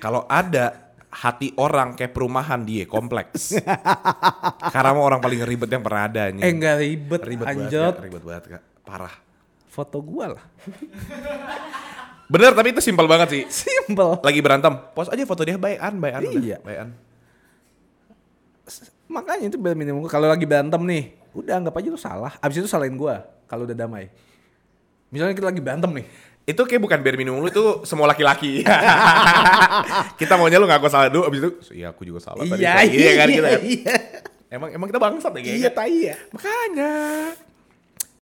Kalau 0.00 0.26
ada 0.26 0.91
hati 1.12 1.52
orang 1.60 1.92
kayak 1.92 2.16
perumahan 2.16 2.64
dia 2.64 2.88
kompleks. 2.88 3.52
Karena 4.72 4.90
mau 4.96 5.04
orang 5.04 5.20
paling 5.20 5.44
ribet 5.44 5.68
yang 5.68 5.84
pernah 5.84 6.08
ada 6.08 6.32
nih. 6.32 6.40
Eh 6.40 6.50
enggak 6.50 6.76
ribet, 6.80 7.20
ribet 7.28 7.46
banget, 7.46 7.68
anjot. 7.68 7.94
Kak. 7.94 8.04
ribet 8.08 8.22
banget 8.24 8.44
kak, 8.56 8.62
parah. 8.82 9.14
Foto 9.68 10.00
gua 10.00 10.36
lah. 10.40 10.44
Bener 12.32 12.56
tapi 12.56 12.72
itu 12.72 12.80
simpel 12.80 13.04
banget 13.04 13.28
sih. 13.28 13.42
Simpel. 13.52 14.24
Lagi 14.24 14.40
berantem, 14.40 14.72
post 14.96 15.12
aja 15.12 15.20
foto 15.28 15.44
dia 15.44 15.60
bayan, 15.60 16.00
bayan 16.00 16.20
Iya. 16.24 16.58
bayan. 16.64 16.96
Makanya 19.12 19.52
itu 19.52 19.60
bare 19.60 19.76
minimum. 19.76 20.08
Kalau 20.08 20.24
lagi 20.24 20.48
berantem 20.48 20.80
nih, 20.80 21.12
udah 21.36 21.60
anggap 21.60 21.76
aja 21.76 21.88
lu 21.92 22.00
salah. 22.00 22.32
Abis 22.40 22.64
itu 22.64 22.68
salahin 22.68 22.96
gua 22.96 23.28
kalau 23.44 23.68
udah 23.68 23.76
damai. 23.76 24.08
Misalnya 25.12 25.36
kita 25.36 25.52
lagi 25.52 25.60
berantem 25.60 25.92
nih. 25.92 26.06
Itu 26.42 26.66
kayak 26.66 26.82
bukan 26.82 26.98
bare 27.06 27.14
minimum 27.14 27.38
lu 27.38 27.48
itu 27.48 27.86
semua 27.86 28.10
laki-laki. 28.10 28.66
kita 30.20 30.34
maunya 30.34 30.58
lu 30.58 30.66
ngaku 30.66 30.90
salah 30.90 31.06
dulu 31.06 31.30
abis 31.30 31.38
itu, 31.38 31.50
iya 31.78 31.94
aku 31.94 32.02
juga 32.02 32.18
salah 32.18 32.42
tadi. 32.42 32.66
Iya 32.66 33.12
kan 33.14 33.26
kita 33.30 33.48
kan. 33.48 33.62
Iya. 33.62 33.96
Emang 34.52 34.68
emang 34.68 34.86
kita 34.90 35.00
bangsat 35.00 35.32
ya. 35.38 35.40
Iya, 35.40 35.70
tai 35.72 36.12
ya. 36.12 36.16
Makanya. 36.34 36.92